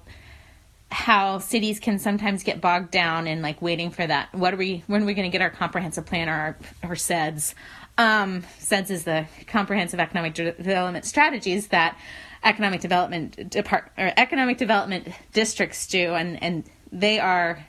how 0.93 1.39
cities 1.39 1.81
can 1.81 1.99
sometimes 1.99 2.43
get 2.43 2.61
bogged 2.61 2.91
down 2.91 3.27
in 3.27 3.41
like 3.43 3.61
waiting 3.63 3.91
for 3.91 4.07
that. 4.07 4.33
What 4.35 4.53
are 4.55 4.59
we? 4.59 4.85
When 4.87 5.03
are 5.03 5.07
we 5.07 5.15
going 5.15 5.31
to 5.31 5.33
get 5.33 5.43
our 5.43 5.51
comprehensive 5.51 6.07
plan 6.07 6.29
or 6.29 6.33
our, 6.33 6.57
our 6.83 6.95
CEDS? 6.95 7.55
Um, 7.99 8.43
CEDS 8.61 8.91
is 8.91 9.05
the 9.05 9.27
comprehensive 9.47 9.99
economic 10.01 10.35
de- 10.35 10.53
development 10.53 11.05
strategies 11.05 11.69
that 11.69 11.97
economic 12.45 12.81
development 12.81 13.51
depart 13.51 13.91
or 13.97 14.13
economic 14.17 14.59
development 14.59 15.09
districts 15.33 15.87
do, 15.87 16.15
and 16.15 16.43
and 16.43 16.65
they 16.91 17.19
are 17.19 17.67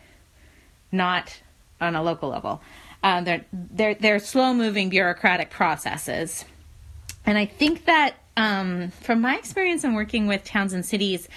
not 0.91 1.41
on 1.79 1.95
a 1.95 2.03
local 2.03 2.29
level. 2.29 2.61
uh, 3.03 3.21
they're 3.21 3.45
they're 3.51 3.95
they're 3.95 4.19
slow 4.19 4.53
moving 4.53 4.89
bureaucratic 4.89 5.49
processes, 5.49 6.45
and 7.25 7.37
I 7.37 7.45
think 7.45 7.85
that 7.85 8.15
um, 8.37 8.91
from 9.01 9.21
my 9.21 9.37
experience 9.37 9.83
in 9.83 9.93
working 9.93 10.27
with 10.27 10.43
towns 10.43 10.73
and 10.73 10.85
cities, 10.85 11.27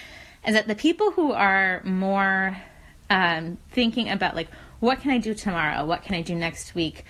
is 0.46 0.54
that 0.54 0.68
the 0.68 0.74
people 0.74 1.10
who 1.10 1.32
are 1.32 1.82
more 1.84 2.56
um, 3.10 3.58
thinking 3.70 4.08
about 4.08 4.36
like 4.36 4.48
what 4.80 5.00
can 5.00 5.10
I 5.10 5.18
do 5.18 5.34
tomorrow, 5.34 5.84
what 5.84 6.02
can 6.02 6.14
I 6.14 6.22
do 6.22 6.34
next 6.34 6.74
week, 6.74 7.04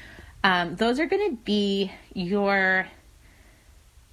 um, 0.45 0.77
those 0.77 1.01
are 1.01 1.07
going 1.07 1.31
to 1.31 1.37
be 1.37 1.91
your 2.15 2.87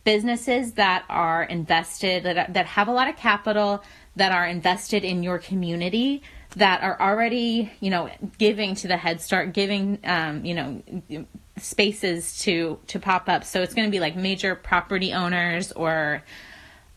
businesses 0.03 0.73
that 0.73 1.05
are 1.07 1.43
invested 1.43 2.23
that 2.23 2.53
that 2.53 2.65
have 2.65 2.87
a 2.87 2.91
lot 2.91 3.07
of 3.07 3.15
capital 3.15 3.81
that 4.17 4.33
are 4.33 4.45
invested 4.45 5.05
in 5.05 5.23
your 5.23 5.39
community 5.39 6.21
that 6.57 6.83
are 6.83 6.99
already 6.99 7.71
you 7.79 7.89
know 7.89 8.09
giving 8.37 8.75
to 8.75 8.87
the 8.87 8.97
head 8.97 9.21
start 9.21 9.53
giving 9.53 9.97
um, 10.03 10.43
you 10.43 10.55
know 10.55 11.25
spaces 11.57 12.39
to 12.39 12.79
to 12.87 12.99
pop 12.99 13.29
up. 13.29 13.43
So 13.43 13.61
it's 13.61 13.73
going 13.73 13.87
to 13.87 13.91
be 13.91 13.99
like 13.99 14.15
major 14.15 14.55
property 14.55 15.13
owners 15.13 15.71
or 15.71 16.23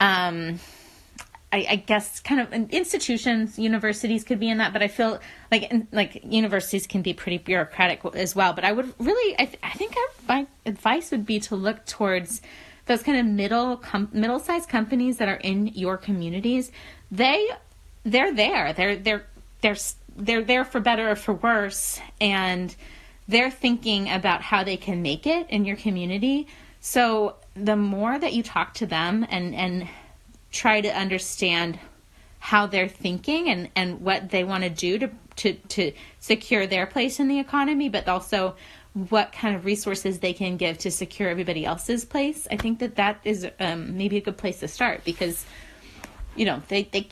um 0.01 0.59
I, 1.53 1.67
I, 1.71 1.77
guess 1.77 2.21
kind 2.21 2.41
of 2.41 2.53
institutions, 2.71 3.59
universities 3.59 4.25
could 4.25 4.41
be 4.41 4.49
in 4.49 4.59
that, 4.59 4.73
but 4.73 4.83
I 4.83 4.89
feel 4.89 5.21
like 5.51 5.73
like 5.93 6.21
universities 6.25 6.87
can 6.87 7.03
be 7.03 7.15
pretty 7.15 7.39
bureaucratic 7.39 8.05
as 8.15 8.35
well. 8.35 8.53
But 8.53 8.65
I 8.65 8.73
would 8.73 8.93
really, 8.99 9.39
I, 9.39 9.51
I 9.63 9.71
think 9.71 9.95
I, 9.97 10.09
my 10.29 10.47
advice 10.67 11.11
would 11.13 11.25
be 11.25 11.39
to 11.41 11.55
look 11.55 11.87
towards 11.87 12.43
those 12.87 13.03
kind 13.03 13.19
of 13.19 13.27
middle 13.27 13.77
com- 13.77 14.11
middle 14.13 14.39
sized 14.39 14.69
companies 14.69 15.19
that 15.19 15.29
are 15.29 15.37
in 15.37 15.69
your 15.69 15.97
communities. 15.97 16.73
They 17.11 17.49
they're 18.05 18.35
there. 18.35 18.73
They're 18.73 18.97
they're 18.97 19.27
they're 19.61 19.77
they're 20.17 20.43
there 20.43 20.65
for 20.65 20.81
better 20.81 21.11
or 21.11 21.17
for 21.17 21.35
worse, 21.35 22.01
and 22.21 22.75
they're 23.29 23.51
thinking 23.51 24.11
about 24.11 24.43
how 24.43 24.65
they 24.65 24.77
can 24.77 25.03
make 25.03 25.27
it 25.27 25.49
in 25.49 25.65
your 25.65 25.77
community. 25.77 26.49
So 26.81 27.37
the 27.55 27.77
more 27.77 28.19
that 28.19 28.33
you 28.33 28.43
talk 28.43 28.75
to 28.75 28.87
them 28.87 29.27
and 29.29 29.55
and 29.55 29.89
try 30.57 30.81
to 30.81 30.89
understand 30.89 31.79
how 32.39 32.67
they're 32.67 32.89
thinking 32.89 33.49
and, 33.49 33.69
and 33.75 34.01
what 34.01 34.31
they 34.31 34.45
want 34.45 34.63
to 34.63 34.71
do 34.71 34.99
to, 34.99 35.11
to, 35.37 35.55
to 35.69 35.93
secure 36.21 36.67
their 36.67 36.87
place 36.87 37.19
in 37.19 37.29
the 37.29 37.39
economy, 37.39 37.89
but 37.89 38.09
also 38.09 38.55
what 38.95 39.33
kind 39.33 39.55
of 39.55 39.65
resources 39.65 40.21
they 40.21 40.33
can 40.33 40.57
give 40.57 40.79
to 40.79 40.91
secure 40.91 41.29
everybody 41.29 41.65
else's 41.65 42.05
place. 42.05 42.47
I 42.51 42.57
think 42.57 42.79
that 42.79 42.97
that 42.97 43.21
is 43.25 43.47
um, 43.61 43.97
maybe 43.99 44.17
a 44.17 44.21
good 44.21 44.39
place 44.39 44.61
to 44.61 44.69
start 44.69 45.05
because, 45.05 45.45
you 46.35 46.45
know, 46.45 46.63
they, 46.69 46.85
they 46.85 47.09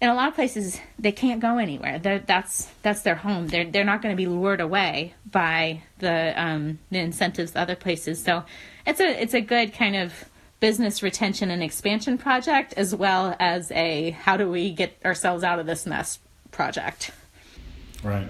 in 0.00 0.08
a 0.08 0.14
lot 0.14 0.28
of 0.28 0.34
places 0.34 0.80
they 0.98 1.12
can't 1.12 1.40
go 1.40 1.58
anywhere. 1.58 1.98
They're, 1.98 2.20
that's 2.20 2.68
that's 2.82 3.02
their 3.02 3.16
home. 3.16 3.48
They're 3.48 3.70
they're 3.70 3.84
not 3.84 4.02
going 4.02 4.14
to 4.14 4.16
be 4.16 4.26
lured 4.26 4.60
away 4.60 5.14
by 5.30 5.82
the 5.98 6.32
um, 6.40 6.78
the 6.90 6.98
incentives 6.98 7.54
other 7.54 7.76
places. 7.76 8.22
So 8.22 8.44
it's 8.86 9.00
a 9.00 9.22
it's 9.22 9.34
a 9.34 9.40
good 9.40 9.74
kind 9.74 9.96
of 9.96 10.24
business 10.60 11.02
retention 11.02 11.50
and 11.50 11.62
expansion 11.62 12.18
project 12.18 12.74
as 12.76 12.94
well 12.94 13.34
as 13.40 13.70
a 13.72 14.10
how 14.10 14.36
do 14.36 14.48
we 14.48 14.70
get 14.70 14.96
ourselves 15.04 15.42
out 15.42 15.58
of 15.58 15.66
this 15.66 15.86
mess 15.86 16.18
project. 16.50 17.10
Right. 18.02 18.26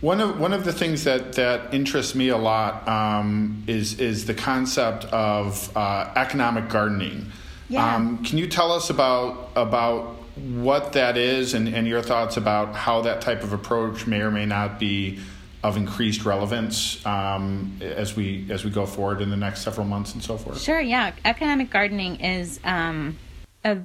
One 0.00 0.20
of 0.20 0.38
one 0.38 0.52
of 0.52 0.64
the 0.64 0.72
things 0.72 1.04
that, 1.04 1.32
that 1.34 1.74
interests 1.74 2.14
me 2.14 2.28
a 2.28 2.36
lot 2.36 2.86
um, 2.86 3.64
is 3.66 3.98
is 3.98 4.26
the 4.26 4.34
concept 4.34 5.06
of 5.06 5.76
uh, 5.76 6.12
economic 6.14 6.68
gardening. 6.68 7.32
Yeah. 7.68 7.96
Um, 7.96 8.24
can 8.24 8.38
you 8.38 8.46
tell 8.46 8.70
us 8.70 8.90
about 8.90 9.50
about 9.56 10.16
what 10.36 10.92
that 10.92 11.16
is 11.16 11.54
and, 11.54 11.68
and 11.68 11.86
your 11.86 12.00
thoughts 12.00 12.36
about 12.36 12.74
how 12.74 13.02
that 13.02 13.20
type 13.20 13.42
of 13.42 13.52
approach 13.52 14.06
may 14.06 14.20
or 14.20 14.30
may 14.30 14.46
not 14.46 14.78
be 14.78 15.18
of 15.62 15.76
increased 15.76 16.24
relevance 16.24 17.04
um, 17.04 17.78
as 17.80 18.14
we 18.14 18.46
as 18.50 18.64
we 18.64 18.70
go 18.70 18.86
forward 18.86 19.20
in 19.20 19.30
the 19.30 19.36
next 19.36 19.62
several 19.62 19.86
months 19.86 20.14
and 20.14 20.22
so 20.22 20.36
forth? 20.36 20.60
Sure. 20.60 20.80
Yeah, 20.80 21.12
economic 21.24 21.70
gardening 21.70 22.20
is 22.20 22.60
um, 22.64 23.16
a 23.64 23.78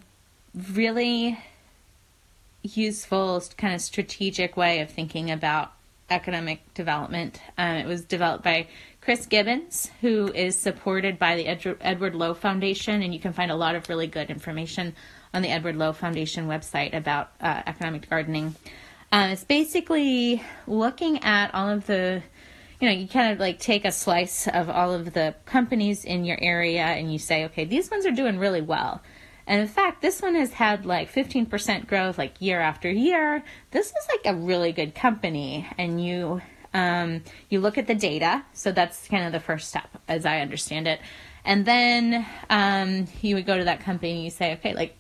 really 0.74 1.40
useful 2.62 3.44
kind 3.58 3.74
of 3.74 3.82
strategic 3.82 4.56
way 4.56 4.80
of 4.80 4.90
thinking 4.90 5.32
about 5.32 5.74
economic 6.10 6.74
development. 6.74 7.42
Um, 7.58 7.76
it 7.76 7.88
was 7.88 8.04
developed 8.04 8.44
by 8.44 8.68
Chris 9.02 9.26
Gibbons, 9.26 9.90
who 10.02 10.32
is 10.32 10.58
supported 10.58 11.18
by 11.20 11.36
the 11.36 11.48
Ed- 11.48 11.78
Edward 11.82 12.16
Lowe 12.16 12.34
Foundation, 12.34 13.02
and 13.02 13.14
you 13.14 13.20
can 13.20 13.34
find 13.34 13.52
a 13.52 13.56
lot 13.56 13.76
of 13.76 13.90
really 13.90 14.08
good 14.08 14.30
information 14.30 14.96
on 15.34 15.42
the 15.42 15.50
Edward 15.50 15.76
Lowe 15.76 15.94
Foundation 15.94 16.48
website 16.48 16.96
about 16.96 17.32
uh, 17.42 17.64
economic 17.66 18.10
gardening. 18.10 18.56
Um, 19.14 19.30
it's 19.30 19.44
basically 19.44 20.42
looking 20.66 21.24
at 21.24 21.54
all 21.54 21.70
of 21.70 21.86
the, 21.86 22.24
you 22.80 22.88
know, 22.88 22.96
you 22.96 23.08
kind 23.08 23.32
of 23.32 23.40
like 23.40 23.60
take 23.60 23.86
a 23.86 23.92
slice 23.92 24.48
of 24.48 24.72
all 24.72 24.92
of 24.92 25.14
the 25.14 25.36
companies 25.46 26.04
in 26.04 26.26
your 26.26 26.40
area 26.42 26.82
and 26.82 27.14
you 27.14 27.20
say, 27.20 27.46
okay, 27.46 27.64
these 27.64 27.92
ones 27.92 28.08
are 28.08 28.12
doing 28.12 28.40
really 28.40 28.62
well. 28.62 29.04
And 29.46 29.62
in 29.62 29.68
fact, 29.68 30.02
this 30.02 30.20
one 30.20 30.34
has 30.34 30.54
had 30.54 30.88
like 30.88 31.14
15% 31.14 31.86
growth 31.86 32.18
like 32.18 32.42
year 32.42 32.60
after 32.60 32.90
year. 32.90 33.44
This 33.70 33.90
is 33.90 34.08
like 34.10 34.34
a 34.34 34.36
really 34.36 34.72
good 34.72 34.96
company. 34.96 35.70
And 35.78 36.04
you, 36.04 36.42
um, 36.74 37.22
you 37.50 37.60
look 37.60 37.78
at 37.78 37.86
the 37.86 37.94
data. 37.94 38.44
So 38.54 38.72
that's 38.72 39.08
kind 39.10 39.28
of 39.28 39.32
the 39.32 39.40
first 39.40 39.70
step 39.70 39.90
as 40.08 40.26
I 40.26 40.40
understand 40.40 40.88
it. 40.88 41.00
And 41.46 41.68
then, 41.68 42.26
um, 42.50 43.06
you 43.22 43.36
would 43.36 43.46
go 43.46 43.60
to 43.60 43.66
that 43.66 43.82
company 43.82 44.14
and 44.14 44.24
you 44.24 44.32
say, 44.32 44.54
okay, 44.54 44.74
like, 44.74 44.98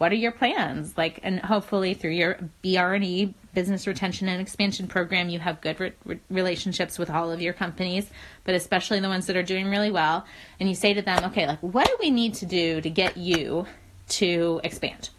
what 0.00 0.12
are 0.12 0.16
your 0.16 0.32
plans? 0.32 0.96
Like, 0.96 1.20
and 1.22 1.40
hopefully 1.40 1.92
through 1.92 2.12
your 2.12 2.38
BR&E 2.62 3.34
business 3.52 3.86
retention 3.86 4.30
and 4.30 4.40
expansion 4.40 4.86
program, 4.86 5.28
you 5.28 5.38
have 5.40 5.60
good 5.60 5.78
re- 5.78 6.18
relationships 6.30 6.98
with 6.98 7.10
all 7.10 7.30
of 7.30 7.42
your 7.42 7.52
companies, 7.52 8.08
but 8.44 8.54
especially 8.54 8.98
the 9.00 9.08
ones 9.08 9.26
that 9.26 9.36
are 9.36 9.42
doing 9.42 9.68
really 9.68 9.90
well. 9.90 10.24
And 10.58 10.70
you 10.70 10.74
say 10.74 10.94
to 10.94 11.02
them, 11.02 11.22
okay, 11.24 11.46
like, 11.46 11.58
what 11.60 11.86
do 11.86 11.98
we 12.00 12.10
need 12.10 12.32
to 12.36 12.46
do 12.46 12.80
to 12.80 12.88
get 12.88 13.18
you 13.18 13.66
to 14.08 14.62
expand? 14.64 15.10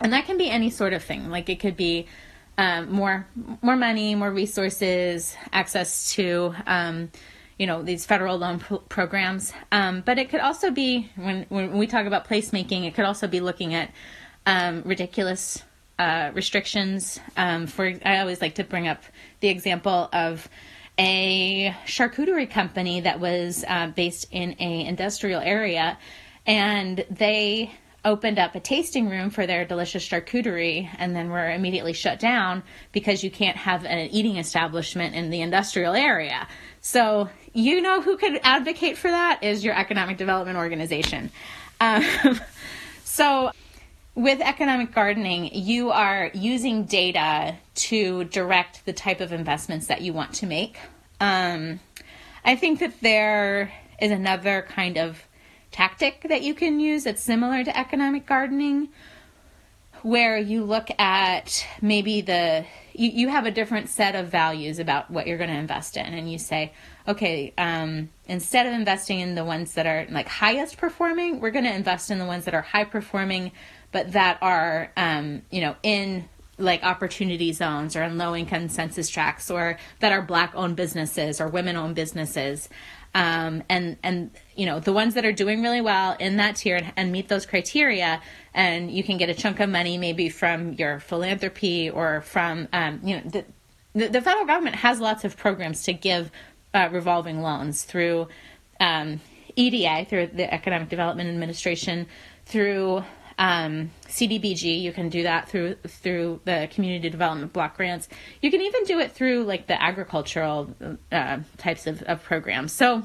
And 0.00 0.12
that 0.12 0.26
can 0.26 0.38
be 0.38 0.50
any 0.50 0.70
sort 0.70 0.92
of 0.92 1.04
thing. 1.04 1.30
Like, 1.30 1.48
it 1.48 1.60
could 1.60 1.76
be 1.76 2.08
um, 2.58 2.90
more 2.90 3.28
more 3.62 3.76
money, 3.76 4.16
more 4.16 4.32
resources, 4.32 5.36
access 5.52 6.12
to 6.14 6.52
um, 6.66 7.12
you 7.58 7.66
know 7.66 7.82
these 7.82 8.04
federal 8.04 8.38
loan 8.38 8.58
pro- 8.58 8.78
programs. 8.78 9.52
Um, 9.72 10.02
but 10.04 10.18
it 10.18 10.30
could 10.30 10.40
also 10.40 10.70
be 10.70 11.10
when 11.16 11.46
when 11.48 11.76
we 11.78 11.86
talk 11.86 12.06
about 12.06 12.26
placemaking, 12.26 12.86
it 12.86 12.94
could 12.94 13.04
also 13.04 13.26
be 13.26 13.40
looking 13.40 13.74
at 13.74 13.90
um, 14.46 14.82
ridiculous 14.84 15.62
uh, 15.98 16.30
restrictions. 16.34 17.20
Um, 17.36 17.66
for 17.66 17.92
I 18.04 18.18
always 18.18 18.40
like 18.40 18.56
to 18.56 18.64
bring 18.64 18.88
up 18.88 19.02
the 19.40 19.48
example 19.48 20.08
of 20.12 20.48
a 20.98 21.74
charcuterie 21.86 22.50
company 22.50 23.00
that 23.00 23.18
was 23.18 23.64
uh, 23.66 23.88
based 23.88 24.28
in 24.30 24.56
a 24.60 24.84
industrial 24.86 25.40
area, 25.40 25.98
and 26.46 27.04
they 27.10 27.72
opened 28.04 28.38
up 28.38 28.54
a 28.54 28.60
tasting 28.60 29.08
room 29.08 29.30
for 29.30 29.46
their 29.46 29.64
delicious 29.64 30.06
charcuterie 30.06 30.88
and 30.98 31.16
then 31.16 31.30
were 31.30 31.50
immediately 31.50 31.94
shut 31.94 32.18
down 32.18 32.62
because 32.92 33.24
you 33.24 33.30
can't 33.30 33.56
have 33.56 33.84
an 33.84 34.08
eating 34.10 34.36
establishment 34.36 35.14
in 35.14 35.30
the 35.30 35.40
industrial 35.40 35.94
area. 35.94 36.46
So, 36.80 37.30
you 37.54 37.80
know 37.80 38.02
who 38.02 38.16
could 38.16 38.40
advocate 38.42 38.98
for 38.98 39.10
that 39.10 39.42
is 39.42 39.64
your 39.64 39.74
economic 39.74 40.18
development 40.18 40.58
organization. 40.58 41.30
Um, 41.80 42.04
so, 43.04 43.52
with 44.16 44.40
economic 44.40 44.92
gardening, 44.92 45.54
you 45.54 45.90
are 45.90 46.30
using 46.34 46.84
data 46.84 47.56
to 47.74 48.24
direct 48.24 48.84
the 48.84 48.92
type 48.92 49.20
of 49.20 49.32
investments 49.32 49.86
that 49.86 50.02
you 50.02 50.12
want 50.12 50.34
to 50.34 50.46
make. 50.46 50.78
Um, 51.20 51.80
I 52.44 52.56
think 52.56 52.80
that 52.80 53.00
there 53.00 53.72
is 54.00 54.10
another 54.10 54.66
kind 54.68 54.98
of 54.98 55.24
tactic 55.70 56.26
that 56.28 56.42
you 56.42 56.54
can 56.54 56.78
use 56.78 57.04
that's 57.04 57.22
similar 57.22 57.64
to 57.64 57.76
economic 57.76 58.26
gardening, 58.26 58.88
where 60.02 60.36
you 60.36 60.64
look 60.64 60.88
at 60.98 61.66
maybe 61.80 62.20
the 62.20 62.66
you, 62.92 63.10
you 63.10 63.28
have 63.28 63.46
a 63.46 63.50
different 63.50 63.88
set 63.88 64.14
of 64.14 64.28
values 64.28 64.78
about 64.78 65.10
what 65.10 65.26
you're 65.26 65.38
going 65.38 65.50
to 65.50 65.56
invest 65.56 65.96
in, 65.96 66.06
and 66.06 66.30
you 66.30 66.38
say, 66.38 66.72
okay, 67.06 67.52
um, 67.58 68.10
instead 68.26 68.66
of 68.66 68.72
investing 68.72 69.20
in 69.20 69.34
the 69.34 69.44
ones 69.44 69.74
that 69.74 69.86
are 69.86 70.06
like 70.10 70.28
highest 70.28 70.78
performing, 70.78 71.40
we're 71.40 71.50
going 71.50 71.64
to 71.64 71.74
invest 71.74 72.10
in 72.10 72.18
the 72.18 72.26
ones 72.26 72.44
that 72.46 72.54
are 72.54 72.62
high 72.62 72.84
performing 72.84 73.52
but 73.94 74.10
that 74.10 74.38
are 74.42 74.90
um, 74.96 75.40
you 75.50 75.62
know 75.62 75.76
in 75.82 76.28
like 76.58 76.82
opportunity 76.82 77.52
zones 77.52 77.96
or 77.96 78.02
in 78.02 78.18
low 78.18 78.34
income 78.34 78.68
census 78.68 79.08
tracts 79.08 79.50
or 79.50 79.78
that 80.00 80.12
are 80.12 80.20
black 80.20 80.52
owned 80.54 80.76
businesses 80.76 81.40
or 81.40 81.48
women 81.48 81.76
owned 81.76 81.94
businesses. 81.94 82.68
Um, 83.14 83.62
and 83.68 83.96
and 84.02 84.32
you 84.56 84.66
know 84.66 84.80
the 84.80 84.92
ones 84.92 85.14
that 85.14 85.24
are 85.24 85.32
doing 85.32 85.62
really 85.62 85.80
well 85.80 86.16
in 86.18 86.36
that 86.38 86.56
tier 86.56 86.76
and, 86.76 86.92
and, 86.96 87.12
meet 87.12 87.28
those 87.28 87.46
criteria 87.46 88.20
and 88.52 88.90
you 88.90 89.04
can 89.04 89.18
get 89.18 89.28
a 89.28 89.34
chunk 89.34 89.60
of 89.60 89.70
money 89.70 89.96
maybe 89.96 90.28
from 90.28 90.72
your 90.72 90.98
philanthropy 90.98 91.88
or 91.88 92.22
from 92.22 92.66
um, 92.72 92.98
you 93.04 93.14
know 93.14 93.22
the, 93.24 93.44
the, 93.94 94.08
the 94.08 94.20
federal 94.20 94.46
government 94.46 94.74
has 94.74 94.98
lots 94.98 95.24
of 95.24 95.36
programs 95.36 95.84
to 95.84 95.92
give 95.92 96.32
uh, 96.74 96.88
revolving 96.92 97.40
loans 97.40 97.84
through 97.84 98.28
um, 98.80 99.20
EDA 99.56 100.06
through 100.06 100.26
the 100.28 100.52
Economic 100.52 100.88
Development 100.88 101.28
Administration 101.28 102.06
through 102.44 103.04
um, 103.38 103.90
CDBG. 104.08 104.80
You 104.80 104.92
can 104.92 105.08
do 105.08 105.22
that 105.22 105.48
through 105.48 105.76
through 105.86 106.40
the 106.44 106.68
community 106.72 107.08
development 107.08 107.52
block 107.52 107.76
grants. 107.76 108.08
You 108.42 108.50
can 108.50 108.60
even 108.60 108.84
do 108.84 108.98
it 108.98 109.12
through 109.12 109.44
like 109.44 109.66
the 109.66 109.80
agricultural 109.80 110.74
uh, 111.10 111.38
types 111.56 111.86
of, 111.86 112.02
of 112.02 112.22
programs. 112.22 112.72
So 112.72 113.02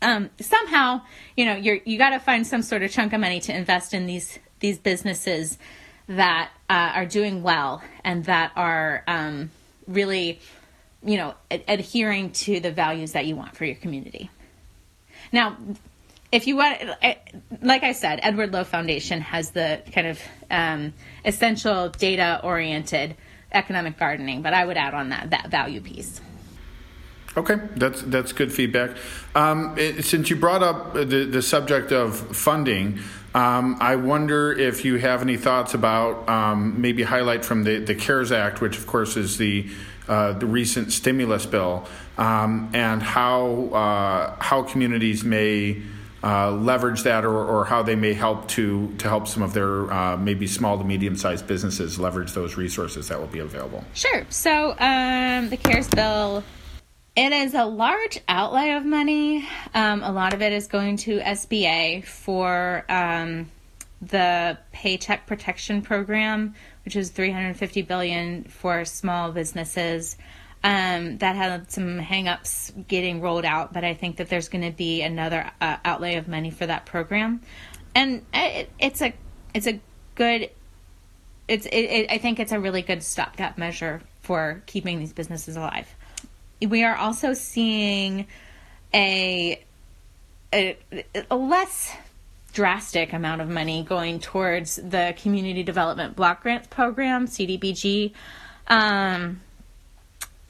um, 0.00 0.30
somehow, 0.40 1.02
you 1.36 1.44
know, 1.44 1.56
you're 1.56 1.78
you 1.84 1.98
got 1.98 2.10
to 2.10 2.20
find 2.20 2.46
some 2.46 2.62
sort 2.62 2.82
of 2.82 2.90
chunk 2.90 3.12
of 3.12 3.20
money 3.20 3.40
to 3.40 3.56
invest 3.56 3.94
in 3.94 4.06
these 4.06 4.38
these 4.60 4.78
businesses 4.78 5.58
that 6.08 6.50
uh, 6.70 6.92
are 6.94 7.06
doing 7.06 7.42
well 7.42 7.82
and 8.02 8.24
that 8.24 8.52
are 8.56 9.04
um, 9.06 9.50
really, 9.86 10.40
you 11.08 11.16
know, 11.16 11.34
ad- 11.50 11.64
adhering 11.66 12.30
to 12.32 12.60
the 12.60 12.70
values 12.70 13.12
that 13.12 13.26
you 13.26 13.34
want 13.34 13.56
for 13.56 13.64
your 13.64 13.76
community. 13.76 14.30
Now, 15.32 15.56
if 16.30 16.46
you 16.46 16.56
want, 16.56 16.78
like 17.62 17.82
I 17.82 17.92
said, 17.92 18.20
Edward 18.22 18.52
Lowe 18.52 18.64
Foundation 18.64 19.22
has 19.22 19.50
the 19.50 19.80
kind 19.94 20.06
of 20.06 20.20
um, 20.50 20.92
essential 21.24 21.88
data 21.88 22.40
oriented 22.44 23.16
economic 23.50 23.98
gardening, 23.98 24.42
but 24.42 24.52
I 24.52 24.66
would 24.66 24.76
add 24.76 24.92
on 24.92 25.08
that 25.08 25.30
that 25.30 25.48
value 25.48 25.80
piece. 25.80 26.20
Okay, 27.36 27.56
that's 27.76 28.02
that's 28.02 28.32
good 28.32 28.52
feedback. 28.52 28.96
Um, 29.34 29.74
it, 29.78 30.04
since 30.04 30.28
you 30.28 30.36
brought 30.36 30.62
up 30.62 30.92
the 30.92 31.04
the 31.04 31.40
subject 31.40 31.92
of 31.92 32.36
funding, 32.36 32.98
um, 33.34 33.76
I 33.80 33.96
wonder 33.96 34.52
if 34.52 34.84
you 34.84 34.96
have 34.96 35.22
any 35.22 35.38
thoughts 35.38 35.72
about 35.72 36.28
um, 36.28 36.80
maybe 36.80 37.04
highlight 37.04 37.44
from 37.44 37.64
the 37.64 37.78
the 37.78 37.94
CARES 37.94 38.32
Act, 38.32 38.60
which 38.60 38.76
of 38.76 38.86
course 38.86 39.16
is 39.16 39.38
the 39.38 39.66
uh, 40.08 40.32
the 40.32 40.46
recent 40.46 40.92
stimulus 40.92 41.46
bill, 41.46 41.86
um, 42.16 42.70
and 42.72 43.02
how 43.02 43.68
uh, 43.72 44.36
how 44.42 44.62
communities 44.62 45.24
may. 45.24 45.82
Uh, 46.20 46.50
leverage 46.50 47.04
that 47.04 47.24
or, 47.24 47.44
or 47.44 47.64
how 47.64 47.80
they 47.80 47.94
may 47.94 48.12
help 48.12 48.48
to 48.48 48.92
to 48.98 49.08
help 49.08 49.28
some 49.28 49.40
of 49.40 49.54
their 49.54 49.88
uh, 49.92 50.16
maybe 50.16 50.48
small 50.48 50.76
to 50.76 50.82
medium 50.82 51.14
sized 51.14 51.46
businesses 51.46 51.96
leverage 51.96 52.32
those 52.32 52.56
resources 52.56 53.06
that 53.06 53.20
will 53.20 53.28
be 53.28 53.38
available. 53.38 53.84
Sure. 53.94 54.26
So 54.28 54.74
um, 54.80 55.48
the 55.48 55.56
CARES 55.56 55.86
bill 55.86 56.42
it 57.18 57.32
is 57.32 57.52
a 57.54 57.64
large 57.64 58.20
outlay 58.28 58.70
of 58.74 58.84
money. 58.84 59.44
Um, 59.74 60.04
a 60.04 60.12
lot 60.12 60.34
of 60.34 60.40
it 60.40 60.52
is 60.52 60.68
going 60.68 60.98
to 60.98 61.18
SBA 61.18 62.04
for 62.04 62.84
um, 62.88 63.50
the 64.00 64.56
Paycheck 64.70 65.26
Protection 65.26 65.82
Program, 65.82 66.54
which 66.88 66.96
is 66.96 67.10
350 67.10 67.82
billion 67.82 68.44
for 68.44 68.86
small 68.86 69.30
businesses. 69.30 70.16
Um, 70.64 71.18
that 71.18 71.36
had 71.36 71.70
some 71.70 72.00
hangups 72.00 72.72
getting 72.88 73.20
rolled 73.20 73.44
out, 73.44 73.74
but 73.74 73.84
I 73.84 73.92
think 73.92 74.16
that 74.16 74.30
there's 74.30 74.48
going 74.48 74.64
to 74.64 74.74
be 74.74 75.02
another 75.02 75.50
uh, 75.60 75.76
outlay 75.84 76.14
of 76.14 76.28
money 76.28 76.50
for 76.50 76.64
that 76.64 76.86
program, 76.86 77.42
and 77.94 78.24
it, 78.32 78.70
it's 78.78 79.02
a 79.02 79.12
it's 79.52 79.66
a 79.66 79.78
good 80.14 80.48
it's 81.46 81.66
it, 81.66 81.76
it, 81.76 82.10
I 82.10 82.16
think 82.16 82.40
it's 82.40 82.52
a 82.52 82.58
really 82.58 82.80
good 82.80 83.02
stopgap 83.02 83.58
measure 83.58 84.00
for 84.22 84.62
keeping 84.64 84.98
these 84.98 85.12
businesses 85.12 85.56
alive 85.56 85.94
we 86.66 86.84
are 86.84 86.96
also 86.96 87.34
seeing 87.34 88.26
a, 88.94 89.62
a, 90.52 90.76
a 91.30 91.36
less 91.36 91.94
drastic 92.58 93.12
amount 93.12 93.40
of 93.40 93.48
money 93.48 93.84
going 93.84 94.18
towards 94.18 94.80
the 94.82 95.14
Community 95.22 95.62
Development 95.62 96.16
Block 96.16 96.42
Grants 96.42 96.66
Program, 96.66 97.28
CDBG. 97.28 98.10
Um, 98.66 99.40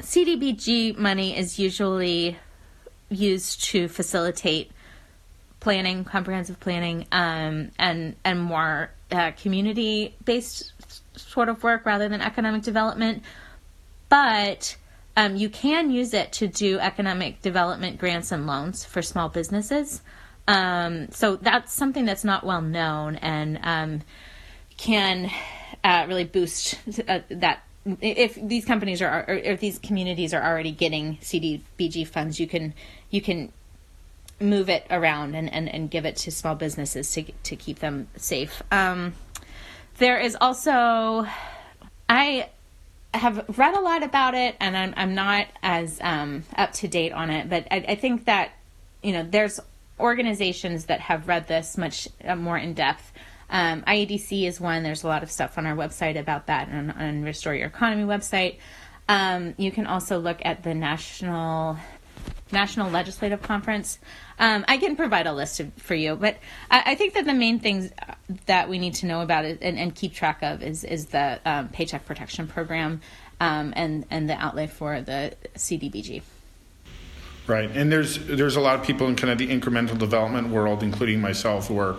CDBG 0.00 0.96
money 0.96 1.36
is 1.36 1.58
usually 1.58 2.38
used 3.10 3.62
to 3.64 3.88
facilitate 3.88 4.70
planning, 5.60 6.02
comprehensive 6.02 6.58
planning, 6.60 7.06
um, 7.12 7.72
and 7.78 8.16
and 8.24 8.40
more 8.40 8.90
uh, 9.12 9.32
community 9.32 10.14
based 10.24 10.72
sort 11.14 11.50
of 11.50 11.62
work 11.62 11.84
rather 11.84 12.08
than 12.08 12.22
economic 12.22 12.62
development. 12.62 13.22
But 14.08 14.78
um, 15.14 15.36
you 15.36 15.50
can 15.50 15.90
use 15.90 16.14
it 16.14 16.32
to 16.32 16.48
do 16.48 16.78
economic 16.78 17.42
development 17.42 17.98
grants 17.98 18.32
and 18.32 18.46
loans 18.46 18.82
for 18.82 19.02
small 19.02 19.28
businesses. 19.28 20.00
Um, 20.48 21.10
so 21.10 21.36
that's 21.36 21.74
something 21.74 22.06
that's 22.06 22.24
not 22.24 22.44
well 22.44 22.62
known 22.62 23.16
and 23.16 23.60
um, 23.62 24.00
can 24.78 25.30
uh, 25.84 26.06
really 26.08 26.24
boost 26.24 26.78
uh, 27.06 27.20
that. 27.28 27.62
If 28.00 28.34
these 28.34 28.64
companies 28.64 29.00
are, 29.00 29.24
or 29.28 29.34
if 29.34 29.60
these 29.60 29.78
communities 29.78 30.34
are 30.34 30.42
already 30.42 30.72
getting 30.72 31.18
CDBG 31.18 32.06
funds, 32.06 32.40
you 32.40 32.46
can 32.46 32.74
you 33.10 33.20
can 33.20 33.52
move 34.40 34.68
it 34.68 34.86
around 34.90 35.34
and, 35.34 35.52
and, 35.52 35.68
and 35.68 35.90
give 35.90 36.04
it 36.04 36.16
to 36.16 36.30
small 36.30 36.54
businesses 36.54 37.10
to 37.12 37.24
to 37.44 37.56
keep 37.56 37.78
them 37.78 38.08
safe. 38.16 38.62
Um, 38.70 39.14
there 39.98 40.18
is 40.18 40.36
also 40.40 41.26
I 42.08 42.48
have 43.14 43.44
read 43.58 43.74
a 43.74 43.80
lot 43.80 44.02
about 44.02 44.34
it, 44.34 44.56
and 44.60 44.76
I'm 44.76 44.94
I'm 44.96 45.14
not 45.14 45.46
as 45.62 45.98
um, 46.00 46.44
up 46.56 46.72
to 46.74 46.88
date 46.88 47.12
on 47.12 47.30
it, 47.30 47.48
but 47.48 47.66
I, 47.70 47.84
I, 47.88 47.94
think 47.94 48.26
that 48.26 48.52
you 49.02 49.12
know 49.12 49.26
there's 49.28 49.60
organizations 50.00 50.86
that 50.86 51.00
have 51.00 51.28
read 51.28 51.46
this 51.48 51.76
much 51.76 52.08
uh, 52.24 52.36
more 52.36 52.58
in 52.58 52.74
depth. 52.74 53.12
Um, 53.50 53.82
IEDC 53.82 54.46
is 54.46 54.60
one. 54.60 54.82
There's 54.82 55.04
a 55.04 55.08
lot 55.08 55.22
of 55.22 55.30
stuff 55.30 55.56
on 55.56 55.66
our 55.66 55.74
website 55.74 56.18
about 56.18 56.46
that, 56.46 56.68
and 56.68 56.92
on 56.92 57.22
Restore 57.22 57.54
Your 57.54 57.68
Economy 57.68 58.04
website. 58.04 58.58
Um, 59.08 59.54
you 59.56 59.70
can 59.70 59.86
also 59.86 60.18
look 60.18 60.38
at 60.44 60.62
the 60.62 60.74
National 60.74 61.78
National 62.52 62.90
Legislative 62.90 63.42
Conference. 63.42 63.98
Um, 64.38 64.64
I 64.68 64.76
can 64.78 64.96
provide 64.96 65.26
a 65.26 65.32
list 65.32 65.60
of, 65.60 65.72
for 65.74 65.94
you, 65.94 66.14
but 66.14 66.38
I, 66.70 66.92
I, 66.92 66.94
think 66.94 67.14
that 67.14 67.24
the 67.24 67.34
main 67.34 67.58
things 67.58 67.90
that 68.46 68.68
we 68.68 68.78
need 68.78 68.94
to 68.96 69.06
know 69.06 69.20
about 69.20 69.44
it 69.44 69.58
and, 69.60 69.78
and 69.78 69.94
keep 69.94 70.14
track 70.14 70.42
of 70.42 70.62
is 70.62 70.84
is 70.84 71.06
the 71.06 71.40
um, 71.44 71.68
Paycheck 71.68 72.06
Protection 72.06 72.46
Program 72.46 73.00
um, 73.40 73.72
and 73.76 74.06
and 74.10 74.28
the 74.28 74.34
outlay 74.34 74.66
for 74.66 75.00
the 75.00 75.34
CDBG. 75.56 76.22
Right, 77.48 77.70
and 77.74 77.90
there's 77.90 78.18
there's 78.26 78.56
a 78.56 78.60
lot 78.60 78.78
of 78.78 78.86
people 78.86 79.08
in 79.08 79.16
kind 79.16 79.30
of 79.30 79.38
the 79.38 79.48
incremental 79.48 79.98
development 79.98 80.48
world, 80.48 80.82
including 80.82 81.20
myself, 81.20 81.66
who 81.68 81.78
are 81.78 81.94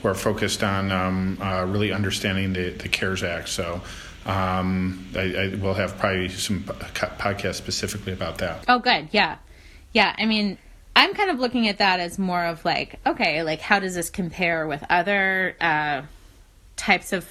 who 0.00 0.08
are 0.08 0.14
focused 0.14 0.62
on 0.62 0.92
um, 0.92 1.38
uh, 1.42 1.64
really 1.64 1.92
understanding 1.92 2.52
the, 2.52 2.70
the 2.70 2.88
CARES 2.88 3.22
Act. 3.22 3.48
So. 3.48 3.80
Um, 4.24 5.04
I, 5.16 5.34
I, 5.34 5.54
will 5.56 5.74
have 5.74 5.98
probably 5.98 6.28
some 6.28 6.60
podcasts 6.60 7.56
specifically 7.56 8.12
about 8.12 8.38
that. 8.38 8.64
Oh, 8.68 8.78
good. 8.78 9.08
Yeah. 9.10 9.38
Yeah, 9.92 10.14
I 10.16 10.26
mean, 10.26 10.58
I'm 10.94 11.12
kind 11.14 11.30
of 11.30 11.40
looking 11.40 11.66
at 11.66 11.78
that 11.78 11.98
as 11.98 12.20
more 12.20 12.44
of 12.44 12.64
like, 12.64 13.00
okay, 13.06 13.42
like 13.42 13.60
how 13.60 13.80
does 13.80 13.96
this 13.96 14.10
compare 14.10 14.68
with 14.68 14.84
other 14.88 15.56
uh, 15.60 16.02
types 16.76 17.12
of 17.12 17.26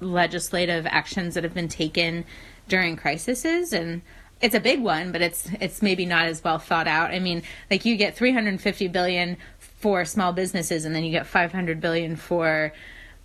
legislative 0.00 0.86
actions 0.86 1.34
that 1.34 1.44
have 1.44 1.54
been 1.54 1.68
taken 1.68 2.24
during 2.68 2.96
crises 2.96 3.72
and 3.72 4.02
it's 4.44 4.54
a 4.54 4.60
big 4.60 4.80
one 4.80 5.10
but 5.10 5.22
it's 5.22 5.48
it's 5.60 5.82
maybe 5.82 6.06
not 6.06 6.26
as 6.26 6.42
well 6.44 6.58
thought 6.58 6.86
out 6.86 7.10
i 7.10 7.18
mean 7.18 7.42
like 7.70 7.84
you 7.84 7.96
get 7.96 8.16
350 8.16 8.88
billion 8.88 9.36
for 9.58 10.04
small 10.04 10.32
businesses 10.32 10.84
and 10.84 10.94
then 10.94 11.04
you 11.04 11.10
get 11.10 11.26
500 11.26 11.80
billion 11.80 12.16
for 12.16 12.72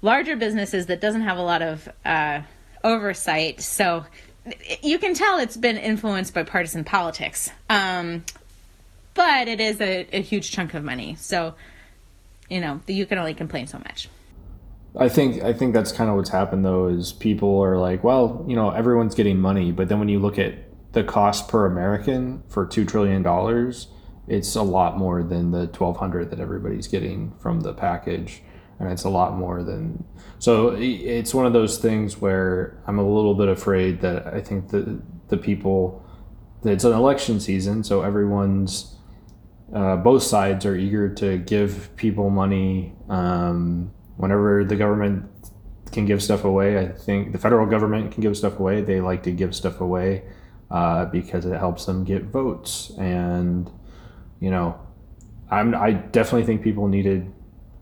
larger 0.01 0.35
businesses 0.35 0.87
that 0.87 1.01
doesn't 1.01 1.21
have 1.21 1.37
a 1.37 1.41
lot 1.41 1.61
of 1.61 1.89
uh, 2.05 2.41
oversight 2.83 3.61
so 3.61 4.05
you 4.81 4.97
can 4.97 5.13
tell 5.13 5.39
it's 5.39 5.57
been 5.57 5.77
influenced 5.77 6.33
by 6.33 6.43
partisan 6.43 6.83
politics 6.83 7.51
um, 7.69 8.23
but 9.19 9.49
it 9.49 9.59
is 9.59 9.81
a, 9.81 10.07
a 10.13 10.21
huge 10.21 10.49
chunk 10.49 10.73
of 10.73 10.81
money. 10.81 11.15
So, 11.19 11.53
you 12.49 12.61
know, 12.61 12.79
you 12.87 13.05
can 13.05 13.17
only 13.17 13.33
complain 13.33 13.67
so 13.67 13.77
much. 13.77 14.07
I 14.97 15.09
think 15.09 15.43
I 15.43 15.51
think 15.51 15.73
that's 15.73 15.91
kind 15.91 16.09
of 16.09 16.15
what's 16.15 16.29
happened 16.29 16.63
though 16.63 16.87
is 16.87 17.11
people 17.11 17.61
are 17.61 17.77
like, 17.77 18.01
well, 18.01 18.45
you 18.47 18.55
know, 18.55 18.69
everyone's 18.69 19.15
getting 19.15 19.37
money, 19.37 19.73
but 19.73 19.89
then 19.89 19.99
when 19.99 20.07
you 20.07 20.19
look 20.19 20.39
at 20.39 20.53
the 20.91 21.03
cost 21.03 21.47
per 21.47 21.65
American 21.65 22.43
for 22.47 22.65
two 22.65 22.85
trillion 22.85 23.21
dollars, 23.21 23.87
it's 24.27 24.55
a 24.55 24.63
lot 24.63 24.97
more 24.97 25.23
than 25.23 25.51
the 25.51 25.67
twelve 25.67 25.97
hundred 25.97 26.29
that 26.31 26.39
everybody's 26.39 26.87
getting 26.87 27.33
from 27.39 27.61
the 27.61 27.73
package, 27.73 28.41
and 28.79 28.91
it's 28.91 29.03
a 29.03 29.09
lot 29.09 29.37
more 29.37 29.63
than. 29.63 30.03
So 30.39 30.75
it's 30.77 31.33
one 31.33 31.45
of 31.45 31.53
those 31.53 31.77
things 31.77 32.17
where 32.17 32.81
I'm 32.87 32.97
a 32.97 33.07
little 33.07 33.35
bit 33.35 33.49
afraid 33.49 34.01
that 34.01 34.27
I 34.27 34.41
think 34.41 34.69
the 34.69 35.01
the 35.27 35.37
people. 35.37 36.05
It's 36.63 36.83
an 36.83 36.91
election 36.91 37.39
season, 37.39 37.85
so 37.85 38.01
everyone's 38.01 38.97
uh, 39.73 39.95
both 39.95 40.23
sides 40.23 40.65
are 40.65 40.75
eager 40.75 41.07
to 41.15 41.37
give 41.37 41.95
people 41.95 42.29
money 42.29 42.93
um, 43.07 43.91
whenever 44.17 44.65
the 44.65 44.75
government 44.75 45.29
can 45.93 46.05
give 46.05 46.21
stuff 46.21 46.43
away. 46.43 46.77
I 46.77 46.89
think 46.89 47.31
the 47.31 47.37
federal 47.37 47.65
government 47.65 48.11
can 48.11 48.21
give 48.21 48.35
stuff 48.35 48.59
away. 48.59 48.81
They 48.81 48.99
like 48.99 49.23
to 49.23 49.31
give 49.31 49.55
stuff 49.55 49.79
away 49.79 50.23
uh, 50.71 51.05
because 51.05 51.45
it 51.45 51.57
helps 51.57 51.85
them 51.85 52.03
get 52.03 52.23
votes. 52.23 52.91
And 52.97 53.69
you 54.39 54.49
know, 54.49 54.79
I'm 55.49 55.75
I 55.75 55.91
definitely 55.91 56.45
think 56.45 56.63
people 56.63 56.87
needed 56.87 57.31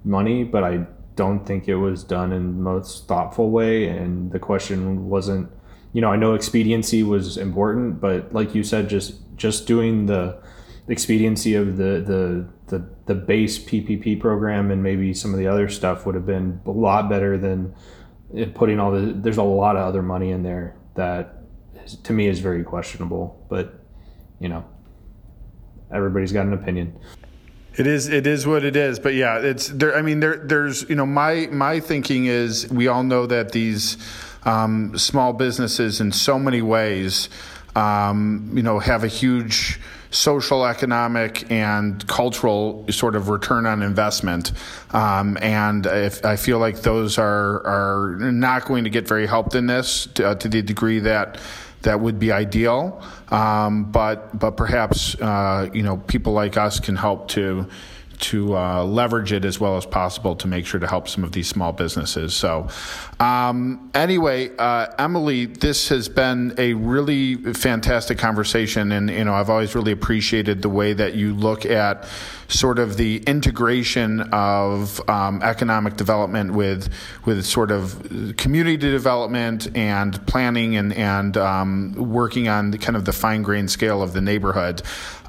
money, 0.04 0.44
but 0.44 0.64
I 0.64 0.86
don't 1.16 1.46
think 1.46 1.68
it 1.68 1.76
was 1.76 2.04
done 2.04 2.32
in 2.32 2.58
the 2.58 2.64
most 2.64 3.08
thoughtful 3.08 3.50
way. 3.50 3.88
And 3.88 4.32
the 4.32 4.40
question 4.40 5.10
wasn't, 5.10 5.50
you 5.92 6.02
know, 6.02 6.12
I 6.12 6.16
know 6.16 6.34
expediency 6.34 7.04
was 7.04 7.38
important, 7.38 8.00
but 8.00 8.34
like 8.34 8.56
you 8.56 8.64
said, 8.64 8.90
just 8.90 9.16
just 9.36 9.68
doing 9.68 10.06
the 10.06 10.42
expediency 10.88 11.56
of 11.56 11.78
the 11.78 12.02
the 12.02 12.48
the, 12.68 12.86
the 13.06 13.16
base 13.16 13.58
PPP 13.58 14.20
program 14.20 14.72
and 14.72 14.84
maybe 14.84 15.14
some 15.14 15.34
of 15.34 15.40
the 15.40 15.48
other 15.48 15.70
stuff 15.70 16.06
would 16.06 16.16
have 16.16 16.26
been 16.26 16.60
a 16.66 16.72
lot 16.72 17.10
better 17.10 17.38
than 17.38 17.74
putting 18.54 18.80
all 18.80 18.92
the. 18.92 19.14
There's 19.14 19.38
a 19.38 19.44
lot 19.44 19.76
of 19.76 19.84
other 19.84 20.02
money 20.02 20.32
in 20.32 20.44
there 20.44 20.76
that 20.96 21.37
to 21.96 22.14
me 22.14 22.28
is 22.28 22.40
very 22.40 22.64
questionable, 22.64 23.46
but 23.50 23.82
you 24.40 24.50
know, 24.50 24.66
everybody's 25.92 26.32
got 26.32 26.46
an 26.46 26.54
opinion. 26.54 27.00
It 27.78 27.86
is. 27.86 28.08
It 28.08 28.26
is 28.26 28.48
what 28.48 28.64
it 28.64 28.76
is. 28.76 29.00
But 29.00 29.14
yeah, 29.14 29.38
it's 29.38 29.68
there. 29.68 29.96
I 29.96 30.02
mean, 30.02 30.20
there. 30.20 30.38
There's. 30.38 30.90
You 30.90 30.96
know, 30.96 31.06
my 31.06 31.48
my 31.52 31.80
thinking 31.80 32.26
is 32.26 32.68
we 32.70 32.88
all 32.88 33.04
know 33.04 33.28
that 33.28 33.52
these 33.52 33.98
um, 34.46 34.98
small 34.98 35.32
businesses, 35.34 36.02
in 36.02 36.12
so 36.12 36.40
many 36.40 36.64
ways, 36.64 37.30
um, 37.76 38.52
you 38.56 38.64
know, 38.64 38.80
have 38.80 39.04
a 39.04 39.08
huge 39.08 39.80
social, 40.10 40.66
economic, 40.66 41.52
and 41.52 42.08
cultural 42.08 42.86
sort 42.90 43.16
of 43.16 43.30
return 43.30 43.68
on 43.68 43.84
investment. 43.84 44.54
Um, 44.92 45.38
and 45.42 45.86
if, 45.86 46.26
I 46.26 46.36
feel 46.36 46.58
like 46.58 46.82
those 46.82 47.20
are 47.20 47.62
are 47.68 48.16
not 48.18 48.66
going 48.66 48.86
to 48.86 48.90
get 48.90 49.08
very 49.08 49.28
helped 49.28 49.54
in 49.54 49.68
this 49.68 50.08
to, 50.16 50.30
uh, 50.30 50.36
to 50.36 50.48
the 50.48 50.64
degree 50.64 51.00
that 51.00 51.40
that 51.88 52.02
would 52.02 52.20
be 52.20 52.34
ideal. 52.34 53.02
Um, 53.30 53.92
but 53.92 54.38
but 54.38 54.58
perhaps 54.58 55.16
uh, 55.16 55.70
you 55.74 55.84
know 55.84 55.98
people 55.98 56.34
like 56.34 56.58
us 56.58 56.80
can 56.80 56.96
help 56.98 57.30
to 57.30 57.68
to 58.20 58.58
uh, 58.58 58.84
leverage 58.84 59.32
it 59.32 59.46
as 59.46 59.60
well 59.60 59.78
as 59.78 59.86
possible 59.86 60.36
to 60.36 60.48
make 60.48 60.66
sure 60.66 60.80
to 60.80 60.88
help 60.88 61.08
some 61.08 61.24
of 61.24 61.32
these 61.32 61.48
small 61.48 61.72
businesses. 61.72 62.34
So, 62.34 62.68
um, 63.20 63.92
anyway, 63.94 64.50
uh, 64.58 64.88
Emily, 64.98 65.46
this 65.46 65.90
has 65.90 66.10
been 66.10 66.56
a 66.58 66.74
really 66.74 67.36
fantastic 67.54 68.18
conversation, 68.18 68.92
and 68.92 69.10
you 69.10 69.24
know 69.24 69.34
I've 69.34 69.50
always 69.50 69.74
really 69.74 69.94
appreciated 69.94 70.62
the 70.62 70.70
way 70.70 70.94
that 70.94 71.14
you 71.16 71.34
look 71.34 71.66
at 71.66 72.06
sort 72.48 72.80
of 72.80 72.98
the 72.98 73.18
integration 73.28 74.22
of 74.32 75.08
um, 75.10 75.42
economic 75.44 75.98
development 75.98 76.54
with 76.54 76.90
with 77.26 77.46
sort 77.46 77.72
of 77.72 78.34
community 78.38 78.78
development 78.78 79.68
and 79.76 80.26
planning 80.28 80.76
and 80.76 80.94
and 80.94 81.38
um, 81.38 81.94
working 81.94 82.48
on 82.48 82.72
the, 82.72 82.78
kind 82.78 82.96
of 82.96 83.06
the 83.06 83.14
fine 83.14 83.42
grained 83.42 83.72
scale 83.72 84.02
of 84.02 84.14
the 84.14 84.22
neighborhood. 84.22 84.82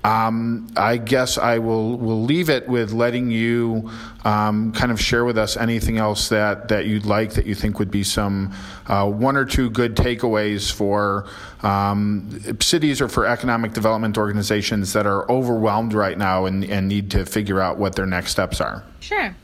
Um, 0.05 0.69
I 0.77 0.97
guess 0.97 1.39
I 1.39 1.59
will 1.59 1.99
will 1.99 2.23
leave 2.23 2.49
it 2.49 2.69
with 2.69 2.93
letting 2.93 3.31
you 3.31 3.91
um, 4.29 4.73
kind 4.73 4.93
of 4.93 5.01
share 5.01 5.25
with 5.25 5.39
us 5.39 5.57
anything 5.57 5.97
else 5.97 6.29
that, 6.29 6.69
that 6.69 6.85
you'd 6.85 7.07
like 7.07 7.33
that 7.33 7.47
you 7.47 7.55
think 7.55 7.79
would 7.79 7.91
be 7.91 8.05
some 8.05 8.53
uh, 8.87 9.11
one 9.11 9.39
or 9.39 9.47
two 9.47 9.71
good 9.71 9.97
takeaways 9.97 10.71
for 10.71 11.27
um, 11.63 12.39
cities 12.61 13.01
or 13.01 13.09
for 13.09 13.25
economic 13.25 13.73
development 13.73 14.19
organizations 14.19 14.93
that 14.93 15.07
are 15.07 15.31
overwhelmed 15.33 15.95
right 15.95 16.19
now 16.19 16.45
and, 16.45 16.63
and 16.65 16.89
need 16.89 17.11
to 17.11 17.25
figure 17.25 17.59
out 17.59 17.79
what 17.79 17.97
their 17.97 18.05
next 18.05 18.31
steps 18.31 18.61
are. 18.61 18.85
Sure. 19.01 19.35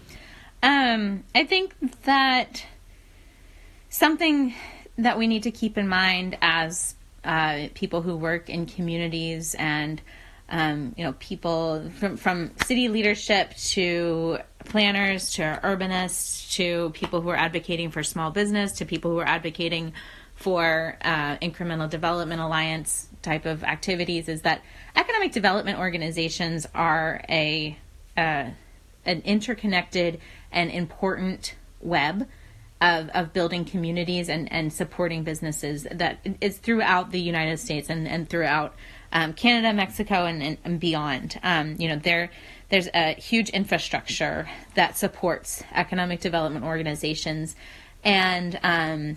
Um, 0.62 1.24
I 1.34 1.44
think 1.44 1.74
that 2.02 2.66
something 3.88 4.54
that 4.98 5.16
we 5.16 5.26
need 5.26 5.44
to 5.44 5.50
keep 5.50 5.78
in 5.78 5.88
mind 5.88 6.36
as 6.42 6.94
uh, 7.24 7.68
people 7.72 8.02
who 8.02 8.18
work 8.18 8.50
in 8.50 8.66
communities 8.66 9.54
and 9.54 10.02
um, 10.54 10.94
you 10.96 11.02
know, 11.02 11.14
people 11.14 11.90
from, 11.98 12.16
from 12.16 12.52
city 12.64 12.88
leadership 12.88 13.56
to 13.56 14.38
planners 14.60 15.32
to 15.32 15.42
urbanists 15.64 16.54
to 16.54 16.90
people 16.90 17.20
who 17.20 17.28
are 17.28 17.36
advocating 17.36 17.90
for 17.90 18.04
small 18.04 18.30
business 18.30 18.70
to 18.70 18.84
people 18.84 19.10
who 19.10 19.18
are 19.18 19.26
advocating 19.26 19.92
for 20.36 20.96
uh, 21.02 21.36
incremental 21.38 21.90
development 21.90 22.40
alliance 22.40 23.08
type 23.20 23.46
of 23.46 23.64
activities 23.64 24.28
is 24.28 24.42
that 24.42 24.62
economic 24.94 25.32
development 25.32 25.76
organizations 25.80 26.68
are 26.72 27.20
a 27.28 27.76
uh, 28.16 28.48
an 29.06 29.22
interconnected 29.24 30.20
and 30.52 30.70
important 30.70 31.56
web 31.80 32.28
of, 32.80 33.08
of 33.10 33.32
building 33.32 33.64
communities 33.64 34.28
and, 34.28 34.50
and 34.52 34.72
supporting 34.72 35.24
businesses 35.24 35.84
that 35.90 36.18
is 36.40 36.58
throughout 36.58 37.10
the 37.10 37.20
United 37.20 37.58
States 37.58 37.90
and, 37.90 38.06
and 38.06 38.28
throughout 38.28 38.74
um, 39.14 39.32
Canada, 39.32 39.72
Mexico, 39.72 40.26
and, 40.26 40.42
and, 40.42 40.58
and 40.64 40.80
beyond. 40.80 41.38
Um, 41.42 41.76
you 41.78 41.88
know, 41.88 41.96
there 41.96 42.30
there's 42.68 42.88
a 42.92 43.14
huge 43.14 43.50
infrastructure 43.50 44.48
that 44.74 44.98
supports 44.98 45.62
economic 45.72 46.20
development 46.20 46.64
organizations, 46.64 47.54
and 48.02 48.58
um, 48.62 49.16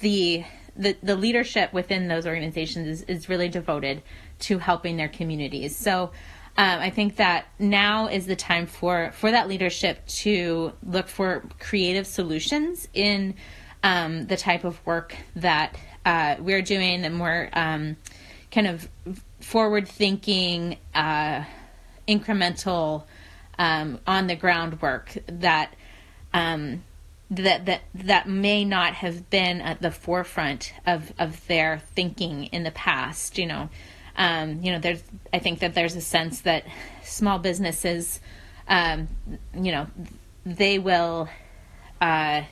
the, 0.00 0.44
the 0.76 0.96
the 1.02 1.16
leadership 1.16 1.72
within 1.72 2.06
those 2.08 2.26
organizations 2.26 2.86
is, 2.86 3.02
is 3.08 3.28
really 3.28 3.48
devoted 3.48 4.02
to 4.40 4.58
helping 4.58 4.96
their 4.96 5.08
communities. 5.08 5.76
So. 5.76 6.12
Um, 6.54 6.80
I 6.80 6.90
think 6.90 7.16
that 7.16 7.46
now 7.58 8.08
is 8.08 8.26
the 8.26 8.36
time 8.36 8.66
for 8.66 9.10
for 9.14 9.30
that 9.30 9.48
leadership 9.48 10.06
to 10.06 10.74
look 10.82 11.08
for 11.08 11.44
creative 11.58 12.06
solutions 12.06 12.86
in 12.92 13.36
um, 13.82 14.26
the 14.26 14.36
type 14.36 14.64
of 14.64 14.84
work 14.84 15.16
that 15.36 15.74
uh, 16.04 16.36
we're 16.40 16.60
doing, 16.60 17.06
and 17.06 17.18
we're 17.18 17.48
um, 17.54 17.96
kind 18.50 18.66
of 18.66 18.88
forward 19.42 19.88
thinking, 19.88 20.78
uh, 20.94 21.44
incremental, 22.08 23.04
um, 23.58 24.00
on 24.06 24.26
the 24.26 24.36
ground 24.36 24.80
work 24.80 25.16
that 25.26 25.74
um, 26.32 26.82
that 27.30 27.66
that 27.66 27.82
that 27.94 28.28
may 28.28 28.64
not 28.64 28.94
have 28.94 29.30
been 29.30 29.60
at 29.60 29.80
the 29.80 29.90
forefront 29.90 30.72
of 30.86 31.12
of 31.18 31.46
their 31.46 31.82
thinking 31.94 32.44
in 32.46 32.62
the 32.62 32.70
past. 32.70 33.38
You 33.38 33.46
know, 33.46 33.68
um, 34.16 34.60
you 34.62 34.72
know, 34.72 34.78
there's 34.78 35.02
I 35.32 35.38
think 35.38 35.60
that 35.60 35.74
there's 35.74 35.96
a 35.96 36.00
sense 36.00 36.42
that 36.42 36.64
small 37.02 37.38
businesses, 37.38 38.20
um, 38.68 39.08
you 39.54 39.72
know, 39.72 39.86
they 40.44 40.78
will 40.78 41.28
uh, 42.00 42.42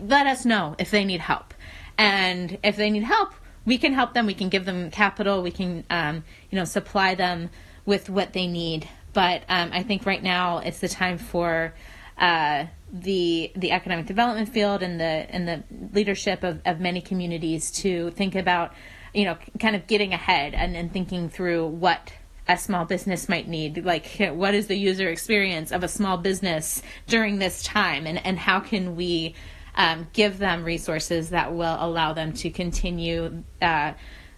let 0.00 0.26
us 0.26 0.44
know 0.44 0.76
if 0.78 0.90
they 0.90 1.04
need 1.04 1.20
help, 1.20 1.54
and 1.98 2.58
if 2.62 2.76
they 2.76 2.90
need 2.90 3.04
help, 3.04 3.34
we 3.66 3.78
can 3.78 3.92
help 3.92 4.14
them. 4.14 4.26
We 4.26 4.34
can 4.34 4.48
give 4.48 4.64
them 4.64 4.90
capital. 4.90 5.42
We 5.42 5.50
can, 5.50 5.84
um, 5.90 6.24
you 6.50 6.58
know, 6.58 6.64
supply 6.64 7.14
them 7.14 7.50
with 7.86 8.10
what 8.10 8.32
they 8.32 8.46
need. 8.46 8.88
But 9.12 9.42
um, 9.48 9.70
I 9.72 9.82
think 9.82 10.06
right 10.06 10.22
now 10.22 10.58
it's 10.58 10.80
the 10.80 10.88
time 10.88 11.18
for 11.18 11.74
uh, 12.18 12.66
the 12.92 13.52
the 13.56 13.72
economic 13.72 14.06
development 14.06 14.48
field 14.48 14.82
and 14.82 15.00
the 15.00 15.04
and 15.04 15.48
the 15.48 15.62
leadership 15.92 16.42
of, 16.42 16.60
of 16.64 16.80
many 16.80 17.00
communities 17.00 17.70
to 17.72 18.10
think 18.10 18.34
about, 18.34 18.72
you 19.12 19.24
know, 19.24 19.36
kind 19.58 19.76
of 19.76 19.86
getting 19.86 20.12
ahead 20.12 20.54
and, 20.54 20.76
and 20.76 20.92
thinking 20.92 21.28
through 21.28 21.66
what 21.66 22.12
a 22.46 22.58
small 22.58 22.84
business 22.84 23.26
might 23.26 23.48
need 23.48 23.86
like 23.86 24.06
what 24.18 24.54
is 24.54 24.66
the 24.66 24.76
user 24.76 25.08
experience 25.08 25.72
of 25.72 25.82
a 25.82 25.88
small 25.88 26.18
business 26.18 26.82
during 27.06 27.38
this 27.38 27.62
time 27.62 28.06
and 28.06 28.24
and 28.26 28.38
how 28.38 28.60
can 28.60 28.96
we 28.96 29.34
um, 29.76 30.06
give 30.12 30.38
them 30.38 30.64
resources 30.64 31.30
that 31.30 31.52
will 31.52 31.76
allow 31.80 32.12
them 32.12 32.32
to 32.34 32.50
continue 32.50 33.42
uh, 33.60 33.92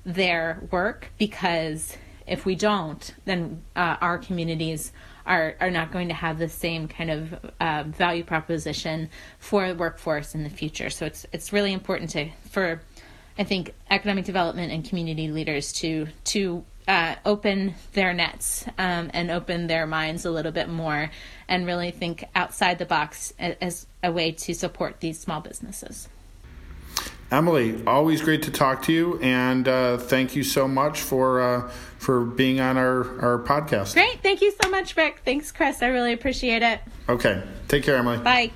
their 0.05 0.63
work 0.71 1.11
because 1.19 1.97
if 2.27 2.45
we 2.45 2.55
don't, 2.55 3.15
then 3.25 3.63
uh, 3.75 3.97
our 4.01 4.19
communities 4.19 4.93
are, 5.27 5.57
are 5.61 5.71
not 5.71 5.93
going 5.93 6.09
to 6.09 6.15
have 6.15 6.39
the 6.39 6.49
same 6.49 6.89
kind 6.89 7.11
of 7.11 7.35
uh, 7.61 7.85
value 7.87 8.25
proposition 8.25 9.11
for 9.39 9.69
the 9.69 9.75
workforce 9.75 10.35
in 10.35 10.43
the 10.45 10.51
future. 10.51 10.91
So 10.91 11.07
it's 11.07 11.27
it's 11.33 11.53
really 11.53 11.73
important 11.73 12.11
to 12.11 12.31
for 12.49 12.81
I 13.39 13.45
think 13.45 13.75
economic 13.91 14.25
development 14.25 14.73
and 14.73 14.85
community 14.89 15.29
leaders 15.29 15.73
to 15.75 16.07
to 16.25 16.65
uh, 16.89 17.17
open 17.25 17.75
their 17.93 18.13
nets 18.13 18.65
um, 18.79 19.11
and 19.13 19.31
open 19.31 19.67
their 19.67 19.87
minds 19.87 20.25
a 20.25 20.31
little 20.31 20.53
bit 20.53 20.69
more 20.69 21.11
and 21.49 21.67
really 21.67 21.91
think 21.91 22.25
outside 22.35 22.79
the 22.79 22.87
box 22.87 23.33
as 23.39 23.87
a 24.03 24.13
way 24.13 24.33
to 24.33 24.55
support 24.55 25.01
these 25.01 25.19
small 25.19 25.41
businesses. 25.41 26.09
Emily, 27.31 27.85
always 27.87 28.23
great 28.23 28.45
to 28.45 28.53
talk 28.53 28.83
to 28.83 28.93
you, 28.93 29.19
and 29.21 29.67
uh, 29.67 29.99
thank 29.99 30.37
you 30.37 30.45
so 30.45 30.69
much 30.69 31.01
for 31.01 31.41
uh, 31.41 31.69
for 31.99 32.25
being 32.25 32.61
on 32.61 32.77
our, 32.77 33.01
our 33.21 33.39
podcast. 33.43 33.95
Great, 33.95 34.23
thank 34.23 34.41
you 34.41 34.53
so 34.63 34.71
much, 34.71 34.97
Rick. 34.97 35.23
Thanks, 35.25 35.51
Chris. 35.51 35.83
I 35.83 35.89
really 35.89 36.13
appreciate 36.13 36.63
it. 36.63 36.81
Okay, 37.09 37.43
take 37.67 37.83
care, 37.83 37.97
Emily. 37.97 38.19
Bye. 38.19 38.53